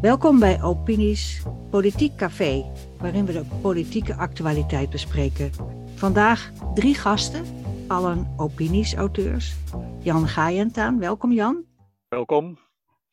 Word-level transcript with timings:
Welkom 0.00 0.38
bij 0.38 0.62
Opinies 0.62 1.42
Politiek 1.70 2.16
Café, 2.16 2.72
waarin 2.98 3.26
we 3.26 3.32
de 3.32 3.44
politieke 3.62 4.14
actualiteit 4.14 4.90
bespreken. 4.90 5.50
Vandaag 5.94 6.50
drie 6.74 6.94
gasten, 6.94 7.44
allen 7.88 8.34
opinies-auteurs. 8.36 9.54
Jan 10.00 10.28
Gaaientaan, 10.28 10.98
welkom 10.98 11.32
Jan. 11.32 11.64
Welkom. 12.08 12.58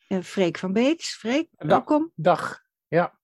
En 0.07 0.23
Freek 0.23 0.57
van 0.57 0.73
Beets, 0.73 1.15
Freek, 1.15 1.47
welkom. 1.51 2.11
Dag, 2.15 2.61
ja. 2.87 3.19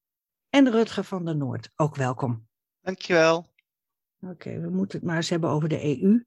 En 0.50 0.72
Rutger 0.72 1.04
van 1.04 1.26
der 1.26 1.36
Noord, 1.36 1.70
ook 1.76 1.96
welkom. 1.96 2.48
Dankjewel. 2.82 3.46
Oké, 4.20 4.60
we 4.60 4.70
moeten 4.70 4.98
het 4.98 5.08
maar 5.08 5.16
eens 5.16 5.30
hebben 5.30 5.50
over 5.50 5.70
de 5.70 6.02
EU. 6.02 6.26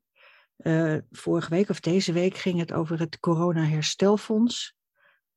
Uh, 0.63 0.95
eh, 0.95 1.03
vorige 1.11 1.51
week 1.51 1.69
of 1.69 1.81
deze 1.81 2.13
week 2.13 2.37
ging 2.37 2.59
het 2.59 2.73
over 2.73 2.99
het 2.99 3.21
corona-herstelfonds. 3.21 4.75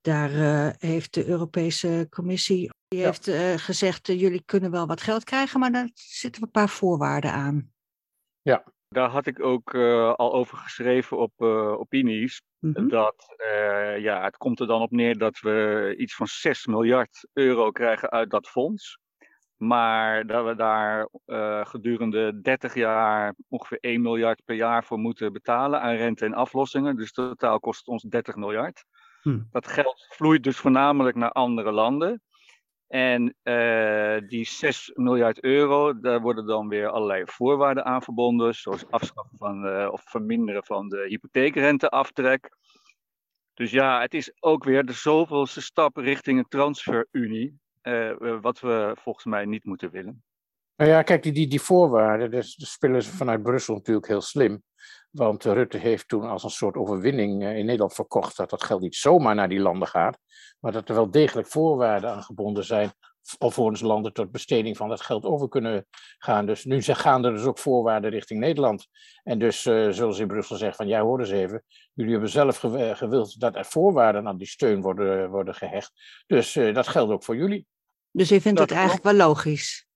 Daar 0.01 0.31
uh, 0.31 0.69
heeft 0.77 1.13
de 1.13 1.27
Europese 1.27 2.07
Commissie 2.09 2.69
die 2.87 2.99
ja. 2.99 3.05
heeft, 3.05 3.27
uh, 3.27 3.53
gezegd: 3.53 4.07
jullie 4.07 4.43
kunnen 4.45 4.71
wel 4.71 4.87
wat 4.87 5.01
geld 5.01 5.23
krijgen, 5.23 5.59
maar 5.59 5.71
daar 5.71 5.89
zitten 5.93 6.43
een 6.43 6.51
paar 6.51 6.69
voorwaarden 6.69 7.31
aan. 7.31 7.71
Ja, 8.41 8.63
daar 8.87 9.09
had 9.09 9.25
ik 9.25 9.43
ook 9.43 9.75
al 10.15 10.33
over 10.33 10.57
geschreven 10.57 11.17
op 11.17 11.41
opinies. 11.77 12.41
Mm 12.59 12.73
-hmm. 12.75 12.89
Dat 12.89 13.35
ja, 13.99 14.23
het 14.23 14.37
komt 14.37 14.59
er 14.59 14.67
dan 14.67 14.81
op 14.81 14.91
neer 14.91 15.17
dat 15.17 15.39
we 15.39 15.93
iets 15.97 16.15
van 16.15 16.27
6 16.27 16.65
miljard 16.65 17.27
euro 17.33 17.71
krijgen 17.71 18.09
uit 18.09 18.29
dat 18.29 18.47
fonds. 18.47 18.99
Maar 19.67 20.27
dat 20.27 20.45
we 20.45 20.55
daar 20.55 21.09
uh, 21.25 21.65
gedurende 21.65 22.41
30 22.41 22.75
jaar 22.75 23.35
ongeveer 23.47 23.77
1 23.79 24.01
miljard 24.01 24.41
per 24.45 24.55
jaar 24.55 24.83
voor 24.83 24.97
moeten 24.97 25.33
betalen 25.33 25.81
aan 25.81 25.95
rente 25.95 26.25
en 26.25 26.33
aflossingen. 26.33 26.95
Dus 26.95 27.11
totaal 27.11 27.59
kost 27.59 27.79
het 27.79 27.87
ons 27.87 28.03
30 28.03 28.35
miljard. 28.35 28.85
Hm. 29.21 29.39
Dat 29.51 29.67
geld 29.67 30.05
vloeit 30.09 30.43
dus 30.43 30.57
voornamelijk 30.57 31.15
naar 31.15 31.31
andere 31.31 31.71
landen. 31.71 32.21
En 32.87 33.35
uh, 33.43 34.17
die 34.27 34.45
6 34.45 34.91
miljard 34.93 35.43
euro, 35.43 35.99
daar 35.99 36.21
worden 36.21 36.45
dan 36.45 36.67
weer 36.67 36.89
allerlei 36.89 37.23
voorwaarden 37.25 37.85
aan 37.85 38.01
verbonden, 38.01 38.55
zoals 38.55 38.89
afschaffen 38.89 39.37
van 39.37 39.65
uh, 39.65 39.87
of 39.91 40.01
verminderen 40.05 40.63
van 40.65 40.89
de 40.89 41.05
hypotheekrenteaftrek. 41.07 42.57
Dus 43.53 43.71
ja, 43.71 44.01
het 44.01 44.13
is 44.13 44.33
ook 44.39 44.63
weer 44.63 44.85
de 44.85 44.93
zoveelste 44.93 45.61
stap 45.61 45.97
richting 45.97 46.39
een 46.39 46.47
transferunie. 46.47 47.61
Uh, 47.83 48.41
wat 48.41 48.59
we 48.59 48.95
volgens 48.99 49.25
mij 49.25 49.45
niet 49.45 49.63
moeten 49.63 49.91
willen. 49.91 50.23
Nou 50.75 50.91
ja, 50.91 51.01
kijk, 51.01 51.23
die, 51.23 51.31
die, 51.31 51.47
die 51.47 51.61
voorwaarden, 51.61 52.31
dus, 52.31 52.55
de 52.55 52.65
spelen 52.65 53.03
ze 53.03 53.11
vanuit 53.11 53.43
Brussel 53.43 53.75
natuurlijk 53.75 54.07
heel 54.07 54.21
slim. 54.21 54.63
Want 55.09 55.43
Rutte 55.43 55.77
heeft 55.77 56.07
toen 56.07 56.23
als 56.23 56.43
een 56.43 56.49
soort 56.49 56.75
overwinning 56.75 57.43
in 57.43 57.65
Nederland 57.65 57.93
verkocht 57.93 58.37
dat 58.37 58.49
dat 58.49 58.63
geld 58.63 58.81
niet 58.81 58.95
zomaar 58.95 59.35
naar 59.35 59.49
die 59.49 59.59
landen 59.59 59.87
gaat, 59.87 60.19
maar 60.59 60.71
dat 60.71 60.89
er 60.89 60.95
wel 60.95 61.11
degelijk 61.11 61.47
voorwaarden 61.47 62.09
aan 62.09 62.23
gebonden 62.23 62.63
zijn 62.63 62.91
alvorens 63.37 63.81
landen 63.81 64.13
tot 64.13 64.31
besteding 64.31 64.77
van 64.77 64.89
dat 64.89 65.01
geld 65.01 65.25
over 65.25 65.49
kunnen 65.49 65.85
gaan. 66.17 66.45
Dus 66.45 66.65
nu 66.65 66.81
gaan 66.81 67.25
er 67.25 67.33
dus 67.33 67.45
ook 67.45 67.59
voorwaarden 67.59 68.11
richting 68.11 68.39
Nederland. 68.39 68.87
En 69.23 69.39
dus 69.39 69.65
uh, 69.65 69.89
zullen 69.89 70.13
ze 70.13 70.21
in 70.21 70.27
Brussel 70.27 70.55
zeggen 70.55 70.77
van 70.77 70.87
ja, 70.87 71.01
hoor 71.01 71.19
eens 71.19 71.29
even, 71.29 71.63
jullie 71.93 72.11
hebben 72.11 72.29
zelf 72.29 72.57
gewild 72.97 73.39
dat 73.39 73.55
er 73.55 73.65
voorwaarden 73.65 74.27
aan 74.27 74.37
die 74.37 74.47
steun 74.47 74.81
worden, 74.81 75.29
worden 75.29 75.55
gehecht. 75.55 75.91
Dus 76.27 76.53
dat 76.53 76.87
geldt 76.87 77.11
ook 77.11 77.23
voor 77.23 77.35
jullie. 77.35 77.67
Dus 78.13 78.29
je 78.29 78.41
vindt 78.41 78.57
dat 78.57 78.69
het 78.69 78.77
eigenlijk 78.77 79.05
wel 79.05 79.27
logisch? 79.27 79.87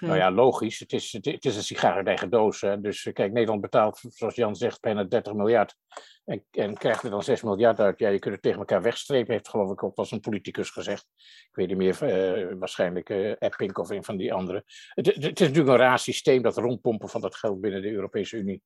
Nou 0.00 0.16
ja, 0.16 0.30
logisch. 0.30 0.78
Het 0.78 0.92
is, 0.92 1.12
het, 1.12 1.44
is 1.44 1.56
een 1.56 1.62
sigaar 1.62 1.94
uit 1.94 2.06
eigen 2.06 2.30
doos. 2.30 2.60
Hè. 2.60 2.80
Dus 2.80 3.10
kijk, 3.12 3.32
Nederland 3.32 3.60
betaalt, 3.60 4.00
zoals 4.08 4.34
Jan 4.34 4.56
zegt, 4.56 4.80
bijna 4.80 5.04
30 5.04 5.32
miljard. 5.32 5.76
En, 6.24 6.44
en 6.50 6.74
krijgt 6.74 7.02
er 7.02 7.10
dan 7.10 7.22
6 7.22 7.42
miljard 7.42 7.80
uit. 7.80 7.98
Ja, 7.98 8.08
je 8.08 8.18
kunt 8.18 8.34
het 8.34 8.42
tegen 8.42 8.58
elkaar 8.58 8.82
wegstrepen, 8.82 9.32
heeft 9.32 9.48
geloof 9.48 9.70
ik 9.70 9.82
ook 9.82 9.96
als 9.96 10.10
een 10.10 10.20
politicus 10.20 10.70
gezegd. 10.70 11.06
Ik 11.50 11.50
weet 11.52 11.68
niet 11.68 11.76
meer, 11.76 12.02
uh, 12.02 12.54
waarschijnlijk 12.58 13.08
uh, 13.08 13.34
Epping 13.38 13.76
of 13.76 13.90
een 13.90 14.04
van 14.04 14.16
die 14.16 14.32
anderen. 14.32 14.64
Het, 14.88 15.06
het, 15.06 15.14
het, 15.14 15.40
is 15.40 15.46
natuurlijk 15.48 15.68
een 15.68 15.84
raar 15.84 15.98
systeem, 15.98 16.42
dat 16.42 16.56
rondpompen 16.56 17.08
van 17.08 17.20
dat 17.20 17.36
geld 17.36 17.60
binnen 17.60 17.82
de 17.82 17.90
Europese 17.90 18.36
Unie. 18.36 18.62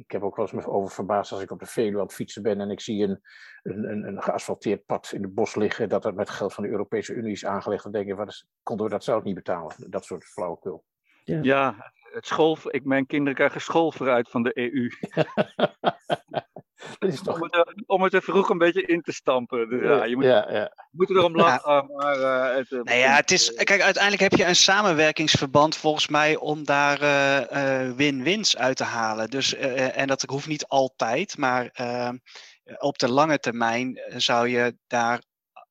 Ik 0.00 0.10
heb 0.10 0.22
ook 0.22 0.36
wel 0.36 0.44
eens 0.44 0.66
me 0.66 0.72
over 0.72 0.94
verbaasd 0.94 1.32
als 1.32 1.42
ik 1.42 1.50
op 1.50 1.58
de 1.58 1.66
Veluwe 1.66 1.96
aan 1.96 2.06
het 2.06 2.14
fietsen 2.14 2.42
ben 2.42 2.60
en 2.60 2.70
ik 2.70 2.80
zie 2.80 3.02
een, 3.02 3.20
een, 3.62 4.06
een 4.06 4.22
geasfalteerd 4.22 4.86
pad 4.86 5.12
in 5.12 5.22
het 5.22 5.34
bos 5.34 5.54
liggen, 5.54 5.88
dat 5.88 6.04
het 6.04 6.14
met 6.14 6.30
geld 6.30 6.54
van 6.54 6.64
de 6.64 6.70
Europese 6.70 7.14
Unie 7.14 7.32
is 7.32 7.44
aangelegd. 7.44 7.82
Dan 7.82 7.92
denk 7.92 8.06
je, 8.06 8.14
wat 8.14 8.28
is, 8.28 8.48
konden 8.62 8.86
we 8.86 8.92
dat 8.92 9.04
zelf 9.04 9.22
niet 9.22 9.34
betalen? 9.34 9.74
Dat 9.90 10.04
soort 10.04 10.24
flauwekul. 10.24 10.84
Ja, 11.24 11.38
ja 11.42 11.92
het 12.12 12.26
school, 12.26 12.58
ik, 12.62 12.84
mijn 12.84 13.06
kinderen 13.06 13.34
krijgen 13.34 13.60
school 13.60 13.92
vooruit 13.92 14.30
van 14.30 14.42
de 14.42 14.58
EU. 14.58 14.90
is 16.98 17.22
toch... 17.22 17.34
om, 17.34 17.42
het, 17.42 17.82
om 17.86 18.02
het 18.02 18.14
er 18.14 18.22
vroeg 18.22 18.48
een 18.48 18.58
beetje 18.58 18.86
in 18.86 19.02
te 19.02 19.12
stampen. 19.12 19.68
Dus 19.68 19.82
ja, 19.82 20.04
je 20.04 20.16
moet, 20.16 20.24
ja, 20.24 20.52
ja. 20.52 20.72
moet 20.90 21.10
erom 21.10 21.36
lachen. 21.36 21.72
Ja. 21.72 21.82
Maar, 21.82 22.18
uh, 22.18 22.56
het, 22.56 22.70
nou 22.70 22.98
ja, 22.98 23.14
het 23.14 23.30
is, 23.30 23.52
kijk, 23.54 23.80
uiteindelijk 23.80 24.22
heb 24.22 24.40
je 24.40 24.46
een 24.46 24.56
samenwerkingsverband 24.56 25.76
volgens 25.76 26.08
mij 26.08 26.36
om 26.36 26.64
daar 26.64 27.02
uh, 27.02 27.92
win-wins 27.96 28.56
uit 28.56 28.76
te 28.76 28.84
halen. 28.84 29.30
Dus, 29.30 29.54
en 29.54 30.06
dat 30.06 30.22
hoeft 30.22 30.46
niet 30.46 30.66
altijd, 30.66 31.38
maar 31.38 31.70
op 32.78 32.98
de 32.98 33.08
lange 33.08 33.38
termijn 33.38 34.00
zou 34.16 34.48
je 34.48 34.76
daar 34.86 35.22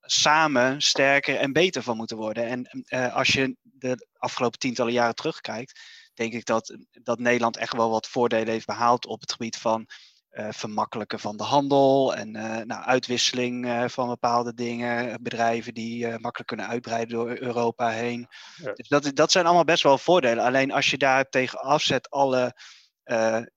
samen 0.01 0.81
sterker 0.81 1.35
en 1.35 1.53
beter 1.53 1.83
van 1.83 1.97
moeten 1.97 2.17
worden. 2.17 2.45
En 2.45 2.85
als 3.11 3.27
je 3.27 3.55
de 3.61 4.07
afgelopen 4.17 4.59
tientallen 4.59 4.93
jaren 4.93 5.15
terugkijkt, 5.15 5.79
denk 6.19 6.33
ik 6.33 6.45
dat, 6.45 6.77
dat 6.91 7.19
Nederland 7.19 7.57
echt 7.57 7.75
wel 7.75 7.89
wat 7.89 8.07
voordelen 8.07 8.53
heeft 8.53 8.65
behaald 8.65 9.05
op 9.05 9.21
het 9.21 9.31
gebied 9.31 9.57
van 9.57 9.87
uh, 10.31 10.47
vermakkelijken 10.51 11.19
van 11.19 11.37
de 11.37 11.43
handel 11.43 12.15
en 12.15 12.35
uh, 12.35 12.57
nou, 12.57 12.83
uitwisseling 12.83 13.65
uh, 13.65 13.87
van 13.87 14.07
bepaalde 14.07 14.53
dingen. 14.53 15.23
Bedrijven 15.23 15.73
die 15.73 16.07
makkelijk 16.07 16.47
kunnen 16.47 16.67
uitbreiden 16.67 17.15
door 17.15 17.37
Europa 17.37 17.89
heen. 17.89 18.27
Ja. 18.55 18.73
Dus 18.73 18.87
dat, 18.87 19.11
dat 19.15 19.31
zijn 19.31 19.45
allemaal 19.45 19.63
best 19.63 19.83
wel 19.83 19.97
voordelen. 19.97 20.43
Alleen 20.43 20.71
als 20.71 20.89
je 20.89 20.97
daar 20.97 21.29
tegen 21.29 21.59
afzet 21.59 22.09
alle 22.09 22.53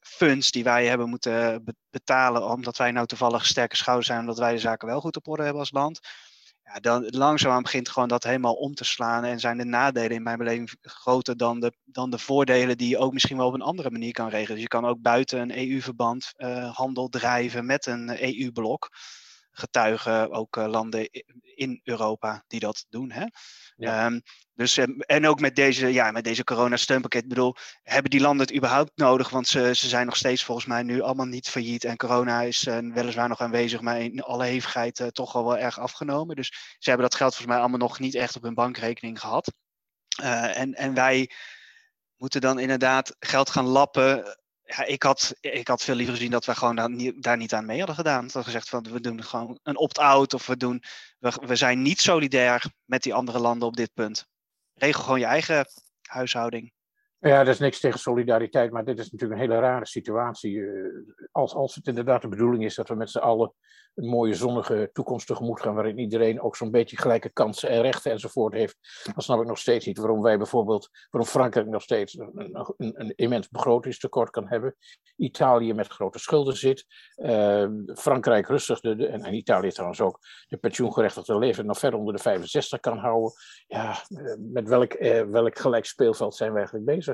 funds 0.00 0.50
die 0.50 0.64
wij 0.64 0.86
hebben 0.86 1.08
moeten 1.08 1.64
betalen, 1.90 2.48
omdat 2.48 2.76
wij 2.76 2.90
nou 2.90 3.06
toevallig 3.06 3.46
sterke 3.46 3.76
schouders 3.76 4.06
zijn, 4.06 4.20
omdat 4.20 4.38
wij 4.38 4.52
de 4.52 4.58
zaken 4.58 4.88
wel 4.88 5.00
goed 5.00 5.16
op 5.16 5.28
orde 5.28 5.42
hebben 5.42 5.60
als 5.60 5.72
land 5.72 6.00
ja, 6.64 6.80
dan 6.80 7.06
langzaamaan 7.08 7.62
begint 7.62 7.88
gewoon 7.88 8.08
dat 8.08 8.24
helemaal 8.24 8.54
om 8.54 8.74
te 8.74 8.84
slaan. 8.84 9.24
En 9.24 9.40
zijn 9.40 9.58
de 9.58 9.64
nadelen 9.64 10.10
in 10.10 10.22
mijn 10.22 10.38
beleving 10.38 10.74
groter 10.82 11.36
dan 11.36 11.60
de, 11.60 11.72
dan 11.84 12.10
de 12.10 12.18
voordelen 12.18 12.78
die 12.78 12.88
je 12.88 12.98
ook 12.98 13.12
misschien 13.12 13.36
wel 13.36 13.46
op 13.46 13.54
een 13.54 13.62
andere 13.62 13.90
manier 13.90 14.12
kan 14.12 14.28
regelen. 14.28 14.52
Dus 14.52 14.62
je 14.62 14.68
kan 14.68 14.86
ook 14.86 15.00
buiten 15.00 15.40
een 15.40 15.58
EU-verband 15.58 16.32
uh, 16.36 16.74
handel 16.74 17.08
drijven 17.08 17.66
met 17.66 17.86
een 17.86 18.22
EU-blok. 18.22 18.90
Getuigen 19.52 20.30
ook 20.30 20.56
uh, 20.56 20.66
landen 20.66 21.08
in 21.54 21.80
Europa 21.84 22.44
die 22.46 22.60
dat 22.60 22.86
doen. 22.88 23.10
Hè? 23.10 23.24
Ja. 23.76 24.06
Um, 24.06 24.22
dus, 24.54 24.78
en 25.06 25.26
ook 25.26 25.40
met 25.40 25.56
deze, 25.56 25.92
ja, 25.92 26.10
met 26.10 26.24
deze 26.24 26.44
corona-steunpakket, 26.44 27.28
bedoel, 27.28 27.56
hebben 27.82 28.10
die 28.10 28.20
landen 28.20 28.46
het 28.46 28.56
überhaupt 28.56 28.90
nodig? 28.94 29.28
Want 29.28 29.48
ze, 29.48 29.74
ze 29.74 29.88
zijn 29.88 30.06
nog 30.06 30.16
steeds 30.16 30.44
volgens 30.44 30.66
mij 30.66 30.82
nu 30.82 31.00
allemaal 31.00 31.26
niet 31.26 31.48
failliet. 31.48 31.84
En 31.84 31.96
corona 31.96 32.42
is 32.42 32.66
uh, 32.66 32.78
weliswaar 32.94 33.28
nog 33.28 33.40
aanwezig, 33.40 33.80
maar 33.80 34.00
in 34.00 34.22
alle 34.22 34.44
hevigheid 34.44 34.98
uh, 34.98 35.06
toch 35.06 35.34
al 35.34 35.44
wel 35.44 35.58
erg 35.58 35.78
afgenomen. 35.78 36.36
Dus 36.36 36.76
ze 36.78 36.88
hebben 36.88 37.08
dat 37.08 37.18
geld 37.18 37.34
volgens 37.34 37.52
mij 37.52 37.62
allemaal 37.62 37.88
nog 37.88 37.98
niet 37.98 38.14
echt 38.14 38.36
op 38.36 38.42
hun 38.42 38.54
bankrekening 38.54 39.20
gehad. 39.20 39.52
Uh, 40.22 40.58
en, 40.58 40.74
en 40.74 40.94
wij 40.94 41.30
moeten 42.16 42.40
dan 42.40 42.58
inderdaad 42.58 43.16
geld 43.18 43.50
gaan 43.50 43.66
lappen 43.66 44.36
ja, 44.76 44.84
ik, 44.84 45.02
had, 45.02 45.34
ik 45.40 45.68
had 45.68 45.82
veel 45.82 45.94
liever 45.94 46.14
gezien 46.14 46.30
dat 46.30 46.44
we 46.44 46.54
gewoon 46.54 46.76
daar 46.76 46.90
niet, 46.90 47.22
daar 47.22 47.36
niet 47.36 47.54
aan 47.54 47.66
mee 47.66 47.78
hadden 47.78 47.96
gedaan. 47.96 48.22
Dat 48.22 48.32
we 48.32 48.44
gezegd 48.44 48.68
van 48.68 48.82
we 48.82 49.00
doen 49.00 49.24
gewoon 49.24 49.58
een 49.62 49.76
opt-out 49.76 50.34
of 50.34 50.46
we, 50.46 50.56
doen, 50.56 50.82
we, 51.18 51.32
we 51.46 51.56
zijn 51.56 51.82
niet 51.82 52.00
solidair 52.00 52.64
met 52.84 53.02
die 53.02 53.14
andere 53.14 53.38
landen 53.38 53.68
op 53.68 53.76
dit 53.76 53.94
punt. 53.94 54.26
Regel 54.74 55.02
gewoon 55.02 55.18
je 55.18 55.24
eigen 55.24 55.66
huishouding. 56.02 56.72
Ja, 57.24 57.40
er 57.40 57.48
is 57.48 57.58
niks 57.58 57.80
tegen 57.80 57.98
solidariteit, 57.98 58.72
maar 58.72 58.84
dit 58.84 58.98
is 58.98 59.10
natuurlijk 59.10 59.40
een 59.40 59.46
hele 59.46 59.60
rare 59.60 59.86
situatie. 59.86 60.60
Eh, 60.60 60.68
als, 61.32 61.54
als 61.54 61.74
het 61.74 61.86
inderdaad 61.86 62.22
de 62.22 62.28
bedoeling 62.28 62.64
is 62.64 62.74
dat 62.74 62.88
we 62.88 62.94
met 62.94 63.10
z'n 63.10 63.18
allen 63.18 63.52
een 63.94 64.08
mooie 64.08 64.34
zonnige 64.34 64.90
toekomst 64.92 65.26
tegemoet 65.26 65.60
gaan, 65.60 65.74
waarin 65.74 65.98
iedereen 65.98 66.40
ook 66.40 66.56
zo'n 66.56 66.70
beetje 66.70 66.96
gelijke 66.96 67.28
kansen 67.28 67.68
en 67.68 67.82
rechten 67.82 68.12
enzovoort 68.12 68.52
heeft, 68.52 68.76
dan 69.14 69.22
snap 69.22 69.40
ik 69.40 69.46
nog 69.46 69.58
steeds 69.58 69.86
niet 69.86 69.98
waarom 69.98 70.22
wij 70.22 70.36
bijvoorbeeld, 70.36 70.88
waarom 71.10 71.30
Frankrijk 71.30 71.66
nog 71.66 71.82
steeds 71.82 72.18
een, 72.18 72.58
een, 72.76 73.00
een 73.00 73.12
immens 73.16 73.48
begrotingstekort 73.48 74.30
kan 74.30 74.48
hebben, 74.48 74.76
Italië 75.16 75.74
met 75.74 75.86
grote 75.86 76.18
schulden 76.18 76.56
zit, 76.56 76.86
uh, 77.16 77.68
Frankrijk 77.94 78.48
rustig, 78.48 78.80
de, 78.80 79.06
en, 79.06 79.34
Italië 79.34 79.70
trouwens 79.70 80.00
ook, 80.00 80.18
de 80.46 80.56
pensioengerechtigde 80.56 81.38
leven 81.38 81.66
nog 81.66 81.78
ver 81.78 81.94
onder 81.94 82.14
de 82.14 82.20
65 82.20 82.80
kan 82.80 82.98
houden. 82.98 83.32
Ja, 83.66 83.90
eh, 83.90 84.34
met 84.38 84.68
welk, 84.68 84.92
welk 85.30 85.58
gelijk 85.58 85.84
speelveld 85.84 86.34
zijn 86.34 86.50
we 86.50 86.56
eigenlijk 86.56 86.86
bezig? 86.86 87.11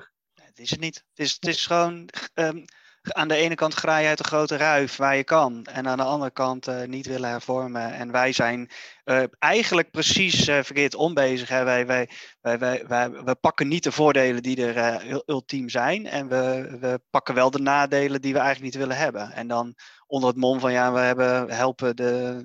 Is 0.58 0.70
het 0.70 0.81
niet. 0.81 1.05
Het 1.14 1.26
is, 1.26 1.32
het 1.32 1.46
is 1.46 1.66
gewoon. 1.66 2.08
Um 2.34 2.64
aan 3.02 3.28
de 3.28 3.34
ene 3.34 3.55
kant 3.55 3.75
graai 3.75 4.06
uit 4.06 4.19
de 4.19 4.25
grote 4.25 4.56
ruif 4.56 4.96
waar 4.96 5.16
je 5.16 5.25
kan. 5.25 5.64
En 5.64 5.88
aan 5.88 5.96
de 5.96 6.02
andere 6.02 6.31
kant 6.31 6.69
uh, 6.69 6.82
niet 6.82 7.06
willen 7.06 7.31
hervormen. 7.31 7.93
En 7.93 8.12
wij 8.12 8.32
zijn 8.32 8.70
uh, 9.05 9.22
eigenlijk 9.38 9.90
precies 9.90 10.49
uh, 10.49 10.62
verkeerd 10.62 10.94
onbezig. 10.94 11.49
Hè. 11.49 11.64
Wij, 11.64 11.87
wij, 11.87 12.10
wij, 12.40 12.58
wij, 12.58 12.87
wij, 12.87 13.10
we 13.10 13.34
pakken 13.34 13.69
niet 13.69 13.82
de 13.82 13.93
voordelen 13.93 14.43
die 14.43 14.72
er 14.72 15.22
ultiem 15.26 15.69
zijn. 15.69 16.06
En 16.06 16.28
we, 16.28 16.76
we 16.81 17.00
pakken 17.11 17.34
wel 17.34 17.50
de 17.50 17.61
nadelen 17.61 18.20
die 18.20 18.32
we 18.32 18.38
eigenlijk 18.38 18.72
niet 18.72 18.82
willen 18.82 19.02
hebben. 19.02 19.32
En 19.32 19.49
dan 19.49 19.75
onder 20.06 20.28
het 20.28 20.38
mom 20.38 20.61
van 20.61 20.72
ja, 20.72 20.93
we 20.93 20.99
hebben, 20.99 21.50
helpen 21.50 21.96
de, 21.96 22.44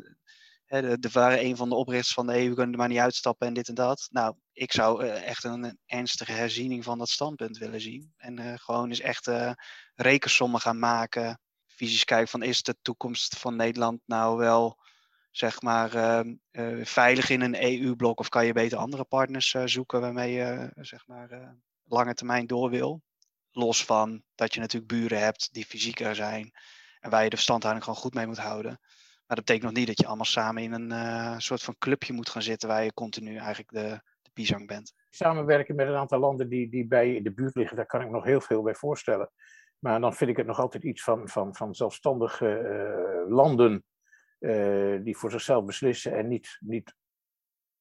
de, 0.66 1.00
de 1.00 1.10
waren 1.12 1.46
een 1.46 1.58
van 1.58 1.70
de 1.70 1.76
oprichters 1.76 2.14
van 2.14 2.28
de 2.28 2.34
EU, 2.34 2.50
we 2.50 2.56
kunnen 2.56 2.72
er 2.72 2.80
maar 2.80 2.88
niet 2.88 2.98
uitstappen 2.98 3.48
en 3.48 3.54
dit 3.54 3.68
en 3.68 3.76
dat. 3.76 4.08
Nou, 4.12 4.36
ik 4.54 4.72
zou 4.72 5.06
echt 5.08 5.44
een, 5.44 5.78
ernstige 5.86 6.32
herziening 6.32 6.84
van 6.84 6.98
dat 6.98 7.10
standpunt 7.10 7.58
willen 7.58 7.82
zien. 7.82 8.14
En 8.18 8.60
gewoon 8.60 8.90
eens 8.90 9.00
echt 9.00 9.30
rekensommen 9.96 10.60
gaan 10.60 10.80
maken. 10.80 11.40
Visies 11.66 12.04
kijken 12.04 12.28
van 12.28 12.44
is 12.44 12.64
de 12.64 12.76
toekomst 12.82 13.38
van 13.38 13.56
Nederland 13.56 14.02
nou 14.06 14.38
wel 14.38 14.82
zeg 15.32 15.62
maar, 15.62 15.94
ehm, 15.94 16.36
veilig 16.86 17.30
in 17.30 17.42
een 17.42 17.64
EU-blok 17.64 18.20
of 18.20 18.30
kan 18.30 18.46
je 18.46 18.54
beter 18.54 18.78
andere 18.78 19.04
partners 19.04 19.56
zoeken 19.66 20.02
waarmee 20.02 20.32
je 20.32 20.72
zeg 20.76 21.08
maar, 21.08 21.56
lange 21.84 22.14
termijn 22.14 22.48
door 22.48 22.70
wil. 22.70 23.02
Los 23.52 23.86
van 23.86 24.24
dat 24.36 24.54
je 24.54 24.60
natuurlijk 24.60 24.92
buren 24.92 25.20
hebt 25.20 25.54
die 25.54 25.66
fysieker 25.66 26.16
zijn 26.16 26.52
en 27.00 27.10
waar 27.10 27.24
je 27.24 27.30
de 27.30 27.36
verstandhouding 27.36 27.86
gewoon 27.86 28.00
goed 28.00 28.14
mee 28.14 28.28
moet 28.28 28.38
houden. 28.38 28.80
Maar 29.26 29.38
dat 29.38 29.46
betekent 29.46 29.64
nog 29.64 29.74
niet 29.74 29.88
dat 29.88 30.00
je 30.00 30.08
allemaal 30.08 30.26
samen 30.26 30.64
in 30.64 30.92
een 30.92 31.42
soort 31.42 31.64
van 31.64 31.78
clubje 31.78 32.14
moet 32.14 32.30
gaan 32.30 32.42
zitten 32.42 32.70
waar 32.70 32.84
je 32.84 32.94
continu 32.94 33.36
eigenlijk 33.38 33.72
de 33.72 34.02
pisang 34.34 34.68
bent. 34.68 34.94
Samenwerken 35.10 35.76
met 35.76 35.88
een 35.88 35.96
aantal 35.96 36.20
landen 36.20 36.50
die, 36.50 36.70
die 36.70 36.88
bij 36.88 37.22
de 37.22 37.32
buurt 37.32 37.56
liggen, 37.56 37.78
daar 37.78 37.86
kan 37.86 38.02
ik 38.02 38.10
nog 38.10 38.24
heel 38.24 38.42
veel 38.42 38.62
bij 38.62 38.76
voorstellen. 38.76 39.32
Maar 39.80 40.00
dan 40.00 40.14
vind 40.14 40.30
ik 40.30 40.38
het 40.38 40.46
nog 40.46 40.60
altijd 40.60 40.84
iets 40.84 41.04
van, 41.04 41.30
van, 41.30 41.56
van 41.56 41.76
zelfstandige 41.76 42.62
uh, 43.26 43.32
landen 43.32 43.84
uh, 44.40 45.04
die 45.04 45.18
voor 45.18 45.32
zichzelf 45.32 45.66
beslissen 45.66 46.14
en 46.14 46.28
niet, 46.28 46.58
niet 46.60 46.96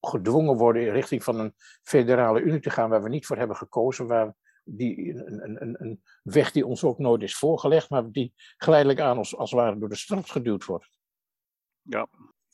gedwongen 0.01 0.57
worden 0.57 0.83
in 0.83 0.93
richting 0.93 1.25
van 1.25 1.39
een 1.39 1.55
federale 1.83 2.41
unie 2.41 2.61
te 2.61 2.71
gaan 2.71 2.91
waar 2.91 3.03
we 3.03 3.09
niet 3.09 3.27
voor 3.27 3.37
hebben 3.37 3.57
gekozen, 3.57 4.07
waar 4.07 4.35
die, 4.65 5.15
een, 5.15 5.63
een, 5.63 5.83
een 5.83 6.03
weg 6.23 6.53
die 6.53 6.67
ons 6.67 6.85
ook 6.85 6.99
nooit 6.99 7.23
is 7.23 7.37
voorgelegd, 7.37 7.91
maar 7.91 8.11
die 8.11 8.33
geleidelijk 8.57 9.01
aan 9.01 9.19
als, 9.19 9.37
als 9.37 9.51
het 9.51 9.61
ware 9.61 9.79
door 9.79 9.89
de 9.89 9.97
straf 9.97 10.29
geduwd 10.29 10.65
wordt. 10.65 10.91
Ja, 11.83 12.07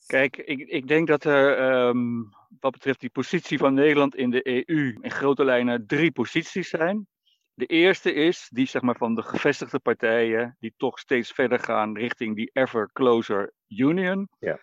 kijk, 0.06 0.36
ik, 0.36 0.58
ik 0.68 0.88
denk 0.88 1.08
dat 1.08 1.24
er 1.24 1.70
um, 1.86 2.28
wat 2.60 2.72
betreft 2.72 3.00
die 3.00 3.10
positie 3.10 3.58
van 3.58 3.74
Nederland 3.74 4.14
in 4.14 4.30
de 4.30 4.68
EU 4.68 4.98
in 5.00 5.10
grote 5.10 5.44
lijnen 5.44 5.86
drie 5.86 6.12
posities 6.12 6.68
zijn. 6.68 7.06
De 7.54 7.66
eerste 7.66 8.12
is 8.12 8.48
die 8.52 8.66
zeg 8.66 8.82
maar, 8.82 8.96
van 8.96 9.14
de 9.14 9.22
gevestigde 9.22 9.78
partijen 9.78 10.56
die 10.58 10.74
toch 10.76 10.98
steeds 10.98 11.32
verder 11.32 11.58
gaan 11.58 11.96
richting 11.96 12.36
die 12.36 12.50
ever 12.52 12.90
closer 12.92 13.52
union. 13.68 14.28
Ja. 14.38 14.58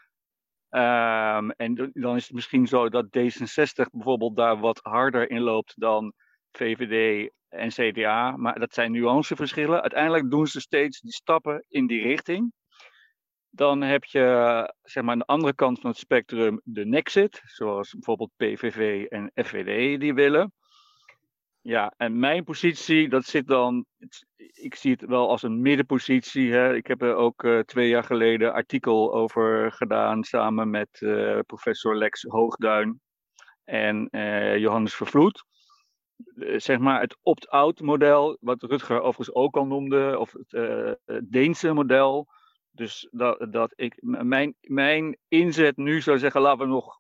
Um, 1.38 1.52
en 1.52 1.92
dan 1.94 2.16
is 2.16 2.24
het 2.24 2.34
misschien 2.34 2.68
zo 2.68 2.90
dat 2.90 3.06
D66 3.06 3.90
bijvoorbeeld 3.92 4.36
daar 4.36 4.60
wat 4.60 4.80
harder 4.84 5.30
in 5.30 5.42
loopt 5.42 5.74
dan 5.76 6.14
VVD 6.52 7.32
en 7.50 7.70
CDA. 7.70 8.38
Maar 8.38 8.60
dat 8.60 8.74
zijn 8.74 8.92
nuanceverschillen. 8.92 9.82
Uiteindelijk 9.82 10.30
doen 10.30 10.48
ze 10.48 10.60
steeds 10.60 11.00
die 11.00 11.14
stappen 11.14 11.66
in 11.68 11.88
die 11.88 12.02
richting. 12.02 12.54
Dan 13.56 13.82
heb 13.82 14.04
je 14.04 14.74
zeg 14.84 15.04
maar, 15.04 15.12
aan 15.12 15.20
de 15.20 15.26
andere 15.26 15.54
kant 15.54 15.80
van 15.80 15.90
het 15.90 16.00
spectrum 16.00 16.62
de 16.64 16.86
Nexit, 16.86 17.42
zoals 17.46 17.92
bijvoorbeeld 17.92 18.32
PVV 18.36 19.06
en 19.06 19.32
FVD 19.34 20.00
die 20.00 20.14
willen. 20.14 20.54
Ja, 21.62 21.94
en 21.98 22.20
mijn 22.20 22.44
positie, 22.44 23.10
dat 23.10 23.26
zit 23.26 23.48
dan, 23.48 23.86
ik 24.54 24.76
zie 24.76 24.92
het 24.92 25.06
wel 25.06 25.30
als 25.30 25.44
een 25.44 25.62
middenpositie. 25.62 26.52
Hè. 26.52 26.76
Ik 26.76 26.88
heb 26.88 27.02
er 27.02 27.16
ook 27.16 27.44
uh, 27.44 27.60
twee 27.60 27.90
jaar 27.90 28.04
geleden 28.04 28.54
artikel 28.54 29.14
over 29.14 29.72
gedaan 29.72 30.24
samen 30.24 30.70
met 30.70 31.02
uh, 31.02 31.40
professor 31.46 31.98
Lex 31.98 32.24
Hoogduin 32.24 33.02
en 33.64 34.08
uh, 34.12 34.58
Johannes 34.58 34.96
Vervloed. 34.96 35.46
zeg 36.56 36.80
maar 36.80 37.02
het 37.02 37.18
opt-out 37.22 37.82
model, 37.82 38.38
wat 38.40 38.64
Rutger 38.64 39.02
overigens 39.02 39.36
ook 39.36 39.56
al 39.56 39.66
noemde, 39.66 40.20
of 40.20 40.34
het 40.46 41.00
Deense 41.30 41.74
model. 41.74 42.28
Dus 42.76 43.08
dat, 43.12 43.48
dat 43.50 43.74
ik, 43.76 43.98
mijn, 44.02 44.56
mijn 44.62 45.18
inzet 45.28 45.78
nu 45.78 46.02
zou 46.02 46.20
zeggen, 46.20 46.42
laten 46.42 46.60
we 46.60 46.74
nog 46.74 47.00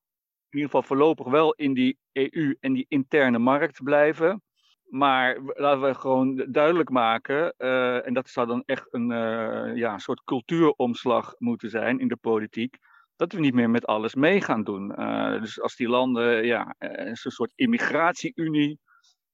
in 0.50 0.62
ieder 0.62 0.70
geval 0.70 0.88
voorlopig 0.88 1.28
wel 1.28 1.54
in 1.54 1.74
die 1.74 1.98
EU 2.12 2.56
en 2.60 2.74
die 2.74 2.86
interne 2.88 3.40
markt 3.40 3.84
blijven. 3.84 4.44
Maar 4.86 5.40
laten 5.44 5.82
we 5.82 5.94
gewoon 5.94 6.46
duidelijk 6.48 6.90
maken, 6.90 7.54
uh, 7.58 8.08
en 8.08 8.14
dat 8.14 8.30
zou 8.30 8.48
dan 8.48 8.64
echt 8.66 8.88
een 8.94 9.10
uh, 9.10 9.76
ja, 9.76 9.98
soort 9.98 10.24
cultuuromslag 10.24 11.36
moeten 11.38 11.70
zijn 11.70 12.00
in 12.00 12.08
de 12.08 12.16
politiek, 12.16 12.78
dat 13.16 13.32
we 13.32 13.40
niet 13.40 13.54
meer 13.54 13.70
met 13.70 13.86
alles 13.86 14.16
mee 14.16 14.42
gaan 14.42 14.64
doen. 14.64 14.94
Uh, 15.00 15.42
dus 15.42 15.62
als 15.62 15.76
die 15.76 15.88
landen 15.88 16.46
ja, 16.46 16.76
een 16.80 17.16
soort 17.16 17.52
immigratie-unie, 17.56 18.80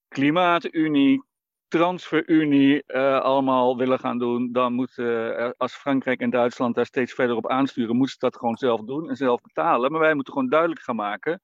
klimaatunie, 0.08 1.24
transferunie 1.72 2.94
allemaal 3.22 3.78
willen 3.78 4.00
gaan 4.00 4.18
doen, 4.18 4.52
dan 4.52 4.74
moeten, 4.74 5.56
als 5.58 5.74
Frankrijk 5.74 6.20
en 6.20 6.30
Duitsland 6.30 6.76
daar 6.76 6.86
steeds 6.86 7.14
verder 7.14 7.36
op 7.36 7.50
aansturen, 7.50 7.96
moeten 7.96 8.14
ze 8.14 8.20
dat 8.20 8.38
gewoon 8.38 8.58
zelf 8.58 8.82
doen 8.82 9.10
en 9.10 9.16
zelf 9.16 9.42
betalen. 9.42 9.92
Maar 9.92 10.02
wij 10.02 10.14
moeten 10.14 10.34
gewoon 10.34 10.50
duidelijk 10.50 10.82
gaan 10.82 10.96
maken 10.96 11.42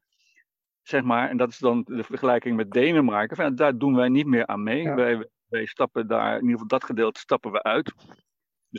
zeg 0.88 1.04
maar, 1.04 1.30
en 1.30 1.38
dat 1.38 1.50
is 1.50 1.58
dan 1.58 1.84
de 1.86 2.04
vergelijking 2.04 2.56
met 2.56 2.72
Denemarken, 2.72 3.36
van, 3.36 3.56
daar 3.56 3.78
doen 3.78 3.96
wij 3.96 4.10
niet 4.10 4.26
meer 4.26 4.48
aan 4.48 4.64
mee. 4.64 4.94
Wij, 4.94 5.28
wij 5.48 5.66
stappen 5.66 6.08
daar, 6.08 6.34
in 6.36 6.42
ieder 6.42 6.52
geval 6.52 6.68
dat 6.68 6.84
gedeelte 6.84 7.20
stappen 7.20 7.52
we 7.52 7.64
uit. 7.64 7.94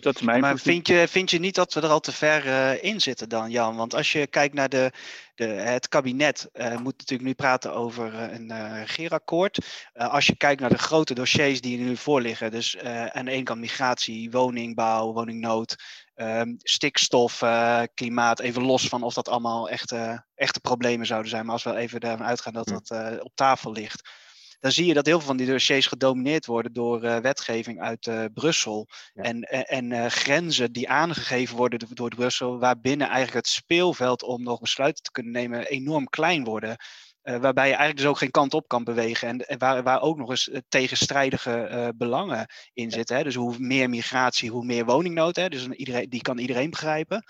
Dus 0.02 0.12
dat 0.12 0.20
is 0.20 0.26
mijn 0.26 0.40
maar 0.40 0.58
vind 0.58 0.86
je, 0.86 1.08
vind 1.08 1.30
je 1.30 1.38
niet 1.38 1.54
dat 1.54 1.74
we 1.74 1.80
er 1.80 1.88
al 1.88 2.00
te 2.00 2.12
ver 2.12 2.46
uh, 2.46 2.82
in 2.82 3.00
zitten 3.00 3.28
dan, 3.28 3.50
Jan? 3.50 3.76
Want 3.76 3.94
als 3.94 4.12
je 4.12 4.26
kijkt 4.26 4.54
naar 4.54 4.68
de, 4.68 4.92
de, 5.34 5.44
het 5.44 5.88
kabinet, 5.88 6.48
uh, 6.52 6.76
moet 6.76 6.98
natuurlijk 6.98 7.28
nu 7.28 7.34
praten 7.34 7.74
over 7.74 8.12
uh, 8.12 8.32
een 8.32 8.78
regeerakkoord. 8.84 9.58
als 9.92 10.26
je 10.26 10.36
kijkt 10.36 10.60
naar 10.60 10.70
de 10.70 10.78
grote 10.78 11.14
dossiers 11.14 11.60
die 11.60 11.78
er 11.78 11.84
nu 11.84 11.96
voor 11.96 12.20
liggen, 12.20 12.50
dus 12.50 12.78
aan 13.10 13.24
de 13.24 13.30
ene 13.30 13.42
kant 13.42 13.60
migratie, 13.60 14.30
woningbouw, 14.30 15.12
woningnood, 15.12 15.76
um, 16.16 16.56
stikstof, 16.58 17.42
klimaat, 17.94 18.40
even 18.40 18.62
los 18.62 18.88
van 18.88 19.02
of 19.02 19.14
dat 19.14 19.28
allemaal 19.28 19.68
echte, 19.68 20.24
echte 20.34 20.60
problemen 20.60 21.06
zouden 21.06 21.30
zijn. 21.30 21.44
Maar 21.44 21.54
als 21.54 21.64
we 21.64 21.76
even 21.76 22.00
ervan 22.00 22.26
uitgaan 22.26 22.52
dat 22.52 22.68
dat 22.68 23.20
op 23.22 23.32
tafel 23.34 23.72
ligt 23.72 24.08
dan 24.60 24.72
zie 24.72 24.86
je 24.86 24.94
dat 24.94 25.06
heel 25.06 25.18
veel 25.18 25.26
van 25.26 25.36
die 25.36 25.46
dossiers 25.46 25.86
gedomineerd 25.86 26.46
worden 26.46 26.72
door 26.72 27.04
uh, 27.04 27.16
wetgeving 27.16 27.80
uit 27.80 28.06
uh, 28.06 28.24
Brussel. 28.34 28.88
En, 29.14 29.42
en 29.42 29.90
uh, 29.90 30.06
grenzen 30.06 30.72
die 30.72 30.88
aangegeven 30.88 31.56
worden 31.56 31.88
door 31.94 32.08
Brussel, 32.08 32.58
waarbinnen 32.58 33.06
eigenlijk 33.06 33.36
het 33.36 33.54
speelveld 33.54 34.22
om 34.22 34.42
nog 34.42 34.60
besluiten 34.60 35.02
te 35.02 35.10
kunnen 35.10 35.32
nemen 35.32 35.66
enorm 35.66 36.08
klein 36.08 36.44
worden. 36.44 36.76
waarbij 37.22 37.66
je 37.68 37.74
eigenlijk 37.74 37.96
dus 37.96 38.06
ook 38.06 38.18
geen 38.18 38.30
kant 38.30 38.54
op 38.54 38.68
kan 38.68 38.84
bewegen. 38.84 39.28
En, 39.28 39.38
en 39.38 39.58
waar, 39.58 39.82
waar 39.82 40.00
ook 40.00 40.16
nog 40.16 40.30
eens 40.30 40.50
tegenstrijdige 40.68 41.92
belangen 41.96 42.46
in 42.72 42.90
zitten. 42.90 43.16
Hè? 43.16 43.22
Dus 43.22 43.34
hoe 43.34 43.58
meer 43.58 43.88
migratie, 43.88 44.50
hoe 44.50 44.64
meer 44.64 44.84
woningnood. 44.84 45.36
Hè? 45.36 45.48
Dus 45.48 45.66
iedereen, 45.66 46.08
die 46.08 46.22
kan 46.22 46.38
iedereen 46.38 46.70
begrijpen. 46.70 47.24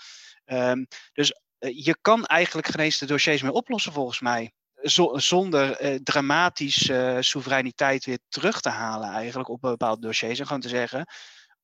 Um, 0.45 0.87
dus 1.13 1.33
je 1.59 1.97
kan 2.01 2.25
eigenlijk 2.25 2.67
geen 2.67 2.85
eens 2.85 2.97
de 2.97 3.05
dossiers 3.05 3.41
meer 3.41 3.51
oplossen 3.51 3.93
volgens 3.93 4.19
mij 4.19 4.51
zonder 4.81 5.75
eh, 5.75 5.95
dramatisch 6.03 6.89
uh, 6.89 7.17
soevereiniteit 7.19 8.05
weer 8.05 8.19
terug 8.27 8.61
te 8.61 8.69
halen 8.69 9.09
eigenlijk 9.09 9.49
op 9.49 9.61
bepaalde 9.61 10.01
dossiers. 10.01 10.39
En 10.39 10.45
gewoon 10.45 10.61
te 10.61 10.69
zeggen, 10.69 11.05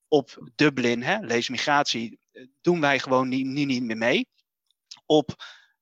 op 0.08 0.50
Dublin, 0.56 1.04
hè, 1.04 1.20
lees 1.20 1.50
migratie, 1.50 2.20
eh, 2.32 2.46
doen 2.62 2.82
wij 2.82 3.00
gewoon 3.00 3.28
niet, 3.28 3.46
niet, 3.46 3.68
niet 3.68 3.84
meer 3.84 3.98
mee. 3.98 4.28
Op 5.06 5.36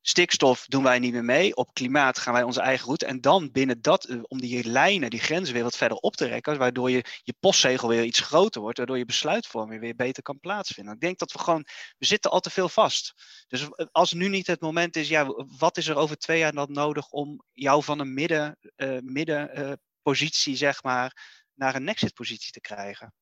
Stikstof 0.05 0.65
doen 0.67 0.83
wij 0.83 0.99
niet 0.99 1.11
meer 1.13 1.23
mee. 1.23 1.55
Op 1.55 1.73
klimaat 1.73 2.17
gaan 2.17 2.33
wij 2.33 2.43
onze 2.43 2.61
eigen 2.61 2.85
route. 2.85 3.05
En 3.05 3.21
dan 3.21 3.51
binnen 3.51 3.81
dat, 3.81 4.03
eh, 4.05 4.17
om 4.21 4.41
die 4.41 4.67
lijnen, 4.69 5.09
die 5.09 5.19
grenzen 5.19 5.53
weer 5.53 5.63
wat 5.63 5.77
verder 5.77 5.97
op 5.97 6.15
te 6.15 6.25
rekken. 6.25 6.57
Waardoor 6.57 6.89
je, 6.89 7.05
je 7.23 7.35
postzegel 7.39 7.87
weer 7.87 8.03
iets 8.03 8.19
groter 8.19 8.61
wordt. 8.61 8.77
Waardoor 8.77 8.97
je 8.97 9.05
besluitvorming 9.05 9.81
weer 9.81 9.95
beter 9.95 10.23
kan 10.23 10.39
plaatsvinden. 10.39 10.93
Ik 10.93 10.99
denk 10.99 11.19
dat 11.19 11.31
we 11.31 11.39
gewoon, 11.39 11.65
we 11.97 12.05
zitten 12.05 12.31
al 12.31 12.39
te 12.39 12.49
veel 12.49 12.69
vast. 12.69 13.13
Dus 13.47 13.67
als 13.91 14.13
nu 14.13 14.27
niet 14.27 14.47
het 14.47 14.61
moment 14.61 14.95
is, 14.95 15.07
ja, 15.07 15.25
wat 15.57 15.77
is 15.77 15.87
er 15.87 15.95
over 15.95 16.17
twee 16.17 16.39
jaar 16.39 16.53
dan 16.53 16.71
nodig 16.71 17.09
om 17.09 17.43
jou 17.53 17.83
van 17.83 17.99
een 17.99 18.13
midden, 18.13 18.57
uh, 18.75 18.97
middenpositie, 18.99 20.53
uh, 20.53 20.59
zeg 20.59 20.83
maar, 20.83 21.41
naar 21.53 21.75
een 21.75 21.87
exit 21.87 22.13
positie 22.13 22.51
te 22.51 22.61
krijgen? 22.61 23.13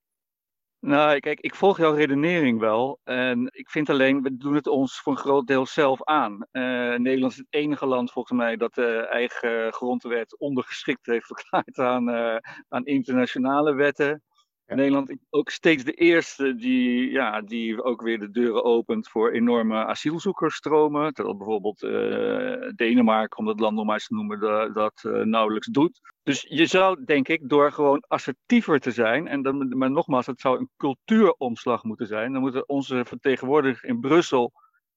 Nou, 0.82 1.20
kijk, 1.20 1.40
ik 1.40 1.56
volg 1.56 1.78
jouw 1.78 1.94
redenering 1.94 2.60
wel. 2.60 3.00
En 3.04 3.50
ik 3.52 3.70
vind 3.70 3.90
alleen, 3.90 4.22
we 4.22 4.38
doen 4.38 4.56
het 4.56 4.68
ons 4.68 5.00
voor 5.00 5.12
een 5.12 5.18
groot 5.20 5.48
deel 5.48 5.66
zelf 5.66 6.04
aan. 6.04 6.34
Uh, 6.52 6.62
Nederland 6.96 7.32
is 7.32 7.38
het 7.38 7.48
enige 7.50 7.86
land 7.86 8.12
volgens 8.12 8.38
mij 8.40 8.56
dat 8.56 8.74
de 8.74 8.98
eigen 8.98 9.74
grondwet 9.74 10.38
ondergeschikt 10.40 11.06
heeft 11.06 11.26
verklaard 11.34 11.78
aan, 11.80 12.10
uh, 12.10 12.38
aan 12.70 12.86
internationale 12.86 13.74
wetten. 13.74 14.24
Nederland 14.66 15.10
is 15.10 15.18
ook 15.30 15.50
steeds 15.50 15.84
de 15.84 15.94
eerste 15.94 16.56
die, 16.56 17.12
ja, 17.12 17.42
die 17.42 17.84
ook 17.84 18.02
weer 18.02 18.20
de 18.20 18.32
deuren 18.32 18.64
opent 18.64 19.10
voor 19.10 19.32
enorme 19.32 19.86
asielzoekersstromen. 19.86 21.14
Terwijl 21.14 21.38
bijvoorbeeld 21.38 21.84
uh, 21.84 22.72
Denemarken, 22.76 23.38
om 23.38 23.46
dat 23.46 23.60
land 23.60 23.76
nog 23.76 23.86
maar 23.86 23.94
eens 23.94 24.08
te 24.08 24.14
noemen, 24.14 24.40
dat, 24.40 24.74
dat 24.74 25.04
uh, 25.06 25.24
nauwelijks 25.24 25.68
doet. 25.68 26.00
Dus 26.24 26.46
je 26.50 26.66
zou, 26.66 27.04
denk 27.06 27.28
ik, 27.28 27.50
door 27.50 27.72
gewoon 27.72 28.04
assertiever 28.08 28.80
te 28.80 28.92
zijn, 28.92 29.28
en 29.28 29.42
dan, 29.42 29.78
maar 29.78 29.92
nogmaals, 29.92 30.26
het 30.26 30.42
zou 30.42 30.60
een 30.60 30.70
cultuuromslag 30.78 31.84
moeten 31.84 32.08
zijn. 32.08 32.32
Dan 32.34 32.42
moeten 32.42 32.70
onze 32.70 33.06
vertegenwoordigers 33.06 33.84
in 33.84 34.00
Brussel 34.00 34.52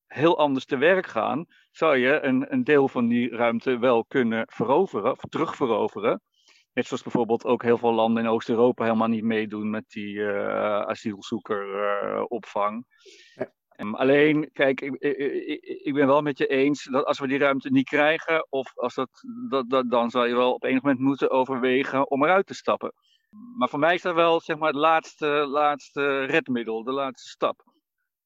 heel 0.06 0.38
anders 0.38 0.64
te 0.64 0.76
werk 0.76 1.06
gaan. 1.06 1.46
Zou 1.70 1.96
je 1.96 2.22
een, 2.22 2.52
een 2.52 2.64
deel 2.64 2.88
van 2.88 3.08
die 3.08 3.36
ruimte 3.36 3.78
wel 3.78 4.04
kunnen 4.04 4.46
veroveren, 4.50 5.10
of 5.10 5.20
terugveroveren. 5.28 6.20
Net 6.74 6.86
zoals 6.86 7.02
bijvoorbeeld 7.02 7.44
ook 7.44 7.62
heel 7.62 7.78
veel 7.78 7.92
landen 7.92 8.24
in 8.24 8.28
Oost-Europa 8.28 8.84
helemaal 8.84 9.08
niet 9.08 9.24
meedoen 9.24 9.70
met 9.70 9.84
die 9.88 10.14
uh, 10.14 10.80
asielzoekeropvang. 10.80 12.86
Uh, 13.36 13.46
Alleen, 13.92 14.50
kijk, 14.52 14.80
ik, 14.80 14.94
ik, 14.94 15.62
ik, 15.62 15.94
ben 15.94 16.06
wel 16.06 16.22
met 16.22 16.38
je 16.38 16.46
eens 16.46 16.84
dat 16.84 17.04
als 17.04 17.18
we 17.18 17.26
die 17.26 17.38
ruimte 17.38 17.70
niet 17.70 17.88
krijgen, 17.88 18.46
of 18.50 18.72
als 18.74 18.94
dat, 18.94 19.10
dat, 19.48 19.70
dat, 19.70 19.90
dan 19.90 20.10
zal 20.10 20.24
je 20.24 20.34
wel 20.34 20.52
op 20.52 20.64
enig 20.64 20.82
moment 20.82 21.00
moeten 21.00 21.30
overwegen 21.30 22.10
om 22.10 22.24
eruit 22.24 22.46
te 22.46 22.54
stappen. 22.54 22.92
Maar 23.56 23.68
voor 23.68 23.78
mij 23.78 23.94
is 23.94 24.02
dat 24.02 24.14
wel 24.14 24.40
zeg 24.40 24.58
maar, 24.58 24.68
het 24.68 24.78
laatste, 24.78 25.26
laatste 25.26 26.24
redmiddel, 26.24 26.84
de 26.84 26.92
laatste 26.92 27.28
stap. 27.28 27.64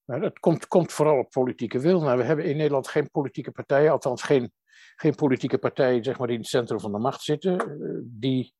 Nou, 0.04 0.20
dat 0.20 0.38
komt, 0.38 0.68
komt 0.68 0.92
vooral 0.92 1.18
op 1.18 1.30
politieke 1.30 1.80
wil. 1.80 2.00
Nou, 2.00 2.18
we 2.18 2.24
hebben 2.24 2.44
in 2.44 2.56
Nederland 2.56 2.88
geen 2.88 3.10
politieke 3.10 3.50
partijen, 3.50 3.90
althans 3.90 4.22
geen, 4.22 4.52
geen 4.96 5.14
politieke 5.14 5.58
partijen 5.58 6.04
zeg 6.04 6.18
maar, 6.18 6.26
die 6.26 6.36
in 6.36 6.42
het 6.42 6.50
centrum 6.50 6.80
van 6.80 6.92
de 6.92 6.98
macht 6.98 7.22
zitten, 7.22 7.60
eh, 7.60 7.66
die 8.02 8.54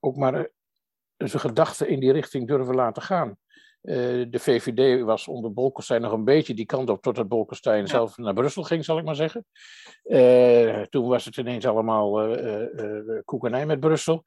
ook 0.00 0.16
maar 0.16 0.34
eh, 0.34 0.44
zijn 1.16 1.42
gedachten 1.42 1.88
in 1.88 2.00
die 2.00 2.12
richting 2.12 2.48
durven 2.48 2.74
laten 2.74 3.02
gaan. 3.02 3.36
Uh, 3.82 4.26
de 4.30 4.38
VVD 4.38 5.02
was 5.02 5.28
onder 5.28 5.52
Bolkestein 5.52 6.00
nog 6.00 6.12
een 6.12 6.24
beetje 6.24 6.54
die 6.54 6.66
kant 6.66 6.90
op, 6.90 7.02
totdat 7.02 7.28
Bolkestein 7.28 7.80
ja. 7.80 7.86
zelf 7.86 8.16
naar 8.16 8.34
Brussel 8.34 8.62
ging, 8.62 8.84
zal 8.84 8.98
ik 8.98 9.04
maar 9.04 9.14
zeggen. 9.14 9.46
Uh, 10.04 10.82
toen 10.82 11.08
was 11.08 11.24
het 11.24 11.36
ineens 11.36 11.66
allemaal 11.66 12.38
uh, 12.38 13.20
koekenij 13.24 13.66
met 13.66 13.80
Brussel. 13.80 14.22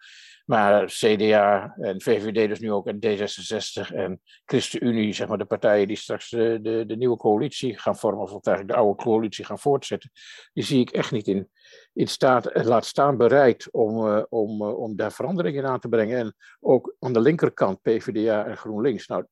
Maar 0.45 0.85
CDA 0.85 1.75
en 1.77 2.01
VVD 2.01 2.47
dus 2.47 2.59
nu 2.59 2.71
ook 2.71 2.87
en 2.87 2.99
D66 3.05 3.93
en 3.93 4.21
ChristenUnie, 4.45 5.13
zeg 5.13 5.27
maar 5.27 5.37
de 5.37 5.45
partijen 5.45 5.87
die 5.87 5.97
straks 5.97 6.29
de, 6.29 6.83
de, 6.87 6.95
nieuwe 6.97 7.17
coalitie 7.17 7.79
gaan 7.79 7.97
vormen, 7.97 8.21
of 8.21 8.31
eigenlijk 8.31 8.67
de 8.67 8.83
oude 8.83 9.03
coalitie 9.03 9.45
gaan 9.45 9.59
voortzetten, 9.59 10.11
die 10.53 10.63
zie 10.63 10.79
ik 10.79 10.89
echt 10.89 11.11
niet 11.11 11.27
in, 11.27 11.49
in 11.93 12.07
staat, 12.07 12.65
laat 12.65 12.85
staan 12.85 13.17
bereid 13.17 13.71
om, 13.71 14.07
uh, 14.07 14.23
om, 14.29 14.61
om 14.61 14.95
daar 14.95 15.11
veranderingen 15.11 15.65
aan 15.65 15.79
te 15.79 15.89
brengen. 15.89 16.17
En 16.17 16.35
ook 16.59 16.95
aan 16.99 17.13
de 17.13 17.21
linkerkant 17.21 17.81
PvdA 17.81 18.45
en 18.45 18.57
GroenLinks. 18.57 19.07
Nou, 19.07 19.25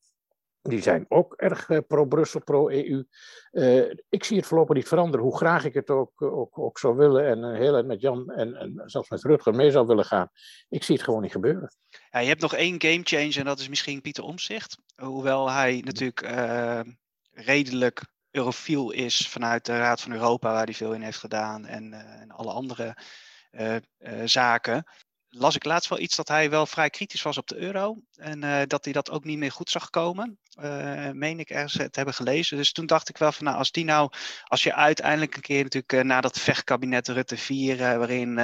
die 0.63 0.81
zijn 0.81 1.05
ook 1.09 1.33
erg 1.33 1.69
uh, 1.69 1.77
pro-Brussel, 1.87 2.43
pro-EU. 2.43 3.03
Uh, 3.51 3.93
ik 4.09 4.23
zie 4.23 4.37
het 4.37 4.45
voorlopig 4.45 4.75
niet 4.75 4.87
veranderen, 4.87 5.25
hoe 5.25 5.37
graag 5.37 5.65
ik 5.65 5.73
het 5.73 5.89
ook, 5.89 6.21
ook, 6.21 6.59
ook 6.59 6.79
zou 6.79 6.95
willen. 6.95 7.27
En 7.27 7.55
heel 7.55 7.75
erg 7.75 7.85
met 7.85 8.01
Jan 8.01 8.31
en, 8.31 8.55
en 8.55 8.81
zelfs 8.85 9.09
met 9.09 9.23
Rutger 9.23 9.55
mee 9.55 9.71
zou 9.71 9.87
willen 9.87 10.05
gaan. 10.05 10.29
Ik 10.69 10.83
zie 10.83 10.95
het 10.95 11.03
gewoon 11.03 11.21
niet 11.21 11.31
gebeuren. 11.31 11.75
Ja, 12.09 12.19
je 12.19 12.27
hebt 12.27 12.41
nog 12.41 12.53
één 12.53 12.81
gamechanger 12.81 13.37
en 13.37 13.45
dat 13.45 13.59
is 13.59 13.69
misschien 13.69 14.01
Pieter 14.01 14.23
Omzicht. 14.23 14.77
Hoewel 14.95 15.51
hij 15.51 15.81
natuurlijk 15.85 16.27
redelijk 17.31 18.05
eurofiel 18.31 18.91
is 18.91 19.27
vanuit 19.29 19.65
de 19.65 19.77
Raad 19.77 20.01
van 20.01 20.11
Europa, 20.11 20.51
waar 20.51 20.65
hij 20.65 20.73
veel 20.73 20.93
in 20.93 21.01
heeft 21.01 21.19
gedaan. 21.19 21.65
En, 21.65 21.93
en 21.93 22.31
alle 22.31 22.51
andere 22.51 22.97
zaken 24.25 24.85
las 25.35 25.55
ik 25.55 25.65
laatst 25.65 25.89
wel 25.89 25.99
iets 25.99 26.15
dat 26.15 26.27
hij 26.27 26.49
wel 26.49 26.65
vrij 26.65 26.89
kritisch 26.89 27.21
was 27.21 27.37
op 27.37 27.47
de 27.47 27.57
euro. 27.57 27.97
En 28.15 28.43
uh, 28.43 28.61
dat 28.67 28.83
hij 28.83 28.93
dat 28.93 29.11
ook 29.11 29.23
niet 29.23 29.37
meer 29.37 29.51
goed 29.51 29.69
zag 29.69 29.89
komen. 29.89 30.39
Uh, 30.63 31.09
meen 31.09 31.39
ik 31.39 31.49
ergens 31.49 31.73
te 31.73 31.89
hebben 31.91 32.13
gelezen. 32.13 32.57
Dus 32.57 32.71
toen 32.71 32.85
dacht 32.85 33.09
ik 33.09 33.17
wel 33.17 33.31
van 33.31 33.45
nou, 33.45 33.57
als 33.57 33.71
die 33.71 33.83
nou, 33.83 34.11
als 34.43 34.63
je 34.63 34.73
uiteindelijk 34.73 35.35
een 35.35 35.41
keer 35.41 35.63
natuurlijk 35.63 35.93
uh, 35.93 36.01
na 36.01 36.21
dat 36.21 36.39
vechtkabinet 36.39 37.07
Rutte 37.07 37.37
4, 37.37 37.77
waarin 37.77 38.41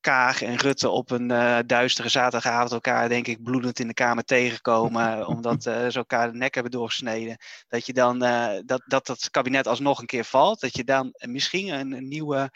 Kaag 0.00 0.42
en 0.42 0.56
Rutte 0.56 0.88
op 0.88 1.10
een 1.10 1.28
duistere 1.66 2.08
zaterdagavond 2.08 2.72
elkaar, 2.72 3.08
denk 3.08 3.26
ik, 3.26 3.42
bloedend 3.42 3.78
in 3.78 3.86
de 3.86 3.94
Kamer 3.94 4.24
tegenkomen. 4.24 5.26
omdat 5.36 5.62
ze 5.62 5.90
elkaar 5.92 6.32
de 6.32 6.38
nek 6.38 6.54
hebben 6.54 6.72
doorgesneden. 6.72 7.36
Dat 7.68 7.86
je 7.86 7.92
dan, 7.92 8.18
dat, 8.64 8.82
dat 8.86 9.06
dat 9.06 9.30
kabinet 9.30 9.66
alsnog 9.66 10.00
een 10.00 10.06
keer 10.06 10.24
valt. 10.24 10.60
Dat 10.60 10.76
je 10.76 10.84
dan 10.84 11.14
misschien 11.18 11.68
een, 11.68 11.92
een 11.92 12.08
nieuwe 12.08 12.50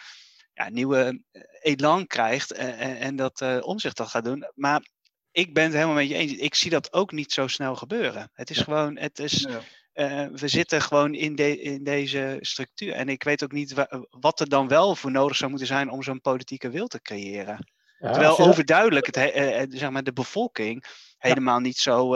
ja, 0.54 0.68
nieuwe 0.68 1.22
eh, 1.32 1.42
elan 1.60 2.06
krijgt 2.06 2.52
en, 2.52 2.98
en 2.98 3.16
dat 3.16 3.62
omzicht 3.62 3.96
dat 3.96 4.08
gaat 4.08 4.24
doen. 4.24 4.50
Maar 4.54 4.82
ik 5.34 5.54
ben 5.54 5.64
het 5.64 5.72
helemaal 5.72 5.94
met 5.94 6.08
je 6.08 6.14
eens. 6.14 6.32
Ik 6.32 6.54
zie 6.54 6.70
dat 6.70 6.92
ook 6.92 7.12
niet 7.12 7.32
zo 7.32 7.46
snel 7.46 7.76
gebeuren. 7.76 8.30
Het 8.32 8.50
is 8.50 8.58
gewoon, 8.58 8.96
het 8.96 9.18
is, 9.18 9.46
uh, 9.46 10.26
we 10.26 10.48
zitten 10.48 10.82
gewoon 10.82 11.14
in, 11.14 11.34
de, 11.34 11.60
in 11.60 11.84
deze 11.84 12.36
structuur. 12.40 12.92
En 12.92 13.08
ik 13.08 13.22
weet 13.22 13.44
ook 13.44 13.52
niet 13.52 13.86
wat 14.10 14.40
er 14.40 14.48
dan 14.48 14.68
wel 14.68 14.96
voor 14.96 15.10
nodig 15.10 15.36
zou 15.36 15.50
moeten 15.50 15.68
zijn 15.68 15.90
om 15.90 16.02
zo'n 16.02 16.20
politieke 16.20 16.70
wil 16.70 16.86
te 16.86 17.00
creëren. 17.00 17.72
Ja, 17.98 18.10
Terwijl 18.10 18.38
overduidelijk 18.38 19.06
het, 19.06 19.16
uh, 19.16 19.78
zeg 19.78 19.90
maar 19.90 20.02
de 20.02 20.12
bevolking 20.12 20.84
helemaal 21.18 21.60
niet 21.60 21.78
zo 21.78 22.14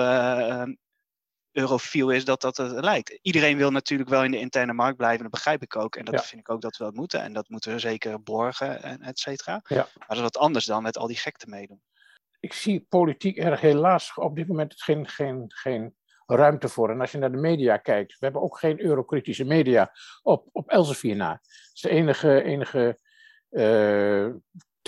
eurofiel 1.59 2.11
is 2.11 2.25
dat 2.25 2.41
dat 2.41 2.57
het 2.57 2.85
lijkt. 2.85 3.19
Iedereen 3.23 3.57
wil 3.57 3.71
natuurlijk 3.71 4.11
wel 4.11 4.25
in 4.25 4.31
de 4.31 4.39
interne 4.39 4.73
markt 4.73 4.97
blijven, 4.97 5.23
dat 5.23 5.31
begrijp 5.31 5.63
ik 5.63 5.77
ook. 5.77 5.97
En 5.97 6.05
dat 6.05 6.27
vind 6.27 6.41
ik 6.41 6.51
ook 6.51 6.61
dat 6.61 6.77
we 6.77 6.85
dat 6.85 6.95
moeten. 6.95 7.23
En 7.23 7.33
dat 7.33 7.49
moeten 7.49 7.73
we 7.73 7.79
zeker 7.79 8.23
borgen, 8.23 8.83
en 8.83 9.03
et 9.03 9.19
cetera. 9.19 9.61
Ja. 9.65 9.77
Maar 9.77 10.07
dat 10.09 10.17
is 10.17 10.23
wat 10.23 10.37
anders 10.37 10.65
dan 10.65 10.83
met 10.83 10.99
al 10.99 11.07
die 11.07 11.17
gekte 11.17 11.47
meedoen. 11.49 11.83
Ik 12.41 12.53
zie 12.53 12.87
politiek 12.89 13.39
er 13.39 13.59
helaas 13.59 14.15
op 14.15 14.37
dit 14.37 14.49
moment 14.49 14.83
geen, 14.83 15.09
geen, 15.09 15.45
geen 15.47 15.97
ruimte 16.27 16.69
voor. 16.69 16.91
En 16.91 17.01
als 17.01 17.13
je 17.13 17.19
naar 17.19 17.33
de 17.33 17.37
media 17.37 17.77
kijkt, 17.77 18.13
we 18.13 18.25
hebben 18.25 18.43
ook 18.43 18.59
geen 18.59 18.81
eurokritische 18.81 19.45
media 19.45 19.93
op, 20.23 20.49
op 20.53 20.71
Elsevier 20.71 21.17
na. 21.17 21.33
Het 21.33 21.71
is 21.73 21.81
de 21.81 21.89
enige, 21.89 22.43
enige 22.43 22.99
uh, 23.51 24.29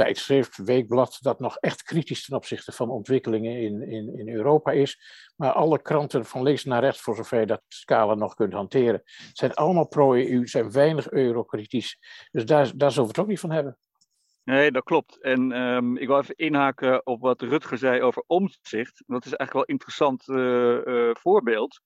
tijdschrift, 0.04 0.57
weekblad, 0.57 1.19
dat 1.21 1.40
nog 1.40 1.57
echt 1.57 1.83
kritisch 1.83 2.25
ten 2.25 2.37
opzichte 2.37 2.73
van 2.73 2.90
ontwikkelingen 2.90 3.61
in, 3.61 3.83
in, 3.83 4.19
in 4.19 4.28
Europa 4.28 4.71
is. 4.71 5.00
Maar 5.37 5.52
alle 5.52 5.83
kranten 5.83 6.25
van 6.25 6.42
links 6.42 6.64
naar 6.64 6.80
rechts, 6.80 7.00
voor 7.00 7.16
zover 7.16 7.40
je 7.40 7.47
dat 7.47 7.62
scala 7.69 8.14
nog 8.14 8.35
kunt 8.35 8.52
hanteren, 8.52 9.02
zijn 9.33 9.54
allemaal 9.54 9.88
pro-EU, 9.88 10.47
zijn 10.47 10.73
weinig 10.73 11.11
eurokritisch. 11.11 11.99
Dus 12.30 12.45
daar, 12.45 12.73
daar 12.76 12.90
zullen 12.90 13.09
we 13.09 13.14
het 13.14 13.19
ook 13.19 13.30
niet 13.30 13.40
van 13.40 13.50
hebben. 13.50 13.78
Nee, 14.45 14.71
dat 14.71 14.85
klopt. 14.85 15.21
En 15.21 15.52
um, 15.52 15.97
ik 15.97 16.07
wil 16.07 16.19
even 16.19 16.37
inhaken 16.37 17.07
op 17.07 17.21
wat 17.21 17.42
Rutger 17.42 17.78
zei 17.78 18.02
over 18.02 18.25
omzicht. 18.26 19.02
Dat 19.07 19.25
is 19.25 19.35
eigenlijk 19.35 19.52
wel 19.52 19.62
een 19.62 19.69
interessant 19.69 20.28
uh, 20.28 20.37
uh, 20.85 21.14
voorbeeld. 21.14 21.80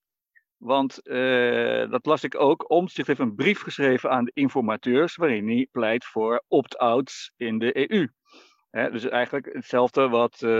Want 0.64 1.00
uh, 1.02 1.90
dat 1.90 2.06
las 2.06 2.24
ik 2.24 2.40
ook. 2.40 2.70
Omtzigt 2.70 3.06
heeft 3.06 3.20
een 3.20 3.34
brief 3.34 3.60
geschreven 3.60 4.10
aan 4.10 4.24
de 4.24 4.30
informateurs. 4.34 5.16
waarin 5.16 5.48
hij 5.48 5.68
pleit 5.70 6.04
voor 6.04 6.44
opt-outs 6.48 7.32
in 7.36 7.58
de 7.58 7.90
EU. 7.90 8.08
dus 8.90 9.08
eigenlijk 9.08 9.52
hetzelfde 9.52 10.08
wat, 10.08 10.40
uh, 10.40 10.50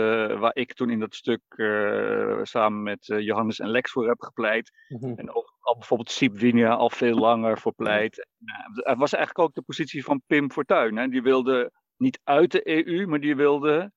waar 0.41 0.57
ik 0.57 0.75
toen 0.75 0.91
in 0.91 1.01
dat 1.01 1.15
stuk 1.15 1.41
uh, 1.49 2.41
samen 2.43 2.83
met 2.83 3.07
Johannes 3.07 3.59
en 3.59 3.69
Lex 3.69 3.91
voor 3.91 4.09
heb 4.09 4.21
gepleit. 4.21 4.71
Mm 4.89 4.99
-hmm. 4.99 5.19
En 5.19 5.35
ook 5.35 5.57
al 5.61 5.75
bijvoorbeeld 5.75 6.11
Sipwinia 6.11 6.75
al 6.75 6.91
veel 6.91 7.17
langer 7.19 7.59
voor 7.59 7.75
pleit. 7.75 8.27
Het 8.75 8.99
was 8.99 9.13
eigenlijk 9.13 9.49
ook 9.49 9.55
de 9.55 9.63
positie 9.63 10.05
van 10.05 10.23
Pim 10.27 10.51
Fortuyn. 10.51 10.97
Hè. 10.97 11.09
Die 11.09 11.23
wilde 11.23 11.73
niet 11.97 12.21
uit 12.25 12.51
de 12.51 12.87
EU, 12.87 13.07
maar 13.07 13.21
die 13.21 13.37
wilde 13.37 13.93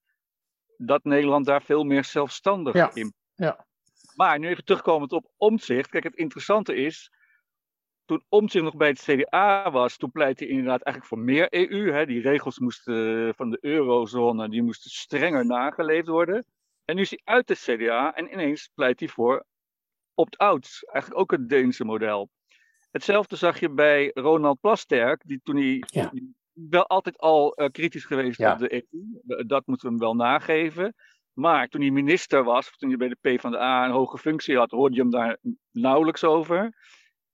dat 0.78 1.04
Nederland 1.04 1.46
daar 1.46 1.62
veel 1.62 1.84
meer 1.84 2.04
zelfstandig 2.04 2.74
ja. 2.74 2.90
in. 2.94 3.14
Ja. 3.36 3.67
Maar 4.18 4.40
nu 4.40 4.48
even 4.48 4.66
terugkomend 4.66 5.12
op 5.12 5.32
omzicht. 5.38 5.90
Kijk, 5.90 6.04
het 6.04 6.16
interessante 6.16 6.76
is. 6.76 7.12
Toen 8.06 8.24
Omtzigt 8.30 8.64
nog 8.64 8.76
bij 8.76 8.88
het 8.88 9.02
CDA 9.02 9.72
was, 9.72 9.98
toen 9.98 10.12
pleitte 10.12 10.44
hij 10.44 10.54
inderdaad 10.54 10.82
eigenlijk 10.82 11.14
voor 11.14 11.24
meer 11.24 11.54
EU. 11.54 11.92
Hè. 11.92 12.06
Die 12.06 12.22
regels 12.22 12.60
moesten 12.60 13.34
van 13.36 13.50
de 13.50 13.58
eurozone, 13.62 14.50
die 14.50 14.62
moesten 14.64 14.92
strenger 14.92 15.46
nageleefd 15.46 16.08
worden. 16.08 16.46
En 16.86 16.96
nu 16.96 17.02
is 17.02 17.10
hij 17.10 17.22
uit 17.24 17.50
het 17.50 17.60
CDA 17.60 18.14
en 18.16 18.34
ineens 18.34 18.70
pleit 18.74 19.00
hij 19.00 19.10
voor 19.10 19.46
opt-outs. 20.14 20.84
Eigenlijk 20.84 21.22
ook 21.22 21.32
het 21.32 21.50
Deense 21.50 21.86
model. 21.86 22.30
Hetzelfde 22.92 23.36
zag 23.36 23.60
je 23.60 23.70
bij 23.70 24.12
Ronald 24.14 24.60
Plasterk, 24.60 25.22
die 25.26 25.40
toen 25.44 25.56
hij 25.56 25.84
ja. 25.86 26.12
wel 26.54 26.88
altijd 26.88 27.18
al 27.18 27.62
uh, 27.62 27.68
kritisch 27.70 28.06
geweest 28.06 28.40
ja. 28.40 28.54
op 28.54 28.60
de 28.60 28.74
EU. 28.74 29.46
Dat 29.46 29.68
moeten 29.68 29.88
we 29.88 29.94
hem 29.94 30.04
wel 30.04 30.16
nageven. 30.16 30.96
Maar 31.38 31.68
toen 31.68 31.82
hij 31.82 31.90
minister 31.92 32.44
was, 32.44 32.78
toen 32.78 32.90
hij 32.90 32.98
bij 32.98 33.08
de 33.08 33.18
PvdA 33.22 33.86
een 33.86 33.92
hoge 33.92 34.18
functie 34.18 34.58
had, 34.58 34.72
hoorde 34.72 34.96
je 34.96 35.02
hem 35.02 35.12
daar 35.12 35.38
nauwelijks 35.72 36.24
over. 36.24 36.74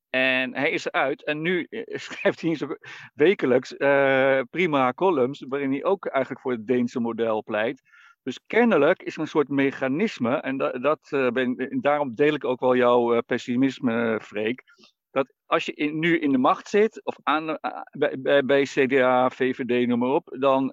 En 0.09 0.55
hij 0.55 0.71
is 0.71 0.85
eruit. 0.85 1.23
En 1.23 1.41
nu 1.41 1.67
schrijft 2.05 2.41
hij 2.41 2.77
wekelijks 3.13 3.73
uh, 3.77 4.41
prima 4.49 4.93
columns, 4.93 5.45
waarin 5.47 5.71
hij 5.71 5.83
ook 5.83 6.05
eigenlijk 6.05 6.41
voor 6.41 6.51
het 6.51 6.67
Deense 6.67 6.99
model 6.99 7.43
pleit. 7.43 7.81
Dus 8.23 8.39
kennelijk 8.47 9.03
is 9.03 9.15
er 9.15 9.21
een 9.21 9.27
soort 9.27 9.49
mechanisme, 9.49 10.35
en 10.35 10.57
dat, 10.57 11.09
uh, 11.11 11.29
ben, 11.29 11.55
en 11.55 11.81
daarom 11.81 12.15
deel 12.15 12.33
ik 12.33 12.45
ook 12.45 12.59
wel 12.59 12.75
jouw 12.75 13.21
pessimisme, 13.21 14.19
Freek. 14.21 14.63
Dat 15.13 15.33
als 15.45 15.65
je 15.65 15.73
in, 15.73 15.99
nu 15.99 16.19
in 16.19 16.31
de 16.31 16.37
macht 16.37 16.67
zit, 16.67 17.05
of 17.05 17.15
aan, 17.23 17.57
bij, 17.91 18.15
bij, 18.19 18.45
bij, 18.45 18.63
CDA, 18.63 19.29
VVD, 19.29 19.87
noem 19.87 19.99
maar 19.99 20.09
op, 20.09 20.35
dan 20.39 20.69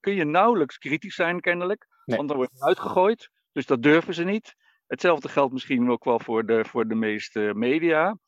kun 0.00 0.14
je 0.14 0.24
nauwelijks 0.24 0.78
kritisch 0.78 1.14
zijn, 1.14 1.40
kennelijk. 1.40 1.86
Nee. 2.04 2.16
Want 2.16 2.28
dan 2.28 2.36
wordt 2.36 2.52
het 2.52 2.62
uitgegooid. 2.62 3.30
Dus 3.52 3.66
dat 3.66 3.82
durven 3.82 4.14
ze 4.14 4.24
niet. 4.24 4.54
Hetzelfde 4.86 5.28
geldt 5.28 5.52
misschien 5.52 5.90
ook 5.90 6.04
wel 6.04 6.20
voor 6.20 6.46
de, 6.46 6.64
voor 6.64 6.88
de 6.88 6.94
meeste 6.94 7.52
media. 7.54 8.18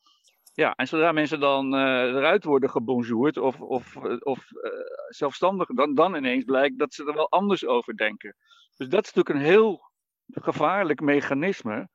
Ja, 0.53 0.75
en 0.75 0.87
zodra 0.87 1.11
mensen 1.11 1.39
dan 1.39 1.73
uh, 1.73 1.79
eruit 1.81 2.43
worden 2.43 2.69
gebonjourd 2.69 3.37
of, 3.37 3.61
of, 3.61 3.95
of 4.19 4.51
uh, 4.51 4.71
zelfstandig, 5.07 5.67
dan, 5.67 5.93
dan 5.93 6.15
ineens 6.15 6.43
blijkt 6.43 6.79
dat 6.79 6.93
ze 6.93 7.05
er 7.05 7.13
wel 7.13 7.29
anders 7.29 7.65
over 7.65 7.97
denken. 7.97 8.35
Dus 8.75 8.89
dat 8.89 9.03
is 9.05 9.13
natuurlijk 9.13 9.35
een 9.35 9.51
heel 9.51 9.91
gevaarlijk 10.27 11.01
mechanisme. 11.01 11.89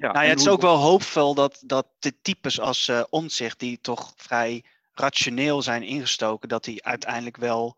Ja, 0.00 0.12
nou 0.12 0.24
ja, 0.24 0.30
het 0.30 0.40
is 0.40 0.48
ook 0.48 0.60
wel 0.60 0.76
hoopvol 0.76 1.34
dat, 1.34 1.62
dat 1.66 1.86
de 1.98 2.20
types 2.22 2.60
als 2.60 2.88
uh, 2.88 3.02
Omtzigt, 3.10 3.58
die 3.58 3.80
toch 3.80 4.12
vrij 4.16 4.64
rationeel 4.92 5.62
zijn 5.62 5.82
ingestoken, 5.82 6.48
dat 6.48 6.64
die 6.64 6.84
uiteindelijk 6.84 7.36
wel 7.36 7.76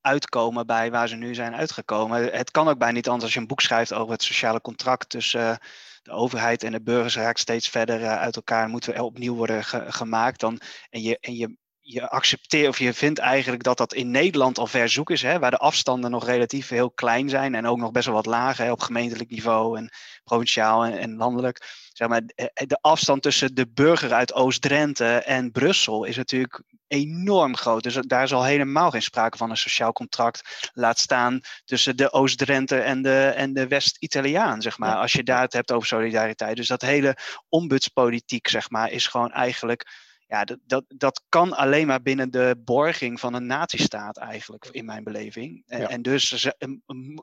uitkomen 0.00 0.66
bij 0.66 0.90
waar 0.90 1.08
ze 1.08 1.16
nu 1.16 1.34
zijn 1.34 1.54
uitgekomen. 1.54 2.32
Het 2.32 2.50
kan 2.50 2.68
ook 2.68 2.78
bij 2.78 2.92
niet 2.92 3.06
anders 3.06 3.24
als 3.24 3.32
je 3.34 3.40
een 3.40 3.46
boek 3.46 3.60
schrijft 3.60 3.92
over 3.92 4.12
het 4.12 4.22
sociale 4.22 4.60
contract 4.60 5.08
tussen, 5.08 5.58
de 6.02 6.10
overheid 6.10 6.62
en 6.62 6.72
de 6.72 6.82
burgers 6.82 7.16
raakt 7.16 7.38
steeds 7.38 7.68
verder 7.68 8.06
uit 8.06 8.36
elkaar 8.36 8.64
en 8.64 8.70
moeten 8.70 9.00
opnieuw 9.00 9.34
worden 9.34 9.64
gemaakt. 9.92 10.40
Dan, 10.40 10.60
en 10.90 11.02
je, 11.02 11.18
en 11.20 11.36
je 11.36 11.56
je 11.84 12.08
accepteert 12.08 12.68
of 12.68 12.78
je 12.78 12.92
vindt 12.92 13.18
eigenlijk 13.18 13.62
dat 13.62 13.76
dat 13.76 13.94
in 13.94 14.10
Nederland 14.10 14.58
al 14.58 14.66
ver 14.66 14.88
zoek 14.88 15.10
is, 15.10 15.22
hè, 15.22 15.38
waar 15.38 15.50
de 15.50 15.56
afstanden 15.56 16.10
nog 16.10 16.26
relatief 16.26 16.68
heel 16.68 16.90
klein 16.90 17.28
zijn 17.28 17.54
en 17.54 17.66
ook 17.66 17.78
nog 17.78 17.90
best 17.90 18.06
wel 18.06 18.14
wat 18.14 18.26
lager 18.26 18.64
hè, 18.64 18.70
op 18.70 18.80
gemeentelijk 18.80 19.30
niveau 19.30 19.76
en 19.78 19.90
provinciaal 20.24 20.84
en, 20.84 20.98
en, 20.98 21.16
landelijk. 21.16 21.88
Zeg 21.92 22.08
maar, 22.08 22.22
eh, 22.34 22.46
de 22.66 22.78
afstand 22.80 23.22
tussen 23.22 23.54
de 23.54 23.68
burger 23.68 24.12
uit 24.12 24.32
Oost-Drenthe 24.32 25.14
en 25.14 25.50
Brussel 25.50 26.04
is 26.04 26.16
natuurlijk 26.16 26.62
enorm 26.86 27.56
groot. 27.56 27.82
Dus 27.82 27.94
daar 27.94 28.22
is 28.22 28.32
al 28.32 28.44
helemaal 28.44 28.90
geen 28.90 29.02
sprake 29.02 29.36
van 29.36 29.50
een 29.50 29.56
sociaal 29.56 29.92
contract. 29.92 30.70
Laat 30.72 30.98
staan 30.98 31.40
tussen 31.64 31.96
de 31.96 32.12
Oost-Drenthe 32.12 32.80
en 32.80 33.02
de, 33.02 33.32
en 33.36 33.52
de 33.52 33.68
West-Italiaan, 33.68 34.62
zeg 34.62 34.78
maar. 34.78 34.96
Als 34.96 35.12
je 35.12 35.22
daar 35.22 35.40
het 35.40 35.52
hebt 35.52 35.72
over 35.72 35.88
solidariteit. 35.88 36.56
Dus 36.56 36.66
dat 36.66 36.82
hele 36.82 37.16
ombudspolitiek, 37.48 38.48
zeg 38.48 38.70
maar, 38.70 38.90
is 38.90 39.06
gewoon 39.06 39.32
eigenlijk 39.32 40.10
ja, 40.32 40.44
dat, 40.44 40.58
dat, 40.66 40.84
dat 40.88 41.24
kan 41.28 41.52
alleen 41.52 41.86
maar 41.86 42.02
binnen 42.02 42.30
de 42.30 42.60
borging 42.64 43.20
van 43.20 43.34
een 43.34 43.46
natiestaat 43.46 44.18
eigenlijk, 44.18 44.68
in 44.70 44.84
mijn 44.84 45.04
beleving. 45.04 45.62
En, 45.66 45.88
en 45.88 46.02
dus 46.02 46.52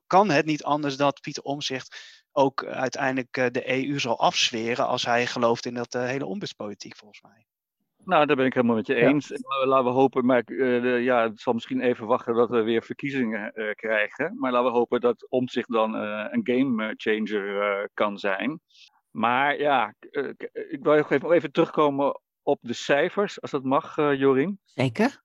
kan 0.08 0.30
het 0.30 0.46
niet 0.46 0.63
anders 0.63 0.98
dat 0.98 1.22
Pieter 1.22 1.44
Omzicht 1.44 2.25
ook 2.32 2.66
uiteindelijk 2.66 3.38
eh, 3.38 3.46
de 3.51 3.88
EU 3.88 4.00
zal 4.00 4.20
afsferen 4.20 4.88
als 4.88 5.06
hij 5.06 5.25
gelooft 5.25 5.66
in 5.66 5.74
dat 5.74 5.96
uh, 5.96 6.04
hele 6.04 6.25
ombudspolitiek, 6.25 6.96
volgens 6.96 7.22
mij. 7.22 7.46
Nou, 8.04 8.25
daar 8.25 8.36
ben 8.36 8.46
ik 8.46 8.54
helemaal 8.54 8.75
met 8.75 8.88
je 8.88 8.96
eens. 8.96 9.32
Laten 9.66 9.86
we 9.86 9.92
hopen, 9.92 10.25
maar 10.25 10.44
uh, 10.46 11.04
ja, 11.04 11.24
het 11.24 11.42
zal 11.42 11.54
misschien 11.54 11.82
even 11.82 12.08
wachten 12.08 12.34
dat 12.36 12.50
we 12.50 12.62
weer 12.62 12.84
verkiezingen 12.84 13.51
uh, 13.56 13.72
krijgen. 13.74 14.36
Maar 14.38 14.51
laten 14.51 14.72
we 14.72 14.78
hopen 14.78 15.01
dat 15.01 15.30
Omzicht 15.30 15.72
dan 15.72 15.94
een 15.94 16.42
game 16.44 16.94
changer 16.98 17.89
kan 17.94 18.18
zijn. 18.18 18.60
Maar 19.12 19.60
ja, 19.60 19.94
ik 20.70 20.80
wil 20.82 20.94
even, 20.94 21.32
even 21.32 21.51
terugkomen 21.51 22.20
op 22.50 22.60
de 22.62 22.74
cijfers, 22.74 23.41
als 23.41 23.51
dat 23.51 23.63
mag, 23.63 23.98
uh, 23.98 24.20
Jorien. 24.20 24.60
Zeker. 24.65 25.22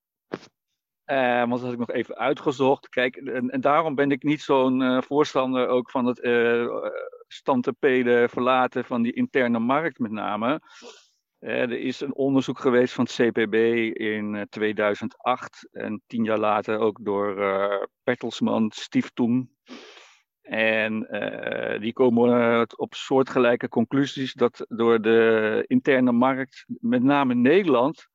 Uh, 1.06 1.38
want 1.38 1.50
dat 1.50 1.60
had 1.60 1.72
ik 1.72 1.78
nog 1.78 1.90
even 1.90 2.16
uitgezocht. 2.16 2.88
Kijk, 2.88 3.16
en, 3.16 3.50
en 3.50 3.60
daarom 3.60 3.94
ben 3.94 4.10
ik 4.10 4.22
niet 4.22 4.42
zo'n 4.42 4.80
uh, 4.80 5.02
voorstander 5.02 5.68
ook 5.68 5.90
van 5.90 6.06
het 6.06 6.24
uh, 6.24 8.28
verlaten 8.28 8.84
van 8.84 9.02
die 9.02 9.12
interne 9.12 9.58
markt 9.58 9.98
met 9.98 10.10
name. 10.10 10.60
er 11.38 11.72
is 11.72 12.00
een 12.00 12.14
onderzoek 12.14 12.58
geweest 12.58 12.94
van 12.94 13.04
het 13.04 13.14
CPB 13.14 13.54
in 13.98 14.46
2008 14.50 15.68
en 15.72 16.02
tien 16.06 16.24
jaar 16.24 16.38
later 16.38 16.78
ook 16.78 16.98
door 17.02 17.38
uh, 17.38 17.82
Bertelsmann 18.02 18.70
Stiftung. 18.74 19.50
En 20.44 21.06
uh, 21.10 21.80
die 21.80 21.92
komen 21.92 22.78
op 22.78 22.94
soortgelijke 22.94 23.68
conclusies 23.68 24.32
dat 24.32 24.64
door 24.68 25.00
de 25.00 25.64
interne 25.66 26.12
markt, 26.12 26.64
met 26.66 27.02
name 27.02 27.34
Nederland, 27.34 28.08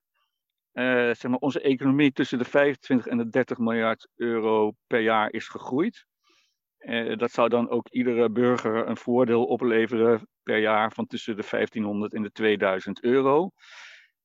uh, 0.73 0.83
zeg 0.93 1.27
maar 1.27 1.39
onze 1.39 1.61
economie 1.61 2.11
tussen 2.11 2.37
de 2.37 2.45
25 2.45 3.07
en 3.07 3.17
de 3.17 3.29
30 3.29 3.57
miljard 3.57 4.07
euro 4.15 4.71
per 4.87 4.99
jaar 4.99 5.31
is 5.31 5.47
gegroeid. 5.47 6.05
Dat 7.15 7.31
zou 7.31 7.49
dan 7.49 7.69
ook 7.69 7.87
iedere 7.89 8.29
burger 8.29 8.87
een 8.87 8.97
voordeel 8.97 9.45
opleveren 9.45 10.27
per 10.43 10.57
jaar 10.57 10.91
van 10.91 11.07
tussen 11.07 11.35
de 11.35 11.47
1500 11.49 12.13
en 12.13 12.21
de 12.21 12.31
2000 12.31 13.03
euro. 13.03 13.49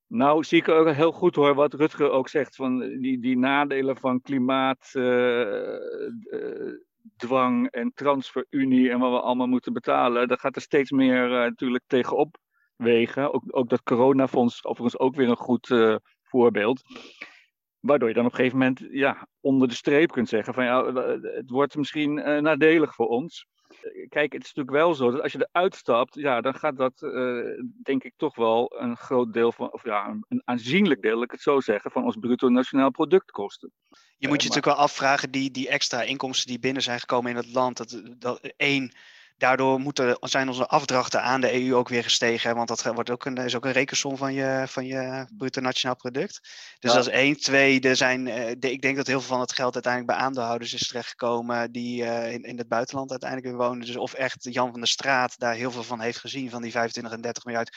Nou 0.07 0.45
zie 0.45 0.61
ik 0.61 0.69
ook 0.69 0.91
heel 0.91 1.13
goed 1.13 1.35
hoor 1.35 1.55
wat 1.55 1.75
Rutger 1.75 2.11
ook 2.11 2.29
zegt 2.29 2.57
van 2.57 2.79
die, 2.79 3.21
die 3.21 3.39
nadelen 3.39 3.97
van 3.97 4.21
klimaat 4.21 4.91
dwang 7.17 7.71
en 7.71 7.93
transferunie 7.95 8.91
en 8.91 8.99
wat 8.99 9.11
we 9.11 9.21
allemaal 9.21 9.47
moeten 9.47 9.73
betalen, 9.73 10.29
dat 10.29 10.41
gaat 10.41 10.57
er 10.57 10.63
steeds 10.63 10.91
meer 10.91 11.25
uh, 11.25 11.31
natuurlijk 11.31 11.85
tegenop 11.87 12.37
wegen. 12.77 13.33
Ook, 13.35 13.43
ook 13.47 13.69
dat 13.69 13.83
coronafonds 13.83 14.65
overigens 14.65 14.99
ook 14.99 15.15
weer 15.15 15.29
een 15.29 15.37
goed 15.37 15.69
uh, 15.69 15.97
voorbeeld. 16.23 16.83
Waardoor 17.81 18.09
je 18.09 18.15
dan 18.15 18.25
op 18.25 18.31
een 18.31 18.37
gegeven 18.37 18.59
moment 18.59 18.87
ja, 18.91 19.29
onder 19.41 19.69
de 19.69 19.75
streep 19.75 20.11
kunt 20.11 20.29
zeggen 20.29 20.55
van 20.55 20.65
ja, 20.65 20.93
het 21.21 21.51
wordt 21.51 21.77
misschien 21.77 22.19
uh, 22.19 22.39
nadelig 22.39 22.95
voor 22.95 23.09
ons. 23.09 23.47
Kijk, 24.09 24.33
het 24.33 24.45
is 24.45 24.55
natuurlijk 24.55 24.85
wel 24.85 24.95
zo 24.95 25.11
dat 25.11 25.23
als 25.23 25.33
je 25.33 25.49
eruit 25.53 25.75
stapt, 25.75 26.15
ja, 26.15 26.41
dan 26.41 26.55
gaat 26.55 26.77
dat 26.77 26.99
denk 27.83 28.05
ik 28.05 28.13
toch 28.17 28.37
wel 28.37 28.73
een 28.79 28.97
groot 28.97 29.33
deel 29.33 29.53
van, 29.53 29.73
of 29.73 29.85
ja, 29.85 30.17
een 30.29 30.43
aanzienlijk 30.45 31.03
deel, 31.03 31.23
ik 31.23 31.31
het 31.31 31.41
zo 31.41 31.61
zeggen, 31.61 31.91
van 31.91 32.05
ons 32.05 32.17
bruto 32.17 32.49
nationaal 32.49 32.91
product 32.91 33.31
kosten. 33.31 33.73
Je 34.17 34.29
moet 34.29 34.43
je 34.43 34.49
natuurlijk 34.49 34.77
wel 34.77 34.85
afvragen, 34.85 35.31
die, 35.31 35.51
die 35.51 35.69
extra 35.69 36.03
inkomsten 36.03 36.47
die 36.47 36.59
binnen 36.59 36.83
zijn 36.83 37.01
gekomen 37.01 37.31
in 37.31 37.37
het 37.37 37.53
land, 37.53 37.77
dat, 37.77 38.01
dat 38.19 38.41
één, 38.57 38.93
daardoor 39.37 39.81
moeten, 39.81 40.17
zijn 40.21 40.49
onze 40.49 40.67
afdrachten 40.67 41.23
aan 41.23 41.41
de 41.41 41.67
EU 41.67 41.75
ook 41.75 41.89
weer 41.89 42.03
gestegen. 42.03 42.55
Want 42.55 42.69
dat 42.69 42.83
wordt 42.83 43.11
ook 43.11 43.25
een, 43.25 43.37
is 43.37 43.57
ook 43.57 43.65
een 43.65 43.73
rekensom 43.73 44.17
van 44.17 44.35
je, 44.35 44.65
van 44.69 44.87
je 44.87 45.27
bruto 45.37 45.61
nationaal 45.61 45.97
product. 45.97 46.41
Dus 46.79 46.93
dat 46.93 47.07
is 47.07 47.13
één. 47.13 47.37
Twee, 47.37 47.81
er 47.81 47.97
zijn, 47.97 48.29
eh, 48.29 48.51
ik 48.51 48.83
denk 48.83 48.97
dat 48.97 49.07
heel 49.07 49.21
veel 49.21 49.29
van 49.29 49.41
het 49.41 49.53
geld 49.53 49.75
uiteindelijk 49.75 50.13
bij 50.13 50.27
aandeelhouders 50.27 50.75
is 50.75 50.89
terechtgekomen 50.89 51.73
die 51.73 52.03
uh, 52.03 52.33
in, 52.33 52.43
in 52.43 52.59
het 52.59 52.69
buitenland 52.69 53.11
uiteindelijk 53.11 53.51
weer 53.51 53.67
wonen. 53.67 53.87
Dus 53.87 53.97
of 53.97 54.13
echt 54.13 54.37
Jan 54.41 54.71
van 54.71 54.81
der 54.81 54.89
Straat 54.89 55.39
daar 55.39 55.55
heel 55.55 55.71
veel 55.71 55.83
van 55.83 56.01
heeft 56.01 56.19
gezien, 56.19 56.51
van 56.51 56.63
die 56.63 56.71
25 56.71 57.13
en 57.13 57.21
30 57.21 57.45
miljard 57.45 57.77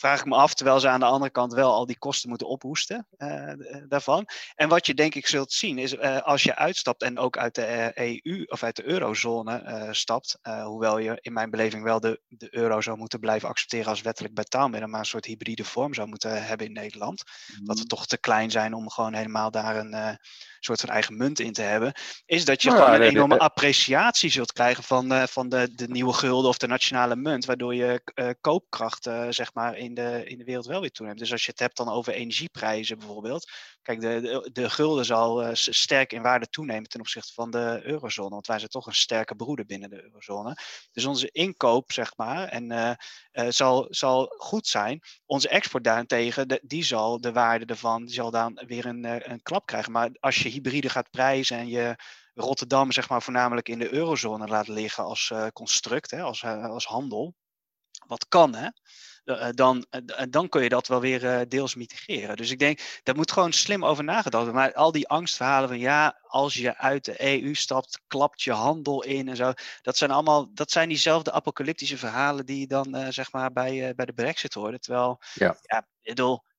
vraag 0.00 0.20
ik 0.20 0.26
me 0.26 0.34
af, 0.34 0.54
terwijl 0.54 0.80
ze 0.80 0.88
aan 0.88 1.00
de 1.00 1.06
andere 1.06 1.30
kant 1.30 1.52
wel 1.52 1.72
al 1.72 1.86
die 1.86 1.98
kosten 1.98 2.28
moeten 2.28 2.48
ophoesten 2.48 3.06
uh, 3.18 3.52
daarvan. 3.88 4.26
En 4.54 4.68
wat 4.68 4.86
je 4.86 4.94
denk 4.94 5.14
ik 5.14 5.26
zult 5.26 5.52
zien 5.52 5.78
is, 5.78 5.94
uh, 5.94 6.20
als 6.20 6.42
je 6.42 6.56
uitstapt 6.56 7.02
en 7.02 7.18
ook 7.18 7.38
uit 7.38 7.54
de 7.54 7.92
EU 7.94 8.44
of 8.44 8.62
uit 8.62 8.76
de 8.76 8.84
eurozone 8.84 9.88
stapt, 9.90 10.38
hoewel 10.64 10.98
je 10.98 11.18
in 11.20 11.32
mijn 11.32 11.50
beleving 11.50 11.82
wel 11.82 12.00
de, 12.00 12.20
de 12.28 12.54
euro 12.54 12.80
zou 12.80 12.96
moeten 12.96 13.20
blijven 13.20 13.48
accepteren 13.48 13.86
als 13.86 14.00
wettelijk 14.00 14.34
betaalmiddel, 14.34 14.88
maar 14.88 15.00
een 15.00 15.06
soort 15.06 15.24
hybride 15.24 15.64
vorm 15.64 15.94
zou 15.94 16.08
moeten 16.08 16.46
hebben 16.46 16.66
in 16.66 16.72
Nederland. 16.72 17.22
Mm. 17.58 17.66
Dat 17.66 17.78
we 17.78 17.84
toch 17.84 18.06
te 18.06 18.18
klein 18.18 18.50
zijn 18.50 18.74
om 18.74 18.90
gewoon 18.90 19.14
helemaal 19.14 19.50
daar 19.50 19.76
een 19.76 20.18
soort 20.60 20.80
van 20.80 20.88
eigen 20.88 21.16
munt 21.16 21.40
in 21.40 21.52
te 21.52 21.62
hebben, 21.62 21.92
is 22.26 22.44
dat 22.44 22.62
je 22.62 22.68
nou 22.68 22.82
gewoon 22.82 23.00
een 23.00 23.08
enorme 23.08 23.38
appreciatie 23.38 24.30
zult 24.30 24.52
krijgen 24.52 24.84
van, 24.84 25.12
uh, 25.12 25.26
van 25.26 25.48
de, 25.48 25.74
de 25.74 25.88
nieuwe 25.88 26.12
gulden 26.12 26.50
of 26.50 26.58
de 26.58 26.66
nationale 26.66 27.16
munt, 27.16 27.44
waardoor 27.44 27.74
je 27.74 28.02
uh, 28.14 28.30
koopkracht 28.40 29.06
uh, 29.06 29.26
zeg 29.30 29.54
maar 29.54 29.76
in 29.76 29.94
de, 29.94 30.24
in 30.24 30.38
de 30.38 30.44
wereld 30.44 30.66
wel 30.66 30.80
weer 30.80 30.90
toeneemt. 30.90 31.18
Dus 31.18 31.32
als 31.32 31.44
je 31.44 31.50
het 31.50 31.60
hebt 31.60 31.76
dan 31.76 31.88
over 31.88 32.12
energieprijzen 32.12 32.98
bijvoorbeeld, 32.98 33.50
kijk, 33.82 34.00
de, 34.00 34.20
de, 34.20 34.50
de 34.52 34.70
gulden 34.70 35.04
zal 35.04 35.48
sterk 35.54 36.12
in 36.12 36.22
waarde 36.22 36.46
toenemen 36.46 36.88
ten 36.88 37.00
opzichte 37.00 37.32
van 37.32 37.50
de 37.50 37.80
eurozone, 37.84 38.28
want 38.28 38.46
wij 38.46 38.58
zijn 38.58 38.70
toch 38.70 38.86
een 38.86 38.94
sterke 38.94 39.34
broeder 39.34 39.66
binnen 39.66 39.90
de 39.90 40.02
eurozone. 40.02 40.56
Dus 40.92 41.04
onze 41.04 41.30
inkoop, 41.30 41.92
zeg 41.92 42.16
maar, 42.16 42.48
en 42.48 42.98
zal, 43.48 43.86
zal 43.90 44.34
goed 44.36 44.66
zijn. 44.66 45.00
Onze 45.26 45.48
export 45.48 45.84
daarentegen, 45.84 46.48
de, 46.48 46.60
die 46.62 46.84
zal 46.84 47.20
de 47.20 47.32
waarde 47.32 47.64
ervan, 47.64 48.04
die 48.04 48.14
zal 48.14 48.30
dan 48.30 48.62
weer 48.66 48.86
een, 48.86 49.30
een 49.30 49.42
klap 49.42 49.66
krijgen. 49.66 49.92
Maar 49.92 50.10
als 50.20 50.36
je 50.36 50.49
hybride 50.50 50.88
gaat 50.88 51.10
prijzen 51.10 51.58
en 51.58 51.68
je 51.68 51.96
Rotterdam 52.34 52.92
zeg 52.92 53.08
maar 53.08 53.22
voornamelijk 53.22 53.68
in 53.68 53.78
de 53.78 53.92
eurozone 53.92 54.46
laat 54.46 54.68
liggen 54.68 55.04
als 55.04 55.30
uh, 55.32 55.46
construct, 55.52 56.10
hè, 56.10 56.22
als, 56.22 56.42
uh, 56.42 56.64
als 56.64 56.84
handel, 56.84 57.34
wat 58.06 58.28
kan 58.28 58.54
hè, 58.54 58.68
uh, 59.24 59.48
dan, 59.50 59.86
dan 60.30 60.48
kun 60.48 60.62
je 60.62 60.68
dat 60.68 60.86
wel 60.88 61.00
weer 61.00 61.48
deels 61.48 61.74
mitigeren. 61.74 62.36
Dus 62.36 62.50
ik 62.50 62.58
denk, 62.58 63.00
daar 63.02 63.16
moet 63.16 63.32
gewoon 63.32 63.52
slim 63.52 63.84
over 63.84 64.04
nagedacht 64.04 64.44
worden. 64.44 64.54
Maar 64.54 64.74
al 64.74 64.92
die 64.92 65.08
angstverhalen 65.08 65.68
van 65.68 65.78
ja, 65.78 66.20
als 66.22 66.54
je 66.54 66.76
uit 66.76 67.04
de 67.04 67.42
EU 67.42 67.54
stapt, 67.54 68.00
klapt 68.06 68.42
je 68.42 68.52
handel 68.52 69.02
in 69.02 69.28
en 69.28 69.36
zo. 69.36 69.52
Dat 69.82 69.96
zijn 69.96 70.10
allemaal, 70.10 70.54
dat 70.54 70.70
zijn 70.70 70.88
diezelfde 70.88 71.32
apocalyptische 71.32 71.98
verhalen 71.98 72.46
die 72.46 72.60
je 72.60 72.66
dan 72.66 73.12
zeg 73.12 73.32
maar 73.32 73.52
bij, 73.52 73.94
bij 73.94 74.06
de 74.06 74.12
brexit 74.12 74.54
hoorde. 74.54 74.78
Terwijl, 74.78 75.20
ja, 75.34 75.56
ja 75.62 75.86
ik 76.02 76.14
bedoel, 76.14 76.34
eh, 76.34 76.49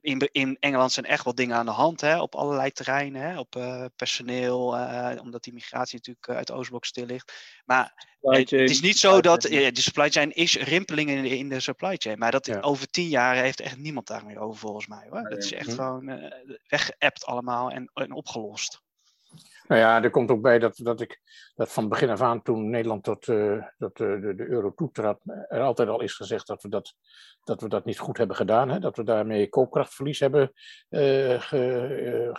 in, 0.00 0.28
in 0.32 0.56
Engeland 0.60 0.92
zijn 0.92 1.06
echt 1.06 1.24
wel 1.24 1.34
dingen 1.34 1.56
aan 1.56 1.66
de 1.66 1.72
hand 1.72 2.00
hè, 2.00 2.20
op 2.20 2.34
allerlei 2.34 2.70
terreinen. 2.70 3.22
Hè, 3.22 3.38
op 3.38 3.56
uh, 3.56 3.84
personeel, 3.96 4.76
uh, 4.76 5.12
omdat 5.20 5.42
die 5.42 5.52
migratie 5.52 5.96
natuurlijk 5.96 6.28
uit 6.28 6.46
de 6.46 6.52
Oostblok 6.52 6.84
stil 6.84 7.06
ligt. 7.06 7.32
Maar 7.64 8.08
het 8.20 8.52
is 8.52 8.80
niet 8.80 8.98
zo 8.98 9.20
dat 9.20 9.42
de 9.42 9.70
supply 9.72 10.10
chain 10.10 10.32
is 10.32 10.56
rimpeling 10.56 11.10
in 11.10 11.22
de, 11.22 11.38
in 11.38 11.48
de 11.48 11.60
supply 11.60 11.96
chain. 11.96 12.18
Maar 12.18 12.30
dat 12.30 12.46
ja. 12.46 12.60
over 12.60 12.90
tien 12.90 13.08
jaar 13.08 13.36
heeft 13.36 13.60
echt 13.60 13.76
niemand 13.76 14.06
daar 14.06 14.26
meer 14.26 14.38
over 14.38 14.60
volgens 14.60 14.86
mij. 14.86 15.06
Hoor. 15.10 15.28
Dat 15.28 15.44
is 15.44 15.52
echt 15.52 15.66
hm. 15.66 15.74
gewoon 15.74 16.08
uh, 16.10 16.30
weggeappt 16.68 17.24
allemaal 17.24 17.70
en, 17.70 17.90
en 17.94 18.12
opgelost. 18.12 18.82
Nou 19.70 19.82
ja, 19.82 20.02
er 20.02 20.10
komt 20.10 20.30
ook 20.30 20.40
bij 20.40 20.58
dat, 20.58 20.76
dat 20.76 21.00
ik 21.00 21.20
dat 21.54 21.72
van 21.72 21.88
begin 21.88 22.10
af 22.10 22.20
aan, 22.20 22.42
toen 22.42 22.70
Nederland 22.70 23.04
tot, 23.04 23.26
uh, 23.26 23.64
tot 23.78 24.00
uh, 24.00 24.20
de, 24.20 24.34
de 24.34 24.46
euro 24.46 24.74
toetrad, 24.74 25.20
er 25.48 25.60
altijd 25.60 25.88
al 25.88 26.00
is 26.00 26.14
gezegd 26.14 26.46
dat 26.46 26.62
we 26.62 26.68
dat, 26.68 26.94
dat, 27.44 27.60
we 27.60 27.68
dat 27.68 27.84
niet 27.84 27.98
goed 27.98 28.16
hebben 28.16 28.36
gedaan. 28.36 28.68
Hè? 28.68 28.78
Dat 28.78 28.96
we 28.96 29.02
daarmee 29.02 29.48
koopkrachtverlies 29.48 30.20
hebben 30.20 30.52
ge, 31.38 32.30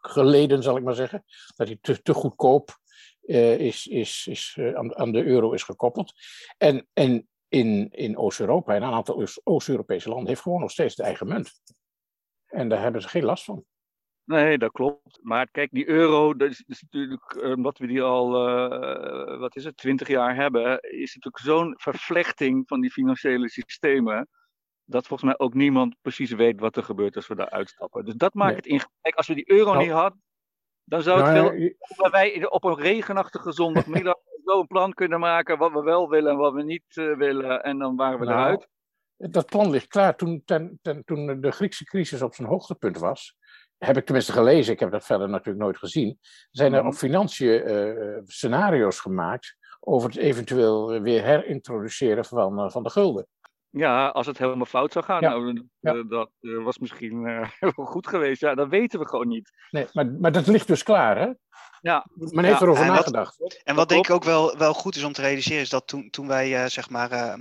geleden, 0.00 0.62
zal 0.62 0.76
ik 0.76 0.82
maar 0.82 0.94
zeggen. 0.94 1.24
Dat 1.56 1.66
hij 1.66 1.78
te, 1.80 2.02
te 2.02 2.14
goedkoop 2.14 2.78
is, 3.20 3.86
is, 3.86 4.26
is, 4.30 4.58
aan, 4.74 4.96
aan 4.96 5.12
de 5.12 5.24
euro 5.24 5.52
is 5.52 5.62
gekoppeld. 5.62 6.12
En, 6.56 6.86
en 6.92 7.28
in, 7.48 7.88
in 7.90 8.18
Oost-Europa, 8.18 8.74
en 8.74 8.82
een 8.82 8.92
aantal 8.92 9.26
Oost-Europese 9.44 10.08
landen, 10.08 10.28
heeft 10.28 10.40
gewoon 10.40 10.60
nog 10.60 10.70
steeds 10.70 10.94
de 10.94 11.02
eigen 11.02 11.28
munt. 11.28 11.52
En 12.46 12.68
daar 12.68 12.82
hebben 12.82 13.02
ze 13.02 13.08
geen 13.08 13.24
last 13.24 13.44
van. 13.44 13.64
Nee, 14.26 14.58
dat 14.58 14.72
klopt. 14.72 15.18
Maar 15.22 15.50
kijk, 15.50 15.70
die 15.72 15.88
euro, 15.88 16.34
dat 16.34 16.50
is, 16.50 16.64
is 16.66 16.82
natuurlijk, 16.82 17.42
omdat 17.42 17.78
we 17.78 17.86
die 17.86 18.02
al, 18.02 18.48
uh, 18.48 19.38
wat 19.38 19.56
is 19.56 19.64
het, 19.64 19.76
twintig 19.76 20.08
jaar 20.08 20.34
hebben, 20.34 20.80
is 20.80 21.14
natuurlijk 21.14 21.38
zo'n 21.38 21.74
vervlechting 21.76 22.68
van 22.68 22.80
die 22.80 22.90
financiële 22.90 23.48
systemen, 23.48 24.28
dat 24.84 25.06
volgens 25.06 25.28
mij 25.28 25.46
ook 25.46 25.54
niemand 25.54 25.96
precies 26.02 26.32
weet 26.32 26.60
wat 26.60 26.76
er 26.76 26.82
gebeurt 26.82 27.16
als 27.16 27.26
we 27.26 27.34
daar 27.34 27.50
uitstappen. 27.50 28.04
Dus 28.04 28.14
dat 28.14 28.34
maakt 28.34 28.56
het 28.56 28.66
ingewikkeld. 28.66 29.00
Kijk, 29.00 29.14
als 29.14 29.26
we 29.26 29.34
die 29.34 29.50
euro 29.50 29.72
nou, 29.72 29.84
niet 29.84 29.92
hadden, 29.92 30.22
dan 30.84 31.02
zou 31.02 31.22
het 31.22 31.34
nou, 31.34 31.74
veel, 31.78 32.10
wij 32.10 32.50
op 32.50 32.64
een 32.64 32.78
regenachtige 32.78 33.52
zondagmiddag 33.52 34.16
zo 34.44 34.60
een 34.60 34.66
plan 34.66 34.92
kunnen 34.92 35.20
maken 35.20 35.58
wat 35.58 35.72
we 35.72 35.82
wel 35.82 36.08
willen 36.08 36.32
en 36.32 36.38
wat 36.38 36.52
we 36.52 36.62
niet 36.62 36.96
uh, 36.96 37.16
willen, 37.16 37.62
en 37.62 37.78
dan 37.78 37.96
waren 37.96 38.18
we 38.18 38.24
nou, 38.24 38.38
eruit. 38.38 38.68
Dat 39.16 39.46
plan 39.46 39.70
ligt 39.70 39.86
klaar 39.86 40.16
toen, 40.16 40.42
ten, 40.44 40.78
ten, 40.82 41.04
toen 41.04 41.40
de 41.40 41.50
Griekse 41.50 41.84
crisis 41.84 42.22
op 42.22 42.34
zijn 42.34 42.48
hoogtepunt 42.48 42.98
was 42.98 43.36
heb 43.78 43.96
ik 43.96 44.04
tenminste 44.04 44.32
gelezen, 44.32 44.72
ik 44.72 44.80
heb 44.80 44.90
dat 44.90 45.04
verder 45.04 45.28
natuurlijk 45.28 45.64
nooit 45.64 45.78
gezien, 45.78 46.18
zijn 46.50 46.72
er 46.72 46.78
mhm. 46.78 46.88
op 46.88 46.94
financiën 46.94 47.70
uh, 47.70 48.18
scenario's 48.24 49.00
gemaakt 49.00 49.56
over 49.80 50.08
het 50.08 50.18
eventueel 50.18 51.00
weer 51.00 51.22
herintroduceren 51.22 52.24
van, 52.24 52.64
uh, 52.64 52.70
van 52.70 52.82
de 52.82 52.90
gulden. 52.90 53.26
Ja, 53.76 54.08
als 54.08 54.26
het 54.26 54.38
helemaal 54.38 54.66
fout 54.66 54.92
zou 54.92 55.04
gaan. 55.04 55.22
Nou, 55.22 56.06
dat 56.08 56.30
was 56.40 56.78
misschien 56.78 57.26
heel 57.60 57.72
goed 57.72 58.06
geweest. 58.06 58.40
Ja, 58.40 58.54
dat 58.54 58.68
weten 58.68 58.98
we 58.98 59.08
gewoon 59.08 59.28
niet. 59.28 59.52
Nee, 59.70 59.86
maar, 59.92 60.06
maar 60.06 60.32
dat 60.32 60.46
ligt 60.46 60.66
dus 60.66 60.82
klaar, 60.82 61.18
hè? 61.18 61.32
Ja. 61.80 62.06
Men 62.14 62.44
heeft 62.44 62.60
erover 62.60 62.84
en 62.84 62.92
nagedacht. 62.92 63.36
Wat, 63.36 63.60
en 63.64 63.74
wat 63.74 63.88
denk 63.88 64.04
ik 64.08 64.14
ook 64.14 64.24
wel, 64.24 64.56
wel 64.58 64.74
goed 64.74 64.96
is 64.96 65.04
om 65.04 65.12
te 65.12 65.20
realiseren, 65.20 65.62
is 65.62 65.68
dat 65.68 65.86
toen, 65.86 66.10
toen 66.10 66.26
wij 66.26 66.62
uh, 66.62 66.68
zeg 66.68 66.90
maar 66.90 67.38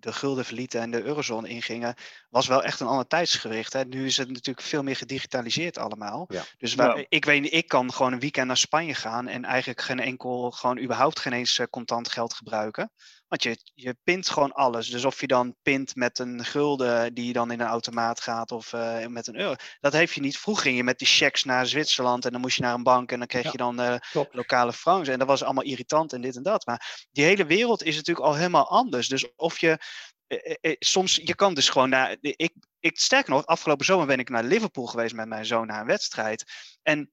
de 0.00 0.12
gulden 0.12 0.44
verlieten 0.44 0.80
en 0.80 0.90
de 0.90 1.02
eurozone 1.02 1.48
ingingen, 1.48 1.94
was 2.30 2.46
wel 2.46 2.62
echt 2.62 2.80
een 2.80 2.86
ander 2.86 3.06
tijdsgewicht. 3.06 3.72
Hè. 3.72 3.84
Nu 3.84 4.06
is 4.06 4.16
het 4.16 4.28
natuurlijk 4.28 4.66
veel 4.66 4.82
meer 4.82 4.96
gedigitaliseerd 4.96 5.78
allemaal. 5.78 6.24
Ja. 6.28 6.42
Dus 6.58 6.74
waar, 6.74 7.04
ik 7.08 7.24
weet 7.24 7.52
ik 7.52 7.68
kan 7.68 7.92
gewoon 7.92 8.12
een 8.12 8.20
weekend 8.20 8.46
naar 8.46 8.56
Spanje 8.56 8.94
gaan 8.94 9.26
en 9.26 9.44
eigenlijk 9.44 9.80
geen 9.80 10.00
enkel, 10.00 10.50
gewoon 10.50 10.80
überhaupt 10.80 11.18
geen 11.18 11.32
eens 11.32 11.60
contant 11.70 12.08
geld 12.08 12.34
gebruiken. 12.34 12.92
Want 13.28 13.42
je, 13.42 13.58
je 13.74 13.96
pint 14.04 14.28
gewoon 14.28 14.52
alles. 14.52 14.88
Dus 14.88 15.04
of 15.04 15.20
je 15.20 15.26
dan 15.26 15.56
pint 15.62 15.96
met 15.96 16.18
een 16.18 16.44
gulden 16.44 17.14
die 17.14 17.32
dan 17.32 17.50
in 17.50 17.60
een 17.60 17.66
automaat 17.66 18.20
gaat 18.20 18.52
of 18.52 18.72
uh, 18.72 19.06
met 19.06 19.26
een 19.26 19.38
euro. 19.38 19.54
Dat 19.80 19.92
heeft 19.92 20.14
je 20.14 20.20
niet. 20.20 20.38
Vroeger 20.38 20.64
ging 20.64 20.76
je 20.76 20.84
met 20.84 20.98
die 20.98 21.08
checks 21.08 21.44
naar 21.44 21.66
Zwitserland 21.66 22.24
en 22.24 22.32
dan 22.32 22.40
moest 22.40 22.56
je 22.56 22.62
naar 22.62 22.74
een 22.74 22.82
bank 22.82 23.12
en 23.12 23.18
dan 23.18 23.28
kreeg 23.28 23.52
je 23.52 23.58
dan 23.58 23.80
uh, 23.80 23.94
lokale 24.30 24.72
francs. 24.72 25.08
En 25.08 25.18
dat 25.18 25.28
was 25.28 25.42
allemaal 25.42 25.64
irritant 25.64 26.12
en 26.12 26.20
dit 26.20 26.36
en 26.36 26.42
dat. 26.42 26.66
Maar 26.66 27.06
die 27.10 27.24
hele 27.24 27.46
wereld 27.46 27.82
is 27.82 27.96
natuurlijk 27.96 28.26
al 28.26 28.34
helemaal 28.34 28.68
anders. 28.68 29.08
Dus 29.08 29.34
of 29.34 29.58
je. 29.58 29.78
Eh, 30.26 30.74
soms, 30.78 31.14
je 31.14 31.34
kan 31.34 31.54
dus 31.54 31.68
gewoon 31.68 31.88
naar. 31.88 32.16
Ik, 32.20 32.52
ik, 32.80 32.98
sterk 33.00 33.28
nog, 33.28 33.46
afgelopen 33.46 33.84
zomer 33.84 34.06
ben 34.06 34.18
ik 34.18 34.28
naar 34.28 34.44
Liverpool 34.44 34.86
geweest 34.86 35.14
met 35.14 35.28
mijn 35.28 35.46
zoon 35.46 35.66
naar 35.66 35.80
een 35.80 35.86
wedstrijd. 35.86 36.44
En 36.82 37.10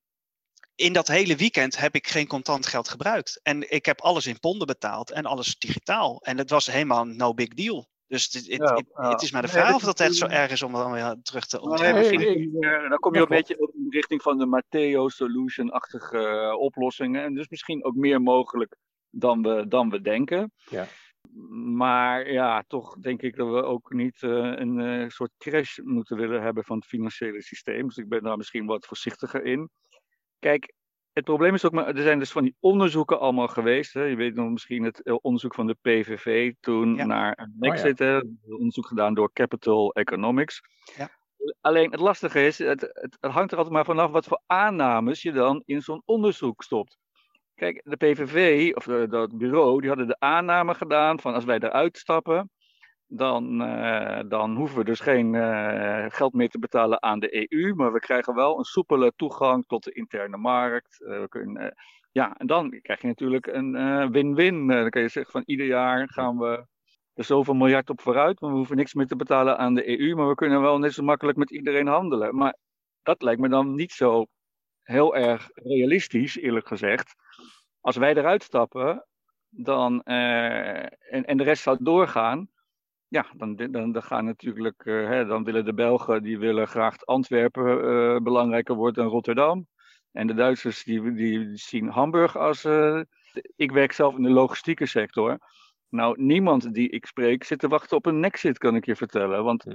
in 0.75 0.93
dat 0.93 1.07
hele 1.07 1.35
weekend 1.35 1.77
heb 1.77 1.95
ik 1.95 2.07
geen 2.07 2.27
contant 2.27 2.65
geld 2.65 2.89
gebruikt. 2.89 3.39
En 3.43 3.71
ik 3.71 3.85
heb 3.85 4.01
alles 4.01 4.25
in 4.25 4.39
ponden 4.39 4.67
betaald 4.67 5.11
en 5.11 5.25
alles 5.25 5.57
digitaal. 5.57 6.21
En 6.21 6.37
het 6.37 6.49
was 6.49 6.65
helemaal 6.65 7.05
no 7.05 7.33
big 7.33 7.47
deal. 7.47 7.87
Dus 8.07 8.23
het, 8.31 8.47
het, 8.47 8.85
het 8.93 9.21
is 9.21 9.31
maar 9.31 9.41
de 9.41 9.47
vraag 9.47 9.75
of 9.75 9.83
dat 9.83 9.99
echt 9.99 10.15
zo 10.15 10.25
erg 10.25 10.51
is 10.51 10.61
om 10.61 10.71
dan 10.71 10.91
weer 10.91 11.15
terug 11.21 11.45
te 11.45 11.61
ontwikkelen. 11.61 12.59
Nee, 12.59 12.89
dan 12.89 12.97
kom 12.97 13.13
je 13.13 13.21
een 13.21 13.27
beetje 13.27 13.71
in 13.73 13.89
de 13.89 13.95
richting 13.95 14.21
van 14.21 14.37
de 14.37 14.45
Matteo 14.45 15.09
Solution-achtige 15.09 16.17
eh, 16.17 16.59
oplossingen. 16.59 17.23
En 17.23 17.33
dus 17.33 17.49
misschien 17.49 17.83
ook 17.85 17.95
meer 17.95 18.21
mogelijk 18.21 18.75
dan 19.09 19.41
we, 19.41 19.67
dan 19.67 19.89
we 19.89 20.01
denken. 20.01 20.51
Ja. 20.69 20.87
Maar 21.75 22.31
ja, 22.31 22.63
toch 22.67 22.95
denk 22.99 23.21
ik 23.21 23.35
dat 23.35 23.47
we 23.47 23.63
ook 23.63 23.93
niet 23.93 24.21
uh, 24.21 24.31
een 24.31 24.79
uh, 24.79 25.09
soort 25.09 25.31
crash 25.37 25.77
moeten 25.77 26.17
willen 26.17 26.41
hebben 26.41 26.63
van 26.63 26.77
het 26.77 26.85
financiële 26.85 27.41
systeem. 27.41 27.87
Dus 27.87 27.97
ik 27.97 28.09
ben 28.09 28.23
daar 28.23 28.37
misschien 28.37 28.65
wat 28.65 28.85
voorzichtiger 28.85 29.43
in. 29.43 29.69
Kijk, 30.45 30.73
het 31.13 31.23
probleem 31.23 31.53
is 31.53 31.65
ook, 31.65 31.71
maar 31.71 31.87
er 31.87 32.01
zijn 32.01 32.19
dus 32.19 32.31
van 32.31 32.43
die 32.43 32.55
onderzoeken 32.59 33.19
allemaal 33.19 33.47
geweest. 33.47 33.93
Hè. 33.93 34.03
Je 34.03 34.15
weet 34.15 34.35
nog 34.35 34.49
misschien 34.49 34.83
het 34.83 35.01
eh, 35.01 35.15
onderzoek 35.21 35.53
van 35.53 35.67
de 35.67 35.77
PVV 35.81 36.53
toen 36.59 37.07
naar 37.07 37.49
Nexit, 37.59 38.01
oh, 38.01 38.07
ja. 38.07 38.23
onderzoek 38.43 38.87
gedaan 38.87 39.13
door 39.13 39.33
Capital 39.33 39.93
Economics. 39.93 40.61
Ja. 40.97 41.09
Alleen 41.61 41.91
het 41.91 41.99
lastige 41.99 42.45
is, 42.45 42.57
het, 42.57 42.81
het, 42.81 43.17
hangt 43.19 43.51
er 43.51 43.57
altijd 43.57 43.75
maar 43.75 43.85
vanaf 43.85 44.11
wat 44.11 44.25
voor 44.25 44.41
aannames 44.45 45.21
je 45.21 45.31
dan 45.31 45.61
in 45.65 45.81
zo'n 45.81 46.01
onderzoek 46.05 46.63
stopt. 46.63 46.97
Kijk, 47.55 47.81
de 47.83 47.97
PVV, 47.97 48.71
of 48.75 48.83
de, 48.83 49.07
dat 49.09 49.37
bureau, 49.37 49.79
die 49.79 49.89
hadden 49.89 50.07
de 50.07 50.19
aanname 50.19 50.73
gedaan 50.73 51.19
van 51.19 51.33
als 51.33 51.45
wij 51.45 51.59
eruit 51.59 51.97
stappen, 51.97 52.49
dan, 53.15 53.61
uh, 53.61 54.19
dan 54.27 54.55
hoeven 54.55 54.77
we 54.77 54.83
dus 54.83 54.99
geen 54.99 55.33
uh, 55.33 56.05
geld 56.07 56.33
meer 56.33 56.49
te 56.49 56.59
betalen 56.59 57.03
aan 57.03 57.19
de 57.19 57.51
EU, 57.51 57.73
maar 57.73 57.93
we 57.93 57.99
krijgen 57.99 58.35
wel 58.35 58.57
een 58.57 58.63
soepele 58.63 59.13
toegang 59.15 59.65
tot 59.65 59.83
de 59.83 59.91
interne 59.91 60.37
markt. 60.37 61.01
Uh, 61.01 61.19
we 61.19 61.27
kunnen, 61.27 61.75
ja, 62.11 62.37
en 62.37 62.47
dan 62.47 62.79
krijg 62.81 63.01
je 63.01 63.07
natuurlijk 63.07 63.47
een 63.47 64.11
win-win. 64.11 64.67
dan 64.67 64.89
kan 64.89 65.01
je 65.01 65.07
zeggen 65.07 65.31
van 65.31 65.43
ieder 65.45 65.65
jaar 65.65 66.09
gaan 66.09 66.37
we 66.37 66.65
er 67.13 67.23
zoveel 67.23 67.53
miljard 67.53 67.89
op 67.89 68.01
vooruit, 68.01 68.41
maar 68.41 68.49
we 68.49 68.55
hoeven 68.55 68.75
niks 68.75 68.93
meer 68.93 69.07
te 69.07 69.15
betalen 69.15 69.57
aan 69.57 69.73
de 69.73 69.99
EU, 69.99 70.15
maar 70.15 70.27
we 70.27 70.35
kunnen 70.35 70.61
wel 70.61 70.79
net 70.79 70.93
zo 70.93 71.03
makkelijk 71.03 71.37
met 71.37 71.51
iedereen 71.51 71.87
handelen. 71.87 72.35
Maar 72.35 72.57
dat 73.03 73.21
lijkt 73.21 73.41
me 73.41 73.49
dan 73.49 73.75
niet 73.75 73.91
zo 73.91 74.25
heel 74.81 75.15
erg 75.15 75.49
realistisch, 75.53 76.37
eerlijk 76.37 76.67
gezegd. 76.67 77.15
Als 77.81 77.95
wij 77.95 78.15
eruit 78.15 78.43
stappen 78.43 79.05
dan, 79.49 80.03
en, 80.03 81.25
en 81.25 81.37
de 81.37 81.43
rest 81.43 81.63
zou 81.63 81.77
doorgaan, 81.79 82.49
ja, 83.15 83.25
dan, 83.37 83.55
dan, 83.55 83.91
dan 83.91 84.03
gaan 84.03 84.25
natuurlijk, 84.25 84.85
uh, 84.85 85.07
hè, 85.07 85.25
dan 85.25 85.43
willen 85.43 85.65
de 85.65 85.73
Belgen 85.73 86.23
die 86.23 86.39
willen 86.39 86.67
graag 86.67 87.05
Antwerpen 87.05 87.65
uh, 87.65 88.19
belangrijker 88.19 88.75
worden 88.75 89.03
dan 89.03 89.11
Rotterdam. 89.11 89.67
En 90.11 90.27
de 90.27 90.33
Duitsers 90.33 90.83
die, 90.83 91.13
die 91.13 91.57
zien 91.57 91.87
Hamburg 91.87 92.37
als. 92.37 92.65
Uh, 92.65 93.01
ik 93.55 93.71
werk 93.71 93.91
zelf 93.91 94.15
in 94.17 94.23
de 94.23 94.29
logistieke 94.29 94.85
sector. 94.85 95.37
Nou, 95.89 96.21
niemand 96.21 96.73
die 96.73 96.89
ik 96.89 97.05
spreek 97.05 97.43
zit 97.43 97.59
te 97.59 97.67
wachten 97.67 97.97
op 97.97 98.05
een 98.05 98.19
Nexit, 98.19 98.57
kan 98.57 98.75
ik 98.75 98.85
je 98.85 98.95
vertellen. 98.95 99.43
Want 99.43 99.65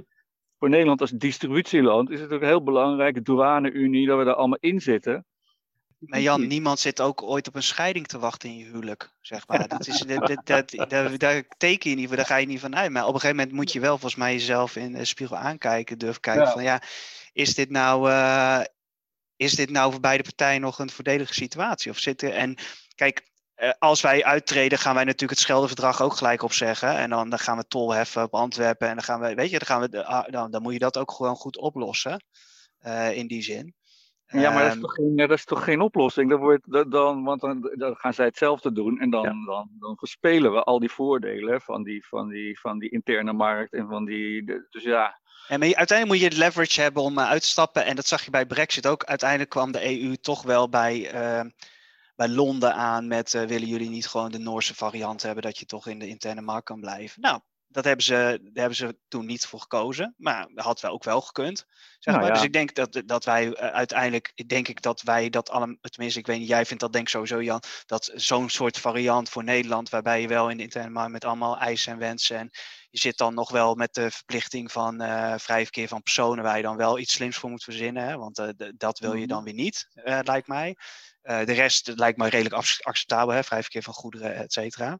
voor 0.57 0.69
Nederland 0.69 1.01
als 1.01 1.11
distributieland 1.11 2.09
is 2.09 2.21
het 2.21 2.31
ook 2.31 2.41
heel 2.41 2.63
belangrijk, 2.63 3.25
douane-unie, 3.25 4.07
dat 4.07 4.17
we 4.17 4.23
daar 4.23 4.35
allemaal 4.35 4.57
in 4.61 4.81
zitten. 4.81 5.25
Maar 6.01 6.21
Jan, 6.21 6.47
niemand 6.47 6.79
zit 6.79 7.01
ook 7.01 7.23
ooit 7.23 7.47
op 7.47 7.55
een 7.55 7.63
scheiding 7.63 8.07
te 8.07 8.19
wachten 8.19 8.49
in 8.49 8.57
je 8.57 8.65
huwelijk, 8.65 9.11
zeg 9.21 9.47
maar. 9.47 9.67
Dat 9.67 9.87
is, 9.87 9.99
dat, 10.07 10.41
dat, 10.43 10.69
dat, 10.89 11.19
daar 11.19 11.43
teken 11.57 11.89
je 11.89 11.95
niet 11.95 12.07
voor, 12.07 12.15
daar 12.15 12.25
ga 12.25 12.35
je 12.35 12.45
niet 12.45 12.59
van 12.59 12.75
uit. 12.75 12.91
Maar 12.91 13.01
op 13.01 13.13
een 13.13 13.19
gegeven 13.19 13.35
moment 13.35 13.55
moet 13.55 13.71
je 13.71 13.79
wel 13.79 13.91
volgens 13.91 14.15
mij 14.15 14.33
jezelf 14.33 14.75
in 14.75 14.91
de 14.91 15.05
spiegel 15.05 15.37
aankijken, 15.37 15.97
durven 15.97 16.21
kijken 16.21 16.47
van 16.47 16.63
ja, 16.63 16.81
is 17.33 17.53
dit 17.53 17.69
nou, 17.69 18.09
uh, 18.09 18.61
is 19.35 19.55
dit 19.55 19.69
nou 19.69 19.91
voor 19.91 20.01
beide 20.01 20.23
partijen 20.23 20.61
nog 20.61 20.79
een 20.79 20.89
voordelige 20.89 21.33
situatie? 21.33 21.91
Of 21.91 21.97
zitten, 21.97 22.33
en 22.33 22.57
kijk, 22.95 23.29
uh, 23.55 23.71
als 23.79 24.01
wij 24.01 24.23
uittreden, 24.23 24.79
gaan 24.79 24.95
wij 24.95 25.03
natuurlijk 25.03 25.31
het 25.31 25.39
Scheldeverdrag 25.39 26.01
ook 26.01 26.15
gelijk 26.15 26.41
opzeggen. 26.41 26.97
En 26.97 27.09
dan, 27.09 27.29
dan 27.29 27.39
gaan 27.39 27.57
we 27.57 27.67
tol 27.67 27.93
heffen 27.93 28.23
op 28.23 28.33
Antwerpen. 28.33 28.87
En 28.87 28.95
dan 28.95 29.03
gaan 29.03 29.19
we, 29.19 29.33
weet 29.33 29.49
je, 29.49 29.59
dan, 29.59 29.67
gaan 29.67 29.81
we, 29.81 29.97
uh, 29.97 30.23
dan, 30.25 30.51
dan 30.51 30.61
moet 30.61 30.73
je 30.73 30.79
dat 30.79 30.97
ook 30.97 31.11
gewoon 31.11 31.35
goed 31.35 31.57
oplossen. 31.57 32.23
in 33.13 33.27
die 33.27 33.41
zin. 33.41 33.75
Ja, 34.31 34.51
maar 34.51 34.63
dat 34.63 34.67
is, 34.67 34.73
ehm, 34.73 34.81
toch 34.81 34.93
geen, 34.93 35.15
dat 35.15 35.31
is 35.31 35.45
toch 35.45 35.63
geen 35.63 35.81
oplossing? 35.81 36.29
Dan 36.29 36.39
wordt, 36.39 36.91
dan, 36.91 37.23
want 37.23 37.41
dan, 37.41 37.71
dan 37.75 37.95
gaan 37.95 38.13
zij 38.13 38.25
hetzelfde 38.25 38.71
doen 38.71 38.99
en 38.99 39.09
dan, 39.09 39.45
dan, 39.45 39.69
dan 39.79 39.97
verspelen 39.97 40.51
we 40.51 40.63
al 40.63 40.79
die 40.79 40.91
voordelen 40.91 41.61
van 41.61 41.83
die, 41.83 42.07
van 42.07 42.29
die, 42.29 42.59
van 42.59 42.79
die 42.79 42.89
interne 42.89 43.33
markt 43.33 43.73
en 43.73 43.87
van 43.87 44.05
die. 44.05 44.43
Dus 44.69 44.83
ja. 44.83 45.19
En 45.47 45.59
maar 45.59 45.75
uiteindelijk 45.75 46.07
moet 46.07 46.19
je 46.19 46.35
het 46.35 46.45
leverage 46.45 46.81
hebben 46.81 47.03
om 47.03 47.17
uh, 47.17 47.29
uit 47.29 47.41
te 47.41 47.47
stappen. 47.47 47.85
En 47.85 47.95
dat 47.95 48.07
zag 48.07 48.25
je 48.25 48.31
bij 48.31 48.45
Brexit 48.45 48.87
ook. 48.87 49.03
Uiteindelijk 49.03 49.49
kwam 49.49 49.71
de 49.71 50.01
EU 50.01 50.15
toch 50.15 50.43
wel 50.43 50.69
bij, 50.69 51.13
uh, 51.13 51.49
bij 52.15 52.29
Londen 52.29 52.73
aan 52.73 53.07
met 53.07 53.33
uh, 53.33 53.43
willen 53.43 53.67
jullie 53.67 53.89
niet 53.89 54.07
gewoon 54.07 54.31
de 54.31 54.39
Noorse 54.39 54.75
variant 54.75 55.21
hebben 55.21 55.43
dat 55.43 55.57
je 55.57 55.65
toch 55.65 55.87
in 55.87 55.99
de 55.99 56.07
interne 56.07 56.41
markt 56.41 56.65
kan 56.65 56.79
blijven. 56.79 57.21
Nou, 57.21 57.39
dat 57.71 57.83
hebben 57.85 58.05
ze, 58.05 58.13
daar 58.13 58.51
hebben 58.53 58.75
ze 58.75 58.97
toen 59.07 59.25
niet 59.25 59.45
voor 59.45 59.59
gekozen. 59.59 60.13
Maar 60.17 60.47
dat 60.53 60.65
had 60.65 60.81
wel 60.81 60.91
ook 60.91 61.03
wel 61.03 61.21
gekund. 61.21 61.65
Zeg 61.99 62.13
nou 62.13 62.25
maar. 62.25 62.33
Dus 62.33 62.43
ik 62.43 62.53
denk 62.53 62.75
dat, 62.75 63.01
dat 63.05 63.25
wij 63.25 63.45
uh, 63.45 63.53
uiteindelijk, 63.53 64.47
denk 64.47 64.67
ik 64.67 64.81
dat 64.81 65.01
wij 65.01 65.29
dat 65.29 65.49
allemaal, 65.49 65.75
tenminste, 65.81 66.19
ik 66.19 66.25
weet 66.25 66.39
niet, 66.39 66.47
jij 66.47 66.65
vindt 66.65 66.81
dat 66.81 66.93
denk 66.93 67.05
ik 67.05 67.11
sowieso 67.11 67.41
Jan, 67.41 67.61
dat 67.85 68.11
zo'n 68.13 68.49
soort 68.49 68.77
variant 68.77 69.29
voor 69.29 69.43
Nederland, 69.43 69.89
waarbij 69.89 70.21
je 70.21 70.27
wel 70.27 70.49
in 70.49 70.57
de 70.57 70.63
interne 70.63 70.89
markt 70.89 71.11
met 71.11 71.25
allemaal 71.25 71.57
eisen 71.57 71.91
en 71.93 71.99
wensen 71.99 72.37
en 72.37 72.49
je 72.89 72.99
zit 72.99 73.17
dan 73.17 73.33
nog 73.33 73.51
wel 73.51 73.75
met 73.75 73.93
de 73.93 74.11
verplichting 74.11 74.71
van 74.71 75.01
uh, 75.01 75.33
vrij 75.37 75.63
verkeer 75.63 75.87
van 75.87 76.01
personen, 76.01 76.43
waar 76.43 76.57
je 76.57 76.63
dan 76.63 76.77
wel 76.77 76.99
iets 76.99 77.13
slims 77.13 77.37
voor 77.37 77.49
moet 77.49 77.63
verzinnen. 77.63 78.07
Hè? 78.07 78.17
Want 78.17 78.39
uh, 78.39 78.47
dat 78.77 78.99
wil 78.99 79.13
je 79.13 79.19
mhm. 79.19 79.27
dan 79.27 79.43
weer 79.43 79.53
niet, 79.53 79.87
lijkt 80.03 80.47
mij. 80.47 80.75
de 81.21 81.53
rest 81.53 81.91
lijkt 81.95 82.17
me 82.17 82.29
redelijk 82.29 82.55
acceptabel, 82.81 83.33
hè? 83.33 83.43
vrij 83.43 83.61
verkeer 83.61 83.83
van 83.83 83.93
goederen, 83.93 84.35
et 84.35 84.53
cetera. 84.53 84.99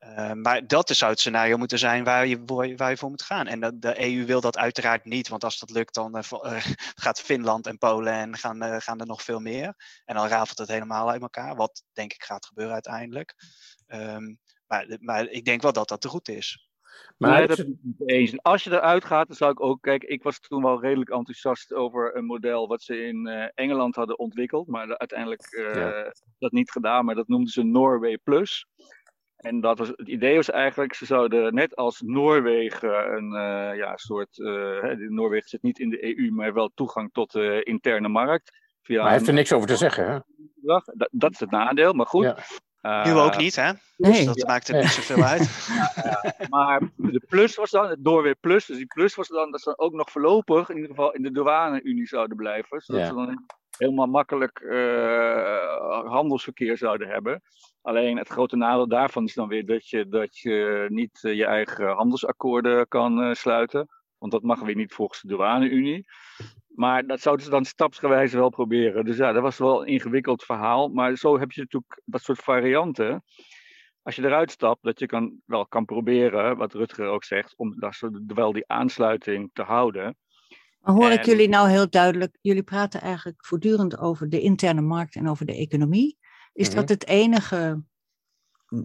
Uh, 0.00 0.32
maar 0.32 0.66
dat 0.66 0.88
zou 0.88 1.10
het 1.10 1.20
scenario 1.20 1.56
moeten 1.56 1.78
zijn 1.78 2.04
waar 2.04 2.26
je, 2.26 2.44
waar 2.76 2.90
je 2.90 2.96
voor 2.96 3.10
moet 3.10 3.22
gaan. 3.22 3.46
En 3.46 3.60
de, 3.60 3.78
de 3.78 4.02
EU 4.02 4.26
wil 4.26 4.40
dat 4.40 4.58
uiteraard 4.58 5.04
niet, 5.04 5.28
want 5.28 5.44
als 5.44 5.58
dat 5.58 5.70
lukt, 5.70 5.94
dan 5.94 6.16
uh, 6.16 6.22
gaat 7.04 7.20
Finland 7.20 7.66
en 7.66 7.78
Polen 7.78 8.12
en 8.12 8.36
gaan, 8.36 8.64
uh, 8.64 8.76
gaan 8.78 9.00
er 9.00 9.06
nog 9.06 9.22
veel 9.22 9.40
meer. 9.40 9.74
En 10.04 10.14
dan 10.14 10.26
rafelt 10.26 10.58
het 10.58 10.68
helemaal 10.68 11.10
uit 11.10 11.22
elkaar, 11.22 11.56
wat 11.56 11.82
denk 11.92 12.12
ik 12.12 12.22
gaat 12.22 12.46
gebeuren 12.46 12.74
uiteindelijk. 12.74 13.34
Um, 13.86 14.38
maar, 14.66 14.96
maar 15.00 15.28
ik 15.28 15.44
denk 15.44 15.62
wel 15.62 15.72
dat 15.72 15.88
dat 15.88 16.02
de 16.02 16.08
route 16.08 16.36
is. 16.36 16.68
Maar 17.16 17.46
dat 17.46 17.58
is 17.58 17.64
eens. 18.06 18.42
Als 18.42 18.64
je 18.64 18.70
eruit 18.70 19.04
gaat, 19.04 19.26
dan 19.26 19.36
zou 19.36 19.50
ik 19.50 19.60
ook. 19.60 19.82
Kijk, 19.82 20.02
ik 20.02 20.22
was 20.22 20.40
toen 20.40 20.62
wel 20.62 20.80
redelijk 20.80 21.10
enthousiast 21.10 21.72
over 21.72 22.16
een 22.16 22.24
model 22.24 22.68
wat 22.68 22.82
ze 22.82 23.02
in 23.02 23.26
uh, 23.26 23.44
Engeland 23.54 23.94
hadden 23.94 24.18
ontwikkeld. 24.18 24.66
Maar 24.66 24.98
uiteindelijk 24.98 25.52
uh, 25.52 26.10
dat 26.38 26.52
niet 26.52 26.70
gedaan. 26.70 27.04
Maar 27.04 27.14
dat 27.14 27.28
noemden 27.28 27.52
ze 27.52 27.62
Norway 27.62 28.18
Plus. 28.18 28.66
En 29.38 29.60
dat 29.60 29.78
was, 29.78 29.88
het 29.88 30.08
idee 30.08 30.36
was 30.36 30.50
eigenlijk, 30.50 30.94
ze 30.94 31.06
zouden 31.06 31.54
net 31.54 31.76
als 31.76 32.00
Noorwegen 32.00 33.12
een 33.16 33.32
uh, 33.32 33.76
ja, 33.76 33.96
soort. 33.96 34.36
Noorwegen 35.08 35.48
zit 35.48 35.62
niet 35.62 35.78
in 35.78 35.90
de 35.90 36.18
EU, 36.18 36.30
maar 36.30 36.54
wel 36.54 36.70
toegang 36.74 37.12
tot 37.12 37.32
de 37.32 37.62
interne 37.62 38.08
markt. 38.08 38.56
Via 38.82 38.96
maar 38.96 39.04
hij 39.06 39.14
heeft 39.14 39.28
er 39.28 39.34
niks 39.34 39.52
over 39.52 39.68
te 39.68 39.76
zeggen, 39.76 40.10
hè? 40.10 40.18
Dat, 40.54 40.94
dat 41.10 41.30
is 41.30 41.40
het 41.40 41.50
nadeel, 41.50 41.92
maar 41.92 42.06
goed. 42.06 42.24
Ja. 42.24 42.36
Uh, 42.88 43.04
nu 43.04 43.12
ook 43.12 43.36
niet, 43.36 43.56
hè? 43.56 43.72
Nee. 43.96 44.12
Dus 44.12 44.24
dat 44.24 44.46
maakt 44.46 44.68
er 44.68 44.74
niet 44.74 44.90
zoveel 44.90 45.24
uit. 45.32 45.68
maar 46.48 46.80
de 46.96 47.22
plus 47.28 47.56
was 47.56 47.70
dan, 47.70 47.88
het 47.88 48.04
doorweer 48.04 48.34
plus, 48.34 48.66
dus 48.66 48.76
die 48.76 48.86
plus 48.86 49.14
was 49.14 49.28
dan 49.28 49.50
dat 49.50 49.60
ze 49.60 49.78
ook 49.78 49.92
nog 49.92 50.10
voorlopig 50.10 50.68
in 50.68 50.74
ieder 50.74 50.90
geval 50.90 51.12
in 51.12 51.22
de 51.22 51.30
douane-unie 51.30 52.06
zouden 52.06 52.36
blijven. 52.36 52.80
Zodat 52.80 53.06
ze 53.06 53.14
dan 53.14 53.46
helemaal 53.78 54.06
makkelijk 54.06 54.60
uh, 54.60 56.04
handelsverkeer 56.04 56.76
zouden 56.76 57.08
hebben. 57.08 57.42
Alleen 57.82 58.16
het 58.16 58.28
grote 58.28 58.56
nadeel 58.56 58.88
daarvan 58.88 59.24
is 59.24 59.34
dan 59.34 59.48
weer 59.48 59.66
dat 59.66 59.88
je, 59.88 60.08
dat 60.08 60.38
je 60.38 60.86
niet 60.88 61.20
uh, 61.22 61.34
je 61.34 61.44
eigen 61.44 61.88
handelsakkoorden 61.88 62.88
kan 62.88 63.34
sluiten. 63.34 63.88
Want 64.18 64.32
dat 64.32 64.42
mag 64.42 64.60
weer 64.60 64.76
niet 64.76 64.94
volgens 64.94 65.20
de 65.20 65.28
douane-unie. 65.28 66.06
Maar 66.78 67.06
dat 67.06 67.20
zouden 67.20 67.44
ze 67.44 67.50
dan 67.50 67.64
stapsgewijs 67.64 68.32
wel 68.32 68.48
proberen. 68.48 69.04
Dus 69.04 69.16
ja, 69.16 69.32
dat 69.32 69.42
was 69.42 69.58
wel 69.58 69.80
een 69.80 69.86
ingewikkeld 69.86 70.44
verhaal. 70.44 70.88
Maar 70.88 71.16
zo 71.16 71.38
heb 71.38 71.52
je 71.52 71.60
natuurlijk 71.60 72.02
dat 72.04 72.22
soort 72.22 72.38
varianten. 72.38 73.24
Als 74.02 74.16
je 74.16 74.24
eruit 74.24 74.50
stapt, 74.50 74.82
dat 74.82 74.98
je 74.98 75.06
kan, 75.06 75.40
wel 75.44 75.66
kan 75.66 75.84
proberen, 75.84 76.56
wat 76.56 76.72
Rutger 76.72 77.06
ook 77.06 77.24
zegt, 77.24 77.54
om 77.56 77.78
dat 77.78 78.00
wel 78.26 78.52
die 78.52 78.68
aansluiting 78.68 79.50
te 79.52 79.62
houden. 79.62 80.16
Maar 80.78 80.94
hoor 80.94 81.10
ik 81.10 81.24
jullie 81.24 81.48
nou 81.48 81.68
heel 81.68 81.90
duidelijk, 81.90 82.38
jullie 82.40 82.62
praten 82.62 83.00
eigenlijk 83.00 83.46
voortdurend 83.46 83.98
over 83.98 84.28
de 84.28 84.40
interne 84.40 84.80
markt 84.80 85.14
en 85.14 85.28
over 85.28 85.46
de 85.46 85.56
economie. 85.56 86.18
Is 86.52 86.70
dat 86.70 86.84
mhm. 86.84 86.92
het 86.92 87.06
enige 87.06 87.82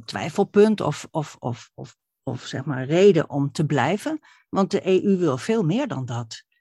twijfelpunt 0.06 0.82
of, 0.82 1.08
of, 1.12 1.36
of, 1.40 1.72
of, 1.74 1.96
of 2.24 2.42
zeg 2.42 2.66
maar 2.66 2.86
reden 2.86 3.30
om 3.30 3.52
te 3.52 3.66
blijven? 3.66 4.20
Want 4.50 4.72
de 4.72 4.88
EU 4.88 5.18
wil 5.18 5.38
veel 5.38 5.64
meer 5.64 5.88
dan 5.88 6.06
dat 6.06 6.52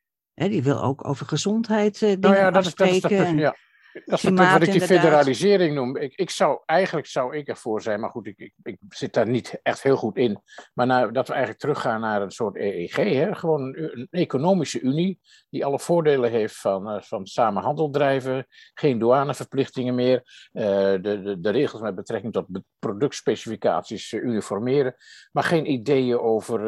die 0.48 0.62
wil 0.62 0.82
ook 0.82 1.08
over 1.08 1.26
gezondheid 1.26 1.94
uh, 1.94 2.00
dingen 2.00 2.20
nou 2.20 2.34
ja, 2.34 2.50
dat 2.50 2.66
afspreken. 2.66 2.94
Is, 2.94 3.00
dat 3.00 3.10
is 3.10 3.18
dat, 3.18 3.38
ja. 3.38 3.56
Dat 3.92 4.22
is 4.22 4.30
wat 4.30 4.62
ik 4.62 4.72
die 4.72 4.80
federalisering 4.80 5.74
noem. 5.74 5.96
Ik, 5.96 6.14
ik 6.14 6.30
zou, 6.30 6.60
eigenlijk 6.66 7.06
zou 7.06 7.36
ik 7.36 7.48
ervoor 7.48 7.82
zijn, 7.82 8.00
maar 8.00 8.10
goed, 8.10 8.26
ik, 8.26 8.38
ik, 8.38 8.52
ik 8.62 8.78
zit 8.88 9.14
daar 9.14 9.28
niet 9.28 9.60
echt 9.62 9.82
heel 9.82 9.96
goed 9.96 10.16
in. 10.16 10.42
Maar 10.74 10.86
nou, 10.86 11.12
dat 11.12 11.26
we 11.26 11.32
eigenlijk 11.32 11.62
teruggaan 11.62 12.00
naar 12.00 12.22
een 12.22 12.30
soort 12.30 12.56
EEG, 12.56 12.96
hè? 12.96 13.34
gewoon 13.34 13.62
een, 13.62 13.98
een 13.98 14.08
economische 14.10 14.80
unie 14.80 15.20
die 15.50 15.64
alle 15.64 15.78
voordelen 15.78 16.30
heeft 16.30 16.56
van, 16.56 16.94
uh, 16.94 17.02
van 17.02 17.26
samen 17.26 17.62
handel 17.62 17.90
drijven, 17.90 18.46
geen 18.74 18.98
douaneverplichtingen 18.98 19.94
meer, 19.94 20.22
uh, 20.52 20.62
de, 20.62 21.20
de, 21.22 21.40
de 21.40 21.50
regels 21.50 21.82
met 21.82 21.94
betrekking 21.94 22.32
tot 22.32 22.46
productspecificaties 22.78 24.12
uh, 24.12 24.22
uniformeren, 24.22 24.94
maar 25.32 25.44
geen 25.44 25.70
ideeën 25.70 26.18
over, 26.18 26.60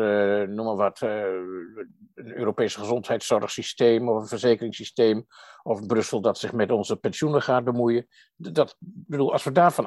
noem 0.48 0.66
maar 0.66 0.76
wat, 0.76 1.00
een 1.00 2.37
Europese 2.37 2.78
gezondheidszorgsysteem 2.78 4.08
of 4.08 4.20
een 4.20 4.28
verzekeringssysteem 4.28 5.26
of 5.62 5.87
Brussel 5.87 6.20
dat 6.20 6.38
zich 6.38 6.52
met 6.52 6.70
onze 6.70 6.96
pensioenen 7.14 7.42
gaat 7.42 7.64
bemoeien. 7.64 8.07
Dat, 8.37 8.77
bedoel, 8.79 9.33
als 9.33 9.44
we 9.44 9.53
daarvan 9.53 9.87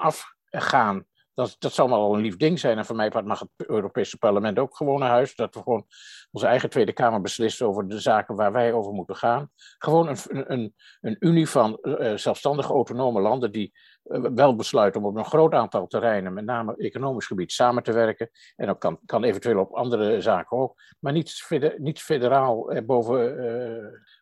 afgaan, 0.50 1.06
dat, 1.34 1.56
dat 1.60 1.74
zou 1.74 1.90
wel 1.90 2.14
een 2.14 2.22
lief 2.22 2.38
ding 2.38 2.60
zijn. 2.60 2.78
En 2.78 2.86
voor 2.86 2.96
mij 2.96 3.12
mag 3.24 3.40
het 3.40 3.68
Europese 3.68 4.18
parlement 4.18 4.60
ook 4.60 4.76
gewoon 4.76 5.00
naar 5.00 5.10
huis. 5.10 5.36
Dat 5.36 5.56
we 5.56 5.62
gewoon 5.62 5.86
onze 6.32 6.48
eigen 6.48 6.70
Tweede 6.70 6.94
Kamer 6.94 7.22
beslissen 7.22 7.68
over 7.68 7.88
de 7.88 8.00
zaken 8.00 8.36
waar 8.36 8.52
wij 8.52 8.74
over 8.74 8.94
moeten 8.94 9.16
gaan. 9.16 9.50
Gewoon 9.78 10.08
een, 10.08 10.18
een, 10.52 10.76
een 11.02 11.16
unie 11.20 11.50
van 11.50 11.80
uh, 11.82 12.16
zelfstandige 12.16 12.74
autonome 12.74 13.22
landen 13.22 13.52
die 13.52 13.74
uh, 14.04 14.26
wel 14.34 14.56
besluiten 14.56 15.02
om 15.02 15.08
op 15.08 15.16
een 15.16 15.26
groot 15.26 15.54
aantal 15.54 15.88
terreinen, 15.88 16.34
met 16.34 16.46
name 16.46 16.76
economisch 16.76 17.26
gebied, 17.26 17.52
samen 17.52 17.84
te 17.84 17.92
werken. 17.92 18.30
En 18.56 18.68
dat 18.68 18.78
kan, 18.78 19.00
kan 19.06 19.24
eventueel 19.24 19.60
op 19.60 19.74
andere 19.74 20.22
zaken 20.22 20.58
ook. 20.58 20.82
Maar 21.00 21.14
niet, 21.14 21.48
niet 21.78 22.02
federaal 22.02 22.72
eh, 22.72 22.86
boven 22.86 23.36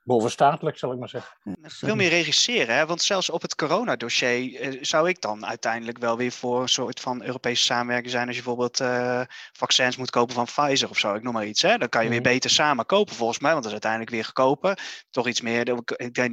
bovenstatelijk, 0.05 0.77
zal 0.77 0.91
ik 0.91 0.99
maar 0.99 1.09
zeggen. 1.09 1.37
Veel 1.61 1.95
meer 1.95 2.09
regisseren, 2.09 2.75
hè? 2.75 2.85
want 2.85 3.01
zelfs 3.01 3.29
op 3.29 3.41
het 3.41 3.55
coronadossier 3.55 4.59
eh, 4.59 4.77
zou 4.81 5.09
ik 5.09 5.21
dan 5.21 5.45
uiteindelijk 5.45 5.97
wel 5.97 6.17
weer 6.17 6.31
voor 6.31 6.61
een 6.61 6.69
soort 6.69 6.99
van 6.99 7.23
Europese 7.23 7.63
samenwerking 7.63 8.11
zijn. 8.11 8.27
Als 8.27 8.35
je 8.35 8.43
bijvoorbeeld 8.43 8.79
uh, 8.79 9.21
vaccins 9.51 9.97
moet 9.97 10.09
kopen 10.09 10.35
van 10.35 10.45
Pfizer 10.45 10.89
of 10.89 10.97
zo, 10.97 11.13
ik 11.13 11.23
noem 11.23 11.33
maar 11.33 11.45
iets. 11.45 11.61
Hè? 11.61 11.77
Dan 11.77 11.89
kan 11.89 12.03
je 12.03 12.09
weer 12.09 12.21
mhm. 12.21 12.29
beter 12.29 12.49
samen 12.49 12.85
kopen 12.85 13.15
volgens 13.15 13.39
mij, 13.39 13.51
want 13.51 13.63
dat 13.63 13.73
is 13.73 13.81
uiteindelijk 13.83 14.11
weer 14.11 14.25
goedkoper. 14.25 15.03
Toch 15.09 15.27
iets 15.27 15.41
meer 15.41 15.83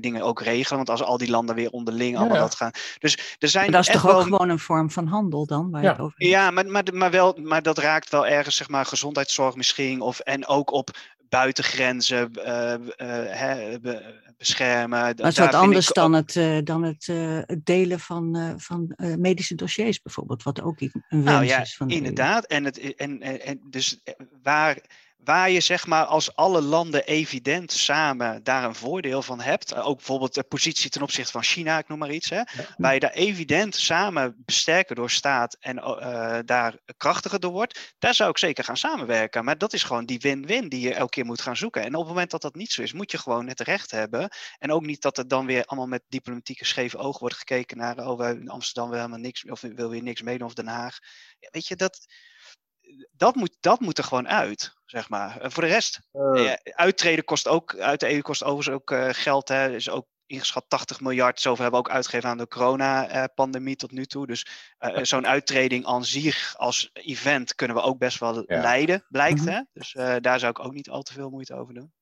dingen 0.00 0.22
ook 0.22 0.40
regelen, 0.40 0.76
want 0.76 0.90
als 0.90 1.02
al 1.02 1.18
die 1.18 1.30
landen 1.30 1.54
weer 1.54 1.70
onderling 1.70 2.16
allemaal 2.16 2.38
dat 2.38 2.54
gaan. 2.54 2.70
Dus 2.98 3.36
er 3.38 3.48
zijn 3.48 3.70
maar 3.70 3.82
dat 3.82 3.94
is 3.94 4.00
toch 4.00 4.14
ook 4.14 4.22
gewoon 4.22 4.48
een 4.48 4.58
vorm 4.58 4.90
van 4.90 5.06
handel 5.06 5.46
dan? 5.46 5.70
Waar 5.70 5.82
ja, 5.82 5.96
over 5.98 6.26
ja 6.26 6.50
maar, 6.50 6.66
maar, 6.66 6.84
maar, 6.92 7.10
wel, 7.10 7.38
maar 7.42 7.62
dat 7.62 7.78
raakt 7.78 8.10
wel 8.10 8.26
ergens, 8.26 8.56
zeg 8.56 8.68
maar, 8.68 8.86
gezondheidszorg 8.86 9.54
misschien. 9.54 10.00
Of, 10.00 10.18
en 10.18 10.46
ook 10.46 10.72
op 10.72 10.90
buitengrenzen 11.32 12.30
uh, 12.36 13.74
beschermen. 14.36 14.88
Maar 14.88 15.06
het 15.06 15.20
is 15.20 15.38
wat 15.38 15.54
anders 15.54 15.86
dan, 15.86 16.12
het, 16.12 16.34
uh, 16.34 16.58
dan 16.64 16.82
het, 16.82 17.06
het, 17.46 17.66
delen 17.66 18.00
van, 18.00 18.54
van 18.56 18.94
medische 19.18 19.54
dossiers 19.54 20.02
bijvoorbeeld, 20.02 20.42
wat 20.42 20.62
ook 20.62 20.80
een 20.80 20.92
wens 21.08 21.24
nou, 21.24 21.44
ja, 21.44 21.60
is 21.60 21.76
van 21.76 21.88
de 21.88 21.94
Inderdaad, 21.94 22.44
en, 22.44 22.64
het, 22.64 22.94
en, 22.94 23.20
en, 23.20 23.40
en 23.40 23.60
dus 23.64 24.00
waar 24.42 24.78
waar 25.24 25.50
je 25.50 25.60
zeg 25.60 25.86
maar 25.86 26.04
als 26.04 26.34
alle 26.34 26.62
landen 26.62 27.04
evident 27.04 27.72
samen 27.72 28.42
daar 28.42 28.64
een 28.64 28.74
voordeel 28.74 29.22
van 29.22 29.40
hebt, 29.40 29.74
ook 29.74 29.96
bijvoorbeeld 29.96 30.34
de 30.34 30.42
positie 30.42 30.90
ten 30.90 31.02
opzichte 31.02 31.32
van 31.32 31.42
China, 31.42 31.78
ik 31.78 31.88
noem 31.88 31.98
maar 31.98 32.10
iets, 32.10 32.30
hè, 32.30 32.42
waar 32.76 32.94
je 32.94 33.00
daar 33.00 33.12
evident 33.12 33.74
samen 33.74 34.34
besterken 34.44 34.96
door 34.96 35.10
staat 35.10 35.56
en 35.60 35.76
uh, 35.76 36.38
daar 36.44 36.78
krachtiger 36.96 37.40
door 37.40 37.52
wordt, 37.52 37.94
daar 37.98 38.14
zou 38.14 38.30
ik 38.30 38.38
zeker 38.38 38.64
gaan 38.64 38.76
samenwerken. 38.76 39.44
Maar 39.44 39.58
dat 39.58 39.72
is 39.72 39.82
gewoon 39.82 40.06
die 40.06 40.18
win-win 40.18 40.68
die 40.68 40.80
je 40.80 40.94
elke 40.94 41.10
keer 41.10 41.24
moet 41.24 41.40
gaan 41.40 41.56
zoeken. 41.56 41.82
En 41.82 41.94
op 41.94 42.00
het 42.00 42.08
moment 42.08 42.30
dat 42.30 42.42
dat 42.42 42.54
niet 42.54 42.72
zo 42.72 42.82
is, 42.82 42.92
moet 42.92 43.10
je 43.10 43.18
gewoon 43.18 43.48
het 43.48 43.60
recht 43.60 43.90
hebben. 43.90 44.28
En 44.58 44.72
ook 44.72 44.86
niet 44.86 45.02
dat 45.02 45.18
er 45.18 45.28
dan 45.28 45.46
weer 45.46 45.64
allemaal 45.64 45.88
met 45.88 46.02
diplomatieke 46.08 46.64
scheve 46.64 46.98
ogen 46.98 47.20
wordt 47.20 47.36
gekeken 47.36 47.76
naar, 47.76 48.06
oh, 48.06 48.18
we 48.18 48.38
in 48.40 48.48
Amsterdam 48.48 48.84
willen 48.90 49.04
helemaal 49.04 49.24
niks, 49.24 49.44
of 49.44 49.60
wil 49.60 49.88
weer 49.88 50.02
niks 50.02 50.22
meedoen, 50.22 50.46
of 50.46 50.54
Den 50.54 50.66
Haag. 50.66 50.98
Ja, 51.38 51.48
weet 51.50 51.66
je, 51.66 51.76
dat 51.76 52.06
dat 53.12 53.34
moet, 53.34 53.56
dat 53.60 53.80
moet 53.80 53.98
er 53.98 54.04
gewoon 54.04 54.28
uit, 54.28 54.74
zeg 54.84 55.08
maar. 55.08 55.40
En 55.40 55.52
voor 55.52 55.62
de 55.62 55.68
rest, 55.68 56.00
uh. 56.12 56.52
uittreden 56.62 57.24
kost 57.24 57.48
ook, 57.48 57.76
uit 57.76 58.00
de 58.00 58.12
EU 58.12 58.20
kost 58.20 58.44
overigens 58.44 58.76
ook 58.76 58.90
uh, 58.90 59.08
geld. 59.10 59.48
Hè. 59.48 59.74
is 59.74 59.90
ook 59.90 60.06
ingeschat 60.26 60.64
80 60.68 61.00
miljard. 61.00 61.40
Zoveel 61.40 61.62
hebben 61.62 61.80
we 61.80 61.86
ook 61.86 61.94
uitgegeven 61.94 62.28
aan 62.28 62.38
de 62.38 62.48
corona-pandemie 62.48 63.76
tot 63.76 63.90
nu 63.90 64.04
toe. 64.04 64.26
Dus 64.26 64.46
uh, 64.80 64.98
zo'n 65.02 65.26
uittreding 65.26 65.86
aan 65.86 66.04
zich 66.04 66.54
als 66.56 66.90
event 66.92 67.54
kunnen 67.54 67.76
we 67.76 67.82
ook 67.82 67.98
best 67.98 68.18
wel 68.18 68.44
leiden, 68.46 69.04
blijkt. 69.08 69.40
Mhm. 69.40 69.48
hè? 69.48 69.60
Dus 69.72 69.92
daar 70.20 70.38
zou 70.38 70.50
ik 70.50 70.64
ook 70.64 70.72
niet 70.72 70.90
al 70.90 71.02
te 71.02 71.12
veel 71.12 71.30
moeite 71.30 71.54
over 71.54 71.74
doen. 71.74 71.92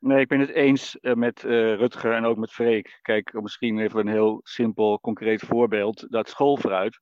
Nee, 0.00 0.20
ik 0.20 0.28
ben 0.28 0.40
het 0.40 0.50
eens 0.50 0.96
met 1.00 1.42
Rutger 1.42 2.12
en 2.12 2.24
ook 2.24 2.36
met 2.36 2.52
Freek. 2.52 2.98
Kijk, 3.02 3.32
misschien 3.32 3.78
even 3.78 4.00
een 4.00 4.12
heel 4.12 4.40
simpel, 4.42 5.00
concreet 5.00 5.42
voorbeeld. 5.42 6.06
Dat 6.10 6.28
schoolfruit 6.28 7.00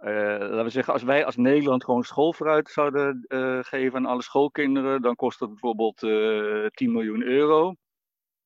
uh, 0.00 0.10
laten 0.38 0.64
we 0.64 0.70
zeggen, 0.70 0.92
als 0.92 1.02
wij 1.02 1.24
als 1.24 1.36
Nederland 1.36 1.84
gewoon 1.84 2.02
schoolfruit 2.02 2.68
zouden 2.68 3.24
uh, 3.28 3.58
geven 3.62 3.98
aan 3.98 4.06
alle 4.06 4.22
schoolkinderen, 4.22 5.02
dan 5.02 5.14
kost 5.14 5.38
dat 5.38 5.48
bijvoorbeeld 5.48 6.02
uh, 6.02 6.64
eh, 6.64 6.70
10 6.70 6.92
miljoen 6.92 7.22
euro. 7.22 7.74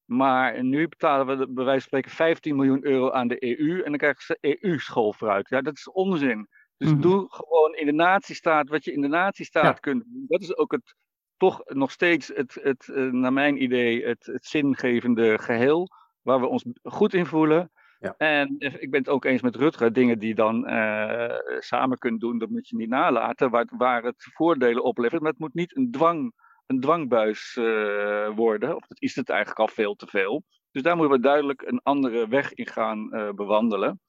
Maar 0.04 0.64
nu 0.64 0.88
betalen 0.88 1.38
we 1.38 1.48
bij 1.48 1.64
wijze 1.64 1.80
van 1.80 1.88
spreken 1.88 2.10
15 2.10 2.56
miljoen 2.56 2.84
euro 2.84 3.10
aan 3.10 3.28
de 3.28 3.58
EU 3.58 3.80
en 3.82 3.90
dan 3.90 3.98
krijgen 3.98 4.22
ze 4.22 4.38
EU-schoolfruit. 4.40 5.48
Ja, 5.48 5.60
dat 5.60 5.76
is 5.76 5.90
onzin. 5.90 6.48
Dus 6.76 6.88
mm 6.88 6.94
-hmm. 6.94 7.02
doe 7.02 7.26
gewoon 7.28 7.74
in 7.74 7.86
de 7.86 7.92
natiestaat 7.92 8.68
wat 8.68 8.84
je 8.84 8.92
in 8.92 9.00
de 9.00 9.08
natiestaat 9.08 9.64
ja. 9.64 9.72
kunt 9.72 10.04
doen. 10.04 10.24
Dat 10.28 10.40
is 10.40 10.56
ook 10.56 10.72
het, 10.72 10.94
toch 11.36 11.60
nog 11.64 11.90
steeds 11.90 12.28
het, 12.34 12.58
het, 12.62 12.90
naar 13.10 13.32
mijn 13.32 13.62
idee, 13.62 14.06
het, 14.06 14.26
het 14.26 14.46
zingevende 14.46 15.38
geheel 15.38 15.88
waar 16.22 16.40
we 16.40 16.46
ons 16.46 16.64
goed 16.82 17.14
in 17.14 17.26
voelen. 17.26 17.70
Ja. 18.02 18.14
En 18.16 18.56
ik 18.58 18.90
ben 18.90 19.00
het 19.00 19.08
ook 19.08 19.24
eens 19.24 19.42
met 19.42 19.56
Rutger, 19.56 19.92
dingen 19.92 20.18
die 20.18 20.34
dan 20.34 20.70
uh, 20.70 21.34
samen 21.58 21.98
kunt 21.98 22.20
doen, 22.20 22.38
dat 22.38 22.48
moet 22.48 22.68
je 22.68 22.76
niet 22.76 22.88
nalaten, 22.88 23.50
waar, 23.50 23.66
waar 23.76 24.02
het 24.02 24.28
voordelen 24.34 24.84
oplevert. 24.84 25.22
Maar 25.22 25.30
het 25.30 25.40
moet 25.40 25.54
niet 25.54 25.76
een, 25.76 25.90
dwang, 25.90 26.32
een 26.66 26.80
dwangbuis 26.80 27.56
uh, 27.60 28.28
worden, 28.34 28.76
of 28.76 28.86
dat 28.86 29.00
is 29.00 29.14
het 29.14 29.28
eigenlijk 29.28 29.60
al 29.60 29.68
veel 29.68 29.94
te 29.94 30.06
veel. 30.06 30.44
Dus 30.70 30.82
daar 30.82 30.96
moeten 30.96 31.16
we 31.16 31.22
duidelijk 31.22 31.62
een 31.62 31.80
andere 31.82 32.28
weg 32.28 32.52
in 32.52 32.66
gaan 32.66 33.08
uh, 33.10 33.30
bewandelen. 33.30 34.00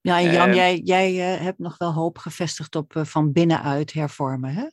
Ja, 0.00 0.18
en 0.18 0.32
Jan, 0.32 0.48
en... 0.48 0.54
jij, 0.54 0.80
jij 0.84 1.12
hebt 1.14 1.58
nog 1.58 1.78
wel 1.78 1.92
hoop 1.92 2.18
gevestigd 2.18 2.76
op 2.76 2.92
van 2.94 3.32
binnenuit 3.32 3.92
hervormen, 3.92 4.50
hè? 4.50 4.66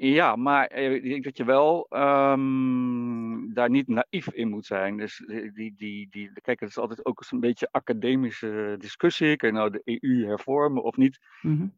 Ja, 0.00 0.36
maar 0.36 0.66
eh, 0.66 0.94
ik 0.94 1.02
denk 1.02 1.24
dat 1.24 1.36
je 1.36 1.44
wel 1.44 1.86
um, 1.90 3.54
daar 3.54 3.70
niet 3.70 3.88
naïef 3.88 4.32
in 4.32 4.48
moet 4.48 4.66
zijn. 4.66 4.96
Dus 4.96 5.24
eh, 5.24 5.50
die, 5.54 5.74
die, 5.76 6.08
die, 6.10 6.30
kijk, 6.40 6.60
het 6.60 6.68
is 6.68 6.78
altijd 6.78 7.04
ook 7.04 7.24
een 7.30 7.40
beetje 7.40 7.68
academische 7.70 8.76
discussie. 8.78 9.36
Kan 9.36 9.48
je 9.48 9.54
nou 9.54 9.70
de 9.70 9.98
EU 10.00 10.26
hervormen 10.26 10.82
of 10.82 10.96
niet? 10.96 11.18
Mm 11.42 11.56
-hmm. 11.56 11.76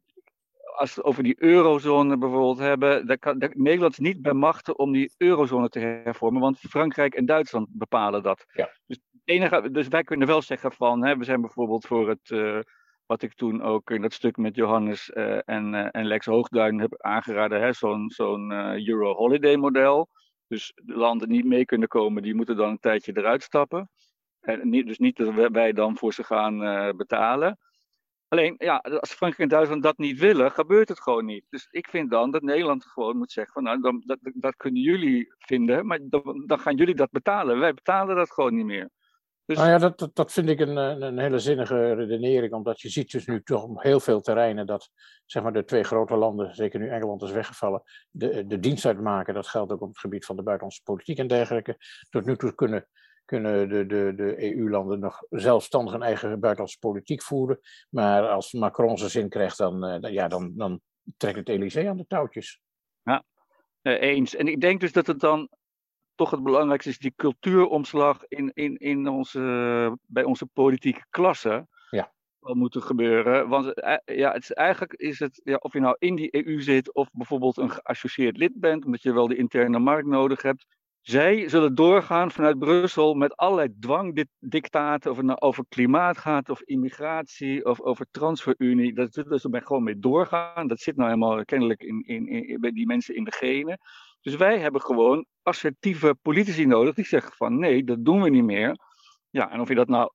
als 0.77 0.95
we 0.95 1.03
over 1.03 1.23
die 1.23 1.35
eurozone 1.37 2.17
bijvoorbeeld 2.17 2.57
hebben, 2.57 3.07
dan 3.07 3.19
kan 3.19 3.51
Nederland 3.53 3.91
is 3.91 3.99
niet 3.99 4.21
bij 4.21 4.33
machten 4.33 4.79
om 4.79 4.91
die 4.91 5.13
eurozone 5.17 5.69
te 5.69 5.79
hervormen, 5.79 6.41
want 6.41 6.59
Frankrijk 6.59 7.13
en 7.13 7.25
Duitsland 7.25 7.67
bepalen 7.71 8.23
dat. 8.23 8.45
Ja. 8.53 8.69
Dus, 8.87 8.99
enige, 9.25 9.71
dus 9.71 9.87
wij 9.87 10.03
kunnen 10.03 10.27
wel 10.27 10.41
zeggen 10.41 10.71
van, 10.71 11.05
hè, 11.05 11.17
we 11.17 11.23
zijn 11.23 11.41
bijvoorbeeld 11.41 11.85
voor 11.85 12.09
het, 12.09 12.29
uh, 12.29 12.59
wat 13.05 13.21
ik 13.21 13.33
toen 13.33 13.61
ook 13.61 13.91
in 13.91 14.01
dat 14.01 14.13
stuk 14.13 14.37
met 14.37 14.55
Johannes 14.55 15.11
uh, 15.13 15.39
en, 15.45 15.73
uh, 15.73 15.87
en 15.91 16.05
Lex 16.05 16.25
Hoogduin 16.25 16.79
heb 16.79 17.01
aangeraden, 17.01 17.75
zo'n 17.75 18.09
zo'n 18.09 18.51
Euro-holiday 18.87 19.55
model. 19.55 20.09
Dus 20.47 20.71
de 20.75 20.95
landen 20.95 21.27
die 21.27 21.37
niet 21.37 21.45
mee 21.45 21.65
kunnen 21.65 21.87
komen, 21.87 22.23
die 22.23 22.35
moeten 22.35 22.55
dan 22.55 22.69
een 22.69 22.79
tijdje 22.79 23.17
eruit 23.17 23.43
stappen. 23.43 23.89
En 24.39 24.69
niet, 24.69 24.87
dus 24.87 24.97
niet 24.97 25.17
dat 25.17 25.51
wij 25.51 25.73
dan 25.73 25.97
voor 25.97 26.13
ze 26.13 26.23
gaan 26.23 26.57
betalen. 26.97 27.57
Alleen, 28.27 28.55
ja, 28.57 28.77
als 28.77 29.13
Frankrijk 29.13 29.43
en 29.43 29.55
Duitsland 29.55 29.83
dat 29.83 29.97
niet 29.97 30.19
willen, 30.19 30.51
gebeurt 30.51 30.89
het 30.89 31.01
gewoon 31.01 31.25
niet. 31.25 31.45
Dus 31.49 31.67
ik 31.69 31.87
vind 31.87 32.11
dan 32.11 32.31
dat 32.31 32.41
Nederland 32.41 32.85
gewoon 32.85 33.17
moet 33.17 33.31
zeggen 33.31 33.53
van, 33.53 33.63
nou, 33.63 34.01
dat, 34.05 34.19
dat 34.21 34.55
kunnen 34.55 34.81
jullie 34.81 35.33
vinden, 35.37 35.85
maar 35.85 35.99
dan, 36.03 36.43
dan 36.45 36.59
gaan 36.59 36.75
jullie 36.75 36.95
dat 36.95 37.11
betalen. 37.11 37.59
Wij 37.59 37.73
betalen 37.73 38.15
dat 38.15 38.31
gewoon 38.31 38.55
niet 38.55 38.65
meer. 38.65 38.89
Dus... 39.45 39.57
Nou 39.57 39.69
ja, 39.69 39.77
dat, 39.77 39.99
dat, 39.99 40.15
dat 40.15 40.31
vind 40.31 40.49
ik 40.49 40.59
een, 40.59 40.75
een 40.77 41.19
hele 41.19 41.39
zinnige 41.39 41.93
redenering, 41.93 42.53
omdat 42.53 42.81
je 42.81 42.89
ziet 42.89 43.11
dus 43.11 43.25
nu 43.25 43.43
toch 43.43 43.63
op 43.63 43.81
heel 43.81 43.99
veel 43.99 44.21
terreinen 44.21 44.65
dat 44.65 44.89
zeg 45.25 45.43
maar, 45.43 45.53
de 45.53 45.63
twee 45.63 45.83
grote 45.83 46.15
landen, 46.15 46.55
zeker 46.55 46.79
nu 46.79 46.89
Engeland 46.89 47.21
is 47.21 47.31
weggevallen, 47.31 47.83
de, 48.11 48.47
de 48.47 48.59
dienst 48.59 48.85
uitmaken. 48.85 49.33
Dat 49.33 49.47
geldt 49.47 49.71
ook 49.71 49.81
op 49.81 49.87
het 49.87 49.99
gebied 49.99 50.25
van 50.25 50.35
de 50.35 50.43
buitenlandse 50.43 50.83
politiek 50.83 51.17
en 51.17 51.27
dergelijke. 51.27 51.77
Tot 52.09 52.25
nu 52.25 52.37
toe 52.37 52.55
kunnen 52.55 52.87
kunnen 53.25 53.69
de, 53.69 53.85
de, 53.85 54.13
de 54.15 54.55
EU-landen 54.55 54.99
nog 54.99 55.23
zelfstandig 55.29 55.93
een 55.93 56.01
eigen 56.01 56.29
buitenlandse 56.29 56.79
politiek 56.79 57.21
voeren. 57.21 57.59
Maar 57.89 58.27
als 58.27 58.53
Macron 58.53 58.97
zijn 58.97 59.09
zin 59.09 59.29
krijgt, 59.29 59.57
dan, 59.57 60.03
uh, 60.05 60.11
ja, 60.11 60.27
dan, 60.27 60.51
dan 60.55 60.81
trekt 61.17 61.37
het 61.37 61.49
Elysée 61.49 61.89
aan 61.89 61.97
de 61.97 62.05
touwtjes. 62.07 62.59
Ja, 63.03 63.23
eens. 63.81 64.35
En 64.35 64.47
ik 64.47 64.61
denk 64.61 64.79
dus 64.79 64.91
dat 64.91 65.07
het 65.07 65.19
dan 65.19 65.49
toch 66.21 66.31
het 66.31 66.43
belangrijkste 66.43 66.89
is, 66.89 66.97
die 66.97 67.13
cultuuromslag 67.15 68.25
in, 68.27 68.51
in, 68.53 68.77
in 68.77 69.07
onze, 69.07 69.97
bij 70.07 70.23
onze 70.23 70.45
politieke 70.45 71.05
klasse. 71.09 71.67
Ja. 71.89 72.13
Wat 72.39 72.55
moet 72.55 72.75
er 72.75 72.81
gebeuren? 72.81 73.47
Want 73.47 73.73
eh, 73.73 74.17
ja, 74.17 74.31
het 74.31 74.43
is, 74.43 74.51
eigenlijk 74.51 74.93
is 74.93 75.19
het, 75.19 75.41
ja, 75.43 75.55
of 75.55 75.73
je 75.73 75.79
nou 75.79 75.95
in 75.99 76.15
die 76.15 76.45
EU 76.45 76.61
zit 76.61 76.93
of 76.93 77.09
bijvoorbeeld 77.11 77.57
een 77.57 77.71
geassocieerd 77.71 78.37
lid 78.37 78.51
bent, 78.55 78.85
omdat 78.85 79.01
je 79.01 79.13
wel 79.13 79.27
de 79.27 79.35
interne 79.35 79.79
markt 79.79 80.07
nodig 80.07 80.41
hebt, 80.41 80.65
zij 81.01 81.49
zullen 81.49 81.75
doorgaan 81.75 82.31
vanuit 82.31 82.59
Brussel 82.59 83.13
met 83.13 83.35
allerlei 83.35 83.73
dwangdictaten, 83.79 85.11
of 85.11 85.17
het 85.17 85.25
nou 85.25 85.39
over 85.39 85.65
klimaat 85.69 86.17
gaat, 86.17 86.49
of 86.49 86.61
immigratie, 86.61 87.65
of 87.65 87.81
over 87.81 88.05
transferunie. 88.11 88.93
Dat 88.93 89.13
zullen 89.13 89.39
ze 89.39 89.61
gewoon 89.63 89.83
mee 89.83 89.99
doorgaan. 89.99 90.67
Dat 90.67 90.79
zit 90.79 90.95
nou 90.95 91.09
helemaal 91.09 91.45
kennelijk 91.45 91.83
in, 91.83 92.03
in, 92.05 92.27
in, 92.27 92.59
bij 92.59 92.71
die 92.71 92.85
mensen 92.85 93.15
in 93.15 93.23
de 93.23 93.31
genen. 93.31 93.79
Dus 94.21 94.35
wij 94.35 94.59
hebben 94.59 94.81
gewoon 94.81 95.25
assertieve 95.41 96.15
politici 96.21 96.65
nodig 96.65 96.95
die 96.95 97.05
zeggen 97.05 97.33
van 97.35 97.59
nee, 97.59 97.83
dat 97.83 98.05
doen 98.05 98.21
we 98.21 98.29
niet 98.29 98.43
meer. 98.43 98.77
Ja, 99.29 99.51
en 99.51 99.59
of 99.59 99.67
je 99.67 99.75
dat 99.75 99.87
nou 99.87 100.11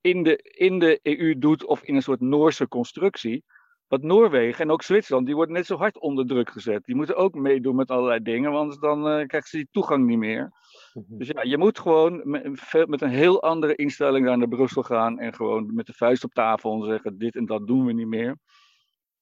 in 0.00 0.22
de, 0.22 0.36
in 0.42 0.78
de 0.78 0.98
EU 1.02 1.38
doet 1.38 1.64
of 1.64 1.82
in 1.82 1.94
een 1.94 2.02
soort 2.02 2.20
Noorse 2.20 2.68
constructie, 2.68 3.44
want 3.86 4.02
Noorwegen 4.02 4.64
en 4.64 4.70
ook 4.70 4.82
Zwitserland, 4.82 5.26
die 5.26 5.34
worden 5.34 5.54
net 5.54 5.66
zo 5.66 5.76
hard 5.76 5.98
onder 5.98 6.26
druk 6.26 6.50
gezet. 6.50 6.84
Die 6.84 6.94
moeten 6.94 7.16
ook 7.16 7.34
meedoen 7.34 7.76
met 7.76 7.90
allerlei 7.90 8.22
dingen, 8.22 8.50
want 8.52 8.80
dan 8.80 8.98
uh, 8.98 9.26
krijgen 9.26 9.48
ze 9.48 9.56
die 9.56 9.68
toegang 9.70 10.06
niet 10.06 10.18
meer. 10.18 10.52
Mhm. 10.92 11.18
Dus 11.18 11.28
ja, 11.28 11.42
je 11.42 11.58
moet 11.58 11.78
gewoon 11.78 12.20
met, 12.24 12.86
met, 12.86 13.00
een 13.00 13.08
heel 13.08 13.42
andere 13.42 13.74
instelling 13.74 14.26
daar 14.26 14.38
naar 14.38 14.48
Brussel 14.48 14.82
gaan 14.82 15.18
en 15.18 15.34
gewoon 15.34 15.74
met 15.74 15.86
de 15.86 15.92
vuist 15.92 16.24
op 16.24 16.32
tafel 16.32 16.72
en 16.72 16.88
zeggen: 16.88 17.18
dit 17.18 17.36
en 17.36 17.46
dat 17.46 17.66
doen 17.66 17.84
we 17.84 17.92
niet 17.92 18.06
meer. 18.06 18.36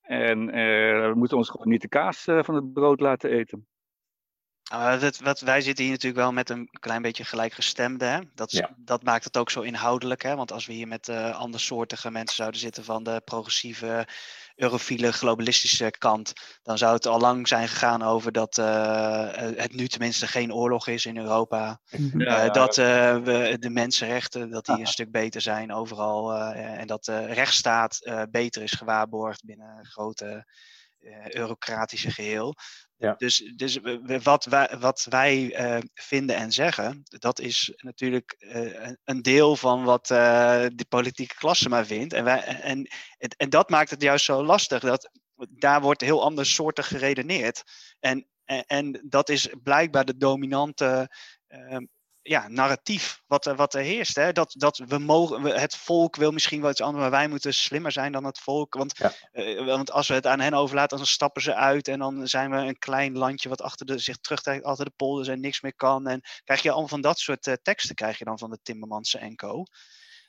En 0.01 0.49
uh, 0.49 1.09
we 1.09 1.13
moeten 1.15 1.37
ons 1.37 1.51
gewoon 1.51 1.69
niet 1.69 1.83
de 1.83 1.89
kaas 1.89 2.27
uh, 2.27 2.43
van 2.43 2.55
het 2.55 2.73
brood 2.73 3.01
laten 3.01 3.31
eten. 3.31 3.67
Uh, 4.73 5.01
dat, 5.01 5.19
wat, 5.19 5.41
wij 5.41 5.61
zitten 5.61 5.85
hier 5.85 5.93
natuurlijk 5.93 6.23
wel 6.23 6.33
met 6.33 6.51
een 6.51 6.69
klein 6.81 7.03
beetje 7.03 7.25
gelijkgestemde. 7.25 8.05
Hè? 8.05 8.21
Dat, 8.35 8.51
ja. 8.53 8.71
dat 8.77 9.03
maakt 9.03 9.25
het 9.25 9.37
ook 9.37 9.51
zo 9.51 9.61
inhoudelijk. 9.61 10.23
Hè? 10.23 10.37
Want 10.37 10.53
als 10.53 10.67
we 10.67 10.73
hier 10.73 10.89
met 10.89 11.09
uh, 11.09 11.39
andersoortige 11.39 12.11
mensen 12.11 12.37
zouden 12.37 12.61
zitten 12.61 12.85
van 12.85 13.03
de 13.03 13.23
progressieve, 13.25 14.09
eurofiele, 14.55 15.13
globalistische 15.13 15.91
kant, 15.99 16.33
dan 16.63 16.79
zou 16.79 16.95
het 16.95 17.07
al 17.07 17.21
lang 17.21 17.49
zijn 17.49 17.69
gegaan 17.69 18.03
over 18.03 18.33
dat 18.33 18.59
uh, 18.59 19.29
het 19.57 19.75
nu 19.75 19.89
tenminste 19.89 20.27
geen 20.27 20.55
oorlog 20.55 20.87
is 20.89 21.07
in 21.07 21.17
Europa. 21.17 21.81
Mhm. 21.91 22.21
Ja, 22.21 22.45
ja, 22.45 22.49
dat 22.51 22.77
we 22.77 23.57
de 23.59 23.71
mensenrechten 23.71 24.51
dat 24.51 24.67
die 24.67 24.79
een 24.79 24.87
stuk 24.97 25.11
beter 25.11 25.41
zijn 25.41 25.73
overal. 25.73 26.35
en 26.55 26.87
dat 26.87 27.05
de 27.05 27.27
rechtsstaat 27.27 28.27
beter 28.31 28.63
is 28.63 28.73
gewaarborgd 28.73 29.45
binnen 29.45 29.87
grote 29.87 30.47
eurocratische 31.31 32.11
geheel. 32.11 32.55
Ja. 32.99 33.15
Dus, 33.19 33.53
dus 33.57 33.79
wat 34.23 34.45
wij, 34.45 34.77
wat 34.79 35.07
wij 35.11 35.61
uh, 35.61 35.83
vinden 35.95 36.37
en 36.37 36.53
zeggen, 36.53 37.03
dat 37.05 37.41
is 37.41 37.73
natuurlijk 37.77 38.37
uh, 38.39 38.91
een 39.05 39.23
deel 39.23 39.57
van 39.57 39.85
wat 39.85 40.11
uh, 40.11 40.19
de 40.75 40.87
politieke 40.89 41.35
klasse 41.35 41.69
maar 41.69 41.87
vindt. 41.87 42.13
En, 42.13 42.25
wij, 42.25 42.45
en, 42.45 42.89
en 43.37 43.51
dat 43.51 43.71
maakt 43.71 43.91
het 43.91 44.03
juist 44.03 44.25
zo 44.25 44.45
lastig. 44.45 44.81
Dat, 44.81 45.11
daar 45.51 45.81
wordt 45.81 46.01
heel 46.01 46.23
anders 46.23 46.55
soorten 46.55 46.85
geredeneerd. 46.85 47.63
En, 48.01 48.27
en, 48.45 48.65
en 48.67 49.03
dat 49.09 49.29
is 49.29 49.49
blijkbaar 49.63 50.05
de 50.05 50.17
dominante 50.17 51.11
ja, 52.27 52.49
narratief 52.49 53.23
wat, 53.27 53.45
wat 53.45 53.75
er 53.75 53.81
heerst. 53.81 54.17
Hè? 54.17 54.33
Dat, 54.33 54.55
dat 54.59 54.83
we 54.87 54.99
mogen, 54.99 55.43
het 55.43 55.77
volk 55.77 56.17
wil 56.17 56.31
misschien 56.31 56.61
wel 56.61 56.71
iets 56.71 56.81
anders, 56.81 57.03
maar 57.03 57.11
wij 57.11 57.29
moeten 57.29 57.55
slimmer 57.55 57.93
zijn 57.93 58.13
dan 58.13 58.25
het 58.25 58.39
volk. 58.39 58.75
Want, 58.75 59.01
uh, 59.33 59.67
want 59.67 59.91
als 59.91 60.09
we 60.09 60.15
het 60.15 60.27
aan 60.27 60.41
hen 60.41 60.55
overlaten, 60.55 60.97
dan 60.97 61.07
stappen 61.07 61.43
ze 61.43 61.55
uit 61.55 61.89
en 61.89 61.99
dan 61.99 62.29
zijn 62.29 62.51
we 62.51 62.57
een 62.57 62.79
klein 62.79 63.19
landje 63.19 63.49
wat 63.49 63.63
achter 63.63 63.87
de, 63.87 63.99
zich 63.99 64.17
terugtrekt, 64.17 64.65
achter 64.65 64.85
de 64.85 64.93
polders 64.97 65.29
en 65.29 65.41
niks 65.41 65.61
meer 65.61 65.75
kan. 65.77 66.07
En 66.07 66.21
krijg 66.45 66.63
je 66.63 66.71
allemaal 66.71 66.89
van 66.89 67.01
dat 67.01 67.19
soort 67.19 67.47
uh, 67.47 67.55
teksten, 67.63 67.95
krijg 67.95 68.19
je 68.19 68.25
dan 68.25 68.39
van 68.39 68.51
de 68.51 68.59
Timmermansen 68.63 69.21
en 69.21 69.37
co. 69.37 69.63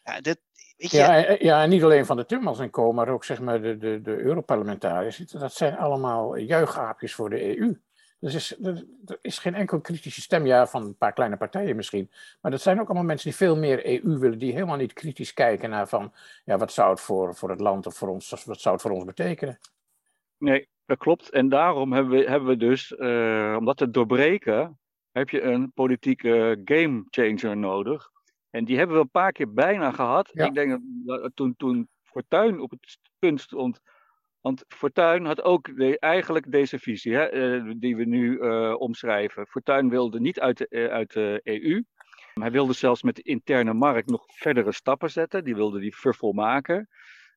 Ja, 0.03 0.21
dit, 0.21 0.39
ja, 0.77 1.35
ja, 1.39 1.63
en 1.63 1.69
niet 1.69 1.83
alleen 1.83 2.05
van 2.05 2.17
de 2.17 2.25
Timmermans 2.25 2.59
en 2.59 2.69
co, 2.69 2.91
maar 2.91 3.09
ook 3.09 3.23
zeg 3.23 3.39
maar 3.39 3.61
de, 3.61 3.77
de, 3.77 4.01
de 4.01 4.17
Europarlementariërs. 4.17 5.17
Dat 5.17 5.53
zijn 5.53 5.77
allemaal 5.77 6.35
juichaapjes 6.35 7.13
voor 7.13 7.29
de 7.29 7.57
EU. 7.57 7.81
Dus 8.19 8.33
is, 8.33 8.63
er, 8.63 8.85
is 9.21 9.37
geen 9.37 9.55
enkel 9.55 9.81
kritische 9.81 10.21
stem, 10.21 10.45
ja, 10.45 10.67
van 10.67 10.83
een 10.83 10.97
paar 10.97 11.13
kleine 11.13 11.37
partijen 11.37 11.75
misschien. 11.75 12.11
Maar 12.41 12.51
dat 12.51 12.61
zijn 12.61 12.79
ook 12.79 12.85
allemaal 12.85 13.03
mensen 13.03 13.29
die 13.29 13.37
veel 13.37 13.57
meer 13.57 13.85
EU 13.85 14.17
willen, 14.17 14.39
die 14.39 14.53
helemaal 14.53 14.77
niet 14.77 14.93
kritisch 14.93 15.33
kijken 15.33 15.69
naar 15.69 15.87
van, 15.87 16.13
ja, 16.45 16.57
wat 16.57 16.71
zou 16.71 16.89
het 16.89 17.01
voor, 17.01 17.35
voor 17.35 17.49
het 17.49 17.59
land 17.59 17.85
of 17.85 17.95
voor 17.95 18.07
ons, 18.07 18.43
wat 18.45 18.59
zou 18.59 18.75
het 18.75 18.83
voor 18.83 18.91
ons 18.91 19.05
betekenen? 19.05 19.59
Nee, 20.37 20.67
dat 20.85 20.97
klopt. 20.97 21.29
En 21.29 21.49
daarom 21.49 21.93
hebben 21.93 22.17
we, 22.17 22.29
hebben 22.29 22.49
we 22.49 22.57
dus, 22.57 22.91
uh, 22.91 23.55
om 23.57 23.65
dat 23.65 23.77
te 23.77 23.89
doorbreken, 23.89 24.79
heb 25.11 25.29
je 25.29 25.41
een 25.41 25.71
politieke 25.71 26.61
game 26.65 27.05
changer 27.09 27.57
nodig. 27.57 28.09
En 28.49 28.65
die 28.65 28.77
hebben 28.77 28.95
we 28.95 29.01
een 29.01 29.09
paar 29.09 29.31
keer 29.31 29.53
bijna 29.53 29.91
gehad. 29.91 30.29
Ik 30.33 30.53
denk 30.53 30.79
dat 31.05 31.31
toen, 31.33 31.55
toen 31.55 31.89
Fortuyn 32.03 32.59
op 32.59 32.71
het 32.71 32.97
punt 33.19 33.41
stond 33.41 33.81
want 34.41 34.65
Fortuyn 34.67 35.25
had 35.25 35.41
ook 35.41 35.69
eigenlijk 35.99 36.51
deze 36.51 36.79
visie, 36.79 37.13
hè, 37.13 37.25
eh, 37.25 37.73
die 37.77 37.95
we 37.95 38.05
nu 38.05 38.37
uh, 38.37 38.75
omschrijven. 38.79 39.47
Fortuyn 39.47 39.89
wilde 39.89 40.19
niet 40.19 40.39
uit 40.39 40.57
de, 40.57 40.67
uh, 40.69 40.87
uit 40.87 41.13
de 41.13 41.39
EU. 41.43 41.83
Hij 42.33 42.51
wilde 42.51 42.73
zelfs 42.73 43.03
met 43.03 43.15
de 43.15 43.21
interne 43.21 43.73
markt 43.73 44.09
nog 44.09 44.23
verdere 44.27 44.71
stappen 44.71 45.11
zetten. 45.11 45.43
Die 45.43 45.55
wilde 45.55 45.79
die 45.79 45.95
vervolmaken. 45.95 46.89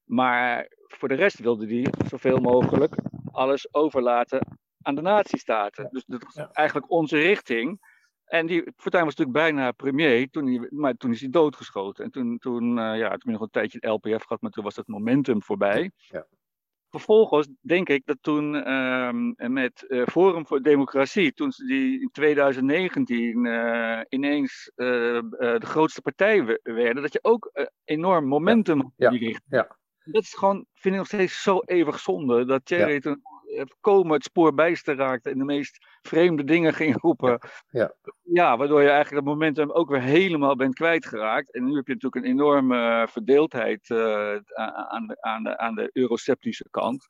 Maar 0.04 0.66
voor 0.86 1.08
de 1.08 1.14
rest 1.14 1.38
wilde 1.38 1.66
hij 1.66 1.92
zoveel 2.08 2.38
mogelijk 2.38 2.94
alles 3.32 3.74
overlaten 3.74 4.58
aan 4.82 4.94
de 4.94 5.00
natiestaten. 5.00 5.88
Dus 5.90 6.04
dat 6.06 6.22
was 6.22 6.46
eigenlijk 6.52 6.90
onze 6.90 7.16
richting. 7.18 7.80
En 8.24 8.46
die 8.46 8.72
Fortuyn 8.76 9.04
was 9.04 9.14
natuurlijk 9.16 9.46
bijna 9.46 9.72
premier, 9.72 10.30
toen 10.30 10.46
hij, 10.46 10.68
maar 10.70 10.94
toen 10.94 11.10
is 11.12 11.20
hij 11.20 11.30
doodgeschoten. 11.30 12.04
En 12.04 12.10
toen, 12.10 12.38
toen 12.38 12.78
uh, 12.78 12.98
ja, 12.98 13.16
toen 13.16 13.32
nog 13.32 13.40
een 13.40 13.50
tijdje 13.50 13.78
het 13.80 13.90
LPF 13.90 14.22
gehad, 14.22 14.40
maar 14.40 14.50
toen 14.50 14.64
was 14.64 14.76
het 14.76 14.88
momentum 14.88 15.42
voorbij. 15.42 15.90
Ja. 15.96 16.26
Vervolgens 16.90 17.48
denk 17.60 17.88
ik 17.88 18.02
dat 18.04 18.16
toen 18.20 18.54
ehm, 18.54 19.52
met 19.52 19.84
uh, 19.88 20.06
Forum 20.06 20.46
voor 20.46 20.62
Democratie, 20.62 21.32
toen 21.32 21.52
ze 21.52 21.64
die 21.66 22.00
in 22.00 22.08
2019 22.12 23.44
uh, 23.44 23.98
eh, 23.98 24.06
ineens 24.08 24.70
uh, 24.76 24.86
de 25.38 25.60
grootste 25.60 26.02
partij 26.02 26.58
werden, 26.62 27.02
dat 27.02 27.12
je 27.12 27.18
ook 27.22 27.68
enorm 27.84 28.26
momentum 28.26 28.92
ja, 28.96 29.10
die 29.10 29.18
richting. 29.18 29.44
Ja. 29.48 29.78
Dat 30.04 30.22
is 30.22 30.34
gewoon, 30.34 30.66
vind 30.74 30.94
ik 30.94 31.00
nog 31.00 31.06
steeds 31.06 31.42
zo 31.42 31.60
eeuwig 31.64 31.98
zonde, 31.98 32.44
dat 32.44 32.64
Thierry 32.64 32.92
ja. 32.92 32.98
toen 32.98 33.22
komen 33.80 34.12
het 34.12 34.24
spoor 34.24 34.54
bijster 34.54 34.96
raakte 34.96 35.30
en 35.30 35.38
de 35.38 35.44
meest 35.44 35.86
vreemde 36.02 36.44
dingen 36.44 36.74
ging 36.74 37.00
roepen. 37.00 37.38
Ja. 37.70 37.94
ja, 38.22 38.56
waardoor 38.56 38.82
je 38.82 38.88
eigenlijk 38.88 39.24
dat 39.24 39.34
momentum 39.34 39.70
ook 39.70 39.90
weer 39.90 40.02
helemaal 40.02 40.56
bent 40.56 40.74
kwijtgeraakt. 40.74 41.54
En 41.54 41.64
nu 41.64 41.74
heb 41.76 41.86
je 41.86 41.92
natuurlijk 41.92 42.24
een 42.24 42.30
enorme 42.30 43.08
verdeeldheid 43.10 43.88
uh, 43.88 44.36
aan, 44.88 45.06
de, 45.06 45.16
aan, 45.20 45.42
de, 45.42 45.58
aan 45.58 45.74
de 45.74 45.90
euroceptische 45.92 46.66
kant. 46.70 47.08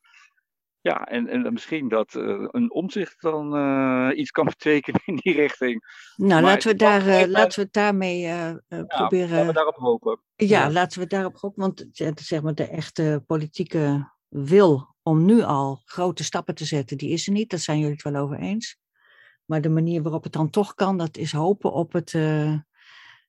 Ja, 0.81 1.05
en, 1.05 1.27
en 1.27 1.53
misschien 1.53 1.87
dat 1.87 2.13
uh, 2.13 2.47
een 2.51 2.71
omzicht 2.71 3.21
dan 3.21 3.55
uh, 3.57 4.17
iets 4.17 4.31
kan 4.31 4.45
betekenen 4.57 5.01
in 5.05 5.15
die 5.15 5.33
richting. 5.33 5.83
Nou, 6.15 6.29
maar 6.29 6.41
laten 6.41 6.71
we, 6.71 6.75
daar, 6.75 7.07
uh, 7.07 7.27
laten 7.27 7.59
we 7.59 7.61
het 7.61 7.73
daarmee 7.73 8.19
ja, 8.19 8.61
proberen. 8.67 9.29
Laten 9.29 9.47
we 9.47 9.53
daarop 9.53 9.75
hopen. 9.75 10.19
Ja, 10.35 10.45
ja, 10.45 10.71
laten 10.71 10.99
we 10.99 11.07
daarop 11.07 11.35
hopen. 11.35 11.61
Want 11.61 11.85
zeg 12.15 12.41
maar, 12.41 12.53
de 12.53 12.67
echte 12.67 13.23
politieke 13.27 14.11
wil 14.31 14.95
om 15.03 15.25
nu 15.25 15.41
al 15.41 15.81
grote 15.85 16.23
stappen 16.23 16.55
te 16.55 16.65
zetten, 16.65 16.97
die 16.97 17.09
is 17.09 17.27
er 17.27 17.33
niet. 17.33 17.49
Dat 17.49 17.59
zijn 17.59 17.77
jullie 17.79 17.93
het 17.93 18.03
wel 18.03 18.15
over 18.15 18.39
eens. 18.39 18.77
Maar 19.45 19.61
de 19.61 19.69
manier 19.69 20.01
waarop 20.01 20.23
het 20.23 20.33
dan 20.33 20.49
toch 20.49 20.73
kan, 20.73 20.97
dat 20.97 21.17
is 21.17 21.31
hopen 21.31 21.73
op, 21.73 21.93
het, 21.93 22.13
uh, 22.13 22.57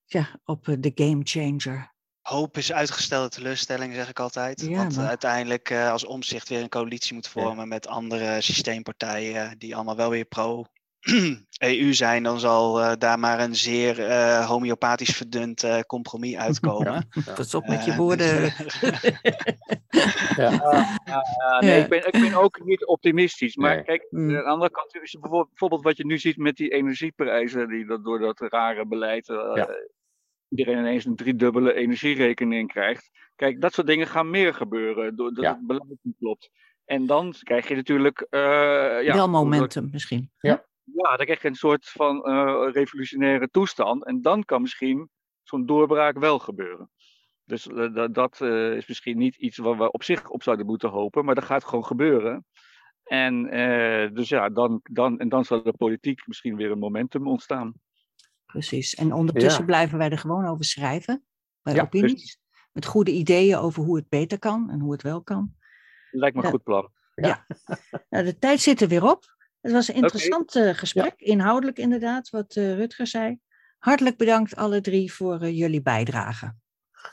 ja, 0.04 0.40
op 0.44 0.76
de 0.78 0.92
game 0.94 1.20
changer. 1.22 1.92
Hoop 2.20 2.56
is 2.56 2.72
uitgestelde 2.72 3.28
teleurstelling, 3.28 3.94
zeg 3.94 4.08
ik 4.08 4.20
altijd. 4.20 4.66
Want 4.66 4.98
uiteindelijk, 4.98 5.70
uh, 5.70 5.90
als 5.90 6.04
omzicht 6.04 6.48
weer 6.48 6.60
een 6.60 6.68
coalitie 6.68 7.14
moet 7.14 7.28
vormen 7.28 7.68
met 7.68 7.86
andere 7.86 8.40
systeempartijen, 8.40 9.58
die 9.58 9.74
allemaal 9.74 9.96
wel 9.96 10.10
weer 10.10 10.24
pro 10.24 10.64
EU 11.58 11.92
zijn, 11.92 12.22
dan 12.22 12.40
zal 12.40 12.80
uh, 12.80 12.92
daar 12.98 13.18
maar 13.18 13.40
een 13.40 13.56
zeer 13.56 13.98
uh, 13.98 14.48
homeopathisch 14.48 15.16
verdund 15.16 15.64
uh, 15.64 15.80
compromis 15.80 16.36
uitkomen. 16.36 17.08
Ja, 17.24 17.58
op 17.58 17.66
met 17.66 17.84
je 17.84 17.96
woorden. 17.96 18.42
ja. 20.36 21.60
nee, 21.60 21.80
ik, 21.80 21.88
ben, 21.88 22.06
ik 22.06 22.12
ben 22.12 22.34
ook 22.34 22.64
niet 22.64 22.86
optimistisch. 22.86 23.56
Maar 23.56 23.74
nee. 23.74 23.84
kijk, 23.84 24.06
mm. 24.10 24.36
aan 24.36 24.42
de 24.42 24.42
andere 24.42 24.70
kant 24.70 24.94
is 25.02 25.16
bijvoorbeeld 25.20 25.82
wat 25.82 25.96
je 25.96 26.06
nu 26.06 26.18
ziet 26.18 26.36
met 26.36 26.56
die 26.56 26.68
energieprijzen, 26.68 27.68
die 27.68 27.86
dat 27.86 28.04
door 28.04 28.18
dat 28.18 28.40
rare 28.40 28.86
beleid 28.86 29.32
iedereen 30.48 30.78
ineens 30.78 31.04
een 31.04 31.16
driedubbele 31.16 31.74
energierekening 31.74 32.68
krijgt. 32.68 33.10
Kijk, 33.36 33.60
dat 33.60 33.74
soort 33.74 33.86
dingen 33.86 34.06
gaan 34.06 34.30
meer 34.30 34.54
gebeuren, 34.54 35.16
doordat 35.16 35.44
het 35.44 35.66
beleid 35.66 35.98
niet 36.02 36.16
klopt. 36.18 36.50
En 36.84 37.06
dan 37.06 37.34
krijg 37.42 37.68
je 37.68 37.74
natuurlijk... 37.74 38.26
ja, 38.30 39.14
Wel 39.14 39.28
momentum 39.28 39.88
misschien. 39.92 40.30
Ja. 40.38 40.64
Ja, 40.84 41.16
dan 41.16 41.24
krijg 41.24 41.42
je 41.42 41.48
een 41.48 41.54
soort 41.54 41.88
van 41.88 42.30
uh, 42.30 42.68
revolutionaire 42.72 43.48
toestand. 43.48 44.04
En 44.06 44.22
dan 44.22 44.44
kan 44.44 44.62
misschien 44.62 45.10
zo'n 45.42 45.66
doorbraak 45.66 46.18
wel 46.18 46.38
gebeuren. 46.38 46.90
Dus 47.44 47.66
uh, 47.66 48.06
dat 48.12 48.40
uh, 48.40 48.76
is 48.76 48.86
misschien 48.86 49.18
niet 49.18 49.36
iets 49.36 49.56
waar 49.56 49.78
we 49.78 49.90
op 49.90 50.02
zich 50.02 50.28
op 50.28 50.42
zouden 50.42 50.66
moeten 50.66 50.88
hopen, 50.88 51.24
maar 51.24 51.34
dat 51.34 51.44
gaat 51.44 51.64
gewoon 51.64 51.84
gebeuren. 51.84 52.46
En 53.02 53.42
dus 54.14 54.28
ja, 54.28 54.48
dan, 54.48 54.80
dan, 54.82 55.18
en 55.18 55.28
dan 55.28 55.44
zal 55.44 55.62
de 55.62 55.72
politiek 55.72 56.26
misschien 56.26 56.56
weer 56.56 56.70
een 56.70 56.78
momentum 56.78 57.28
ontstaan. 57.28 57.72
Precies. 58.46 58.94
En 58.94 59.12
ondertussen 59.12 59.60
ja. 59.60 59.66
blijven 59.66 59.98
wij 59.98 60.10
er 60.10 60.18
gewoon 60.18 60.46
over 60.46 60.64
schrijven, 60.64 61.24
bij 61.62 61.74
ja, 61.74 61.82
opinies. 61.82 62.12
Precies. 62.12 62.38
Met 62.72 62.86
goede 62.86 63.10
ideeën 63.10 63.56
over 63.56 63.82
hoe 63.82 63.96
het 63.96 64.08
beter 64.08 64.38
kan 64.38 64.70
en 64.70 64.80
hoe 64.80 64.92
het 64.92 65.02
wel 65.02 65.22
kan. 65.22 65.54
Lijkt 66.10 66.36
me 66.36 66.42
een 66.42 66.50
goed 66.50 66.62
plan. 66.62 66.92
Ja. 67.14 67.46
nou, 68.10 68.24
de 68.24 68.38
tijd 68.38 68.60
zit 68.60 68.80
er 68.80 68.88
weer 68.88 69.10
op. 69.10 69.24
Het 69.62 69.72
was 69.72 69.88
een 69.88 69.94
interessant 69.94 70.56
okay. 70.56 70.74
gesprek, 70.74 71.14
ja. 71.16 71.26
inhoudelijk 71.32 71.78
inderdaad, 71.78 72.30
wat 72.30 72.56
uh, 72.56 72.74
Rutger 72.74 73.06
zei. 73.06 73.38
Hartelijk 73.78 74.16
bedankt 74.16 74.56
alle 74.56 74.80
drie 74.80 75.12
voor 75.12 75.42
uh, 75.42 75.58
jullie 75.58 75.82
bijdrage. 75.82 76.54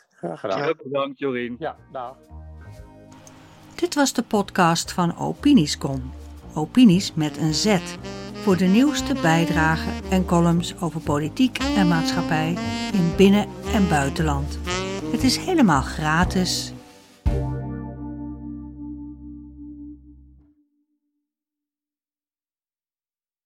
Graag 0.09 0.39
gedaan. 0.39 0.59
Ja, 0.59 0.75
bedankt 0.83 1.19
Jorien. 1.19 1.55
Ja, 1.59 1.75
nou. 1.91 2.15
Dit 3.75 3.95
was 3.95 4.13
de 4.13 4.23
podcast 4.23 4.91
van 4.91 5.17
Opiniescom. 5.17 6.13
Opinies 6.53 7.13
met 7.13 7.37
een 7.37 7.53
Z. 7.53 7.77
Voor 8.33 8.57
de 8.57 8.65
nieuwste 8.65 9.13
bijdragen 9.21 10.11
en 10.11 10.25
columns 10.25 10.81
over 10.81 11.01
politiek 11.01 11.57
en 11.57 11.87
maatschappij 11.87 12.57
in 12.93 13.15
binnen- 13.17 13.47
en 13.73 13.89
buitenland. 13.89 14.59
Het 15.11 15.23
is 15.23 15.37
helemaal 15.37 15.81
gratis 15.81 16.73